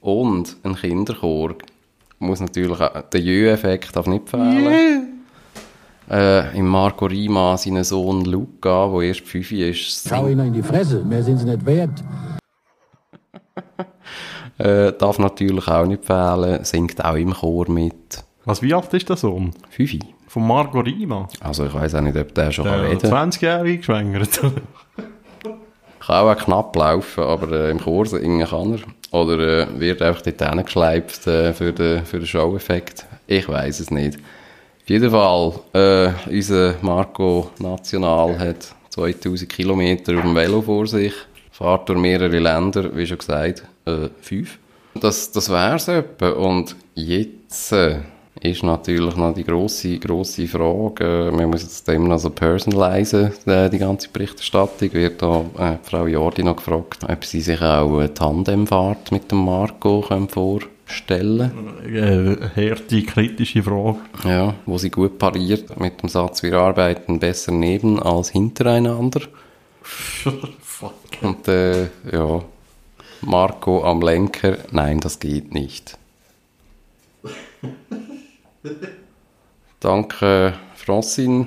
[0.00, 1.54] und ein Kinderchor
[2.18, 5.24] muss natürlich auch, der Jö-Effekt darf nicht fehlen.
[6.10, 10.62] Äh, Im Marco Rima, seinen Sohn Luca, der erst fünf ist, Schau ihnen in die
[10.62, 12.02] Fresse, mehr sind sie nicht wert.
[14.58, 18.24] äh, darf natürlich auch nicht fehlen, singt auch im Chor mit.
[18.46, 19.52] Was, wie alt ist der Sohn?
[19.68, 19.98] Fünfi.
[20.28, 21.28] Von Margot Rima.
[21.40, 23.30] Also ich weiß auch nicht, ob der schon Der reden kann.
[23.30, 24.40] 20-Jährige geschwängert.
[26.08, 29.14] Kann auch knapp laufen, aber äh, im singen kann er.
[29.20, 33.04] Oder äh, wird einfach dort hingeschleift äh, für den, für den Show-Effekt.
[33.26, 34.16] Ich weiß es nicht.
[34.16, 41.12] Auf jeden Fall, äh, unser Marco National hat 2000 Kilometer auf dem Velo vor sich,
[41.50, 44.58] fährt durch mehrere Länder, wie schon gesagt, äh, fünf.
[44.94, 46.30] Das, das wär's etwa.
[46.30, 47.98] Und jetzt äh,
[48.40, 53.32] ist natürlich noch die grosse, grosse Frage, äh, man muss jetzt dem noch so personalisen,
[53.46, 57.98] äh, die ganze Berichterstattung, wird da äh, Frau Jordi noch gefragt, ob sie sich auch
[57.98, 61.50] eine Tandemfahrt mit dem Marco können vorstellen
[61.84, 63.98] äh, harte, kritische Frage.
[64.24, 69.22] ja, wo sie gut pariert mit dem Satz, wir arbeiten besser neben als hintereinander.
[70.62, 70.94] Fuck.
[71.22, 72.42] Und äh, ja,
[73.22, 75.98] Marco am Lenker, nein, das geht nicht.
[79.80, 81.46] Danke Francine,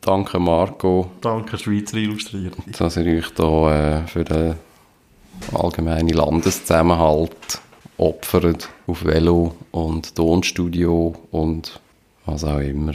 [0.00, 2.54] danke Marco, Danke, Schweizer Illustriert.
[2.78, 4.54] dass ihr euch da äh, für den
[5.54, 7.60] allgemeinen Landeszusammenhalt
[7.98, 11.80] opfert auf Velo und Tonstudio und
[12.26, 12.94] was auch immer.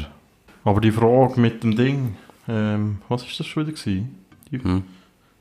[0.65, 2.17] Aber die Frage mit dem Ding,
[2.49, 4.15] ähm, was ist das schon wieder gewesen?
[4.51, 4.83] Die, Hm.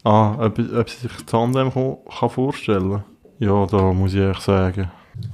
[0.04, 3.02] Ah, ob, ob sie sich Tandem ko- kann vorstellen
[3.40, 4.88] Ja, da muss ich ehrlich sagen.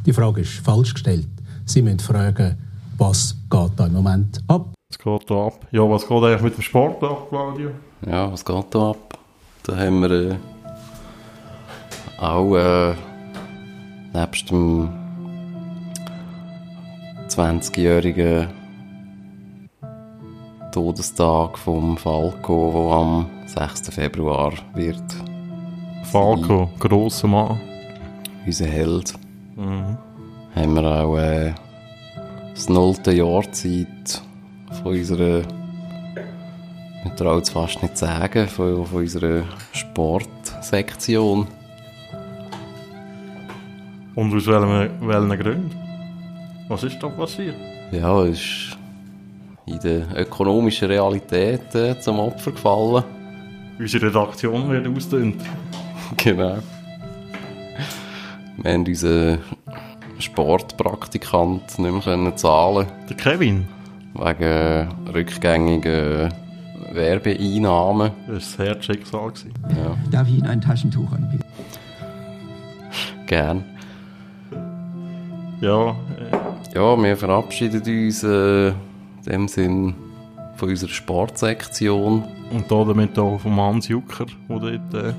[0.07, 1.27] Die Frage ist falsch gestellt.
[1.67, 2.57] Sie müssen fragen,
[2.99, 4.67] was geht da im Moment ab?
[4.91, 5.67] Es geht da ab.
[5.71, 7.71] Ja, was geht eigentlich mit dem Sport ab, Claudio?
[8.07, 9.19] Ja, was geht da ab?
[9.65, 10.37] Da haben wir äh,
[12.19, 12.95] auch äh,
[14.13, 14.91] nebst dem
[17.29, 18.49] 20-jährigen
[20.73, 23.89] Todestag vom Falco, wo am 6.
[23.91, 25.03] Februar wird
[26.05, 27.61] Falco, grosser Mann.
[28.45, 29.15] unser Held,
[29.55, 29.99] Mhm.
[30.63, 31.53] Haben wir auch äh,
[32.55, 34.23] das nullte Jahrzeit
[34.83, 35.43] von unserer,
[37.05, 41.49] ich traue es fast nicht sagen, von, von unserer Sportsektion.
[44.15, 45.71] Und aus welchen, welchen Gründen?
[46.69, 47.57] Was ist da passiert?
[47.91, 48.79] Ja, ist
[49.67, 53.03] in der ökonomischen Realität äh, zum Opfer gefallen.
[53.79, 55.43] Unsere Redaktion wird ausdünnt.
[56.17, 56.59] genau.
[58.59, 59.39] Wir haben unseren
[60.23, 63.67] Sportpraktikant nicht mehr können zahlen Der Kevin.
[64.15, 66.33] wegen äh, rückgängigen
[66.93, 68.11] Werbeeinnahmen.
[68.27, 69.31] Das war das Herzschicksal.
[69.31, 69.53] gewesen.
[69.71, 71.45] Ja, Darf ich Ihnen ein Taschentuch anbieten?
[73.27, 73.65] gern.
[75.61, 78.75] Ja, äh, Ja, wir verabschieden uns äh, in
[79.27, 79.95] dem Sinn
[80.57, 82.25] von unserer Sportsektion.
[82.51, 85.15] und da damit auch vom Hans Jucker, der dort äh,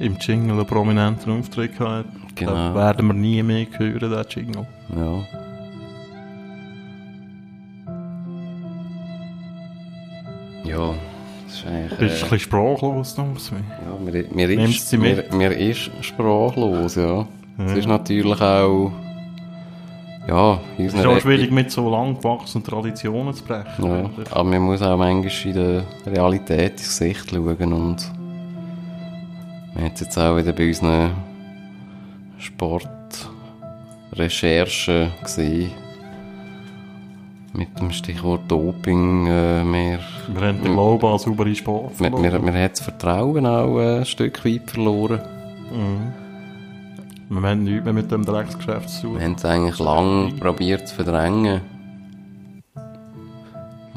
[0.00, 2.08] im Jingle einen prominenten Auftritt hatte.
[2.44, 2.54] Genau.
[2.54, 4.66] Da werden wir nie mehr hören, den Jingle.
[4.96, 5.24] Ja.
[10.64, 10.94] Ja,
[11.46, 11.90] das ist eigentlich...
[11.90, 13.50] Du bist ein bisschen sprachlos, Thomas.
[13.50, 13.56] Ja,
[14.12, 17.26] mir, mir, Nimmst ist, sie mir, ist sprachlos, ja.
[17.58, 17.76] Es Ja.
[17.78, 18.92] ist natürlich auch,
[20.28, 23.84] ja, Es ist auch schwierig, mit so lang gewachsenen Traditionen zu brechen.
[23.84, 28.10] ja, aber man muss auch manchmal in der Realität ins Gesicht schauen und
[29.74, 31.10] man hat es jetzt auch wieder bei unseren
[32.42, 35.70] Sportrecherchen gesehen,
[37.54, 39.98] mit dem Stichwort Doping, äh, wir
[40.34, 42.22] Wir haben den Glauben an saubere Sport Wir, verloren.
[42.22, 45.20] wir, wir haben das Vertrauen auch äh, ein Stück weit verloren.
[45.70, 46.12] Mhm.
[47.28, 49.18] Wir haben nichts mehr mit dem Drecksgeschäft zu tun.
[49.18, 51.60] Wir haben es eigentlich lang probiert zu verdrängen.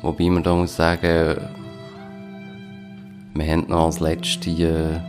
[0.01, 1.37] Wobei man da muss sagen,
[3.33, 4.99] wir haben noch als letzte, äh,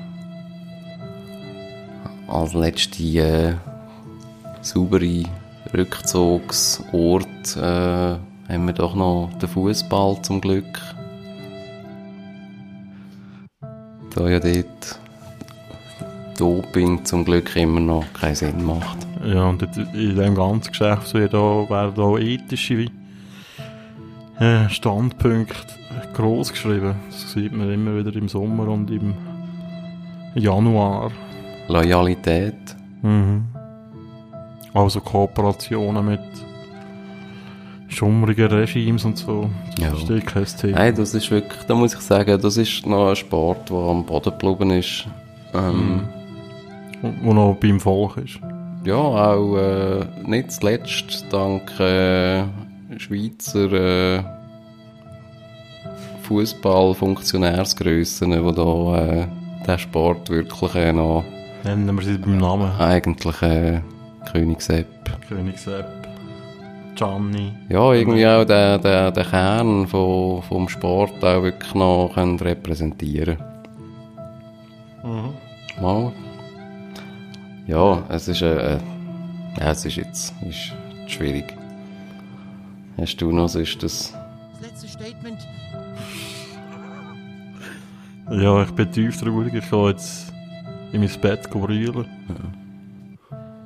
[2.29, 3.55] als letzte äh,
[4.61, 5.25] saubere
[5.73, 8.17] Rückzugsort äh,
[8.49, 10.81] haben wir doch noch den Fußball zum Glück.
[14.15, 15.01] Da ja dort
[16.39, 18.99] Doping zum Glück immer noch keinen Sinn macht.
[19.25, 19.63] Ja, und
[19.95, 22.87] in dem ganzen Geschäft so, da werden da ethische
[24.39, 25.75] äh, Standpunkte
[26.15, 26.95] groß geschrieben.
[27.11, 29.15] Das sieht man immer wieder im Sommer und im
[30.35, 31.11] Januar.
[31.69, 32.77] Loyalität.
[33.03, 33.45] Mhm.
[34.75, 36.21] Also Kooperationen mit
[37.89, 39.49] schummrigen Regimes und so.
[39.79, 39.91] Ja.
[39.91, 40.79] Das ist kein Thema.
[40.79, 44.05] Nein, das ist wirklich, da muss ich sagen, das ist noch ein Sport, der am
[44.05, 45.07] Boden geblieben ist.
[45.55, 46.03] Ähm,
[47.23, 48.39] Wo noch beim Volk ist.
[48.85, 52.45] Ja, auch äh, nicht zuletzt dank äh,
[52.99, 54.23] Schweizer äh,
[56.23, 59.27] Fußball-Funktionärsgrössen, die da äh,
[59.67, 61.25] den Sport wirklich äh, noch
[61.67, 62.71] Nennen wir sie beim Namen.
[62.79, 63.81] eigentlich äh,
[64.31, 64.87] König Sepp.
[65.27, 66.07] König Sepp,
[66.95, 67.53] Gianni.
[67.69, 73.39] Ja, irgendwie auch der, der, der Kern von, vom Sport auch wirklich noch können repräsentieren
[75.83, 76.13] Mal.
[77.67, 78.79] Ja, es ist, äh, äh,
[79.59, 80.73] ja, es ist jetzt ist
[81.09, 81.53] schwierig.
[82.97, 84.15] Hast du noch sonst das?
[84.63, 85.39] letzte Statement.
[88.31, 89.53] Ja, ich bin tief traurig.
[89.55, 90.26] Ich kann jetzt
[90.97, 92.07] in mein Bett brüllen.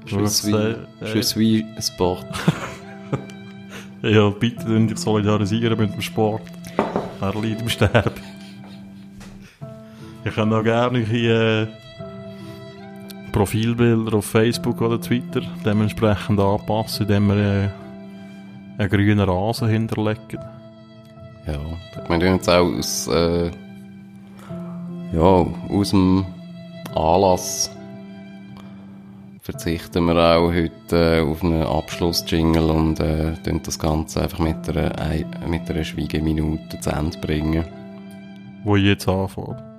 [0.07, 0.77] Je suis,
[1.15, 2.27] je suis Sport.
[4.02, 6.40] Ja, bitte tun dich solidarisieren mit dem Sport.
[7.20, 8.23] Er liegt im Sterben.
[10.24, 11.66] Ich kann auch gerne hier äh,
[13.31, 17.69] Profilbilder auf Facebook oder Twitter dementsprechend anpassen, indem wir äh,
[18.78, 20.40] einen grünen Rasen hinterlegen.
[21.47, 21.59] Ja,
[22.09, 23.51] wir tun jetzt auch aus, äh,
[25.12, 26.24] ja, aus dem
[26.95, 27.71] Anlass
[29.43, 33.33] verzichten wir auch heute äh, auf einen Abschlussjingle und äh,
[33.65, 37.65] das Ganze einfach mit einer, ei- mit einer Schweigeminute zu Ende bringen.
[38.65, 39.70] Wo ich jetzt anfange.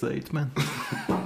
[0.00, 0.50] Statement.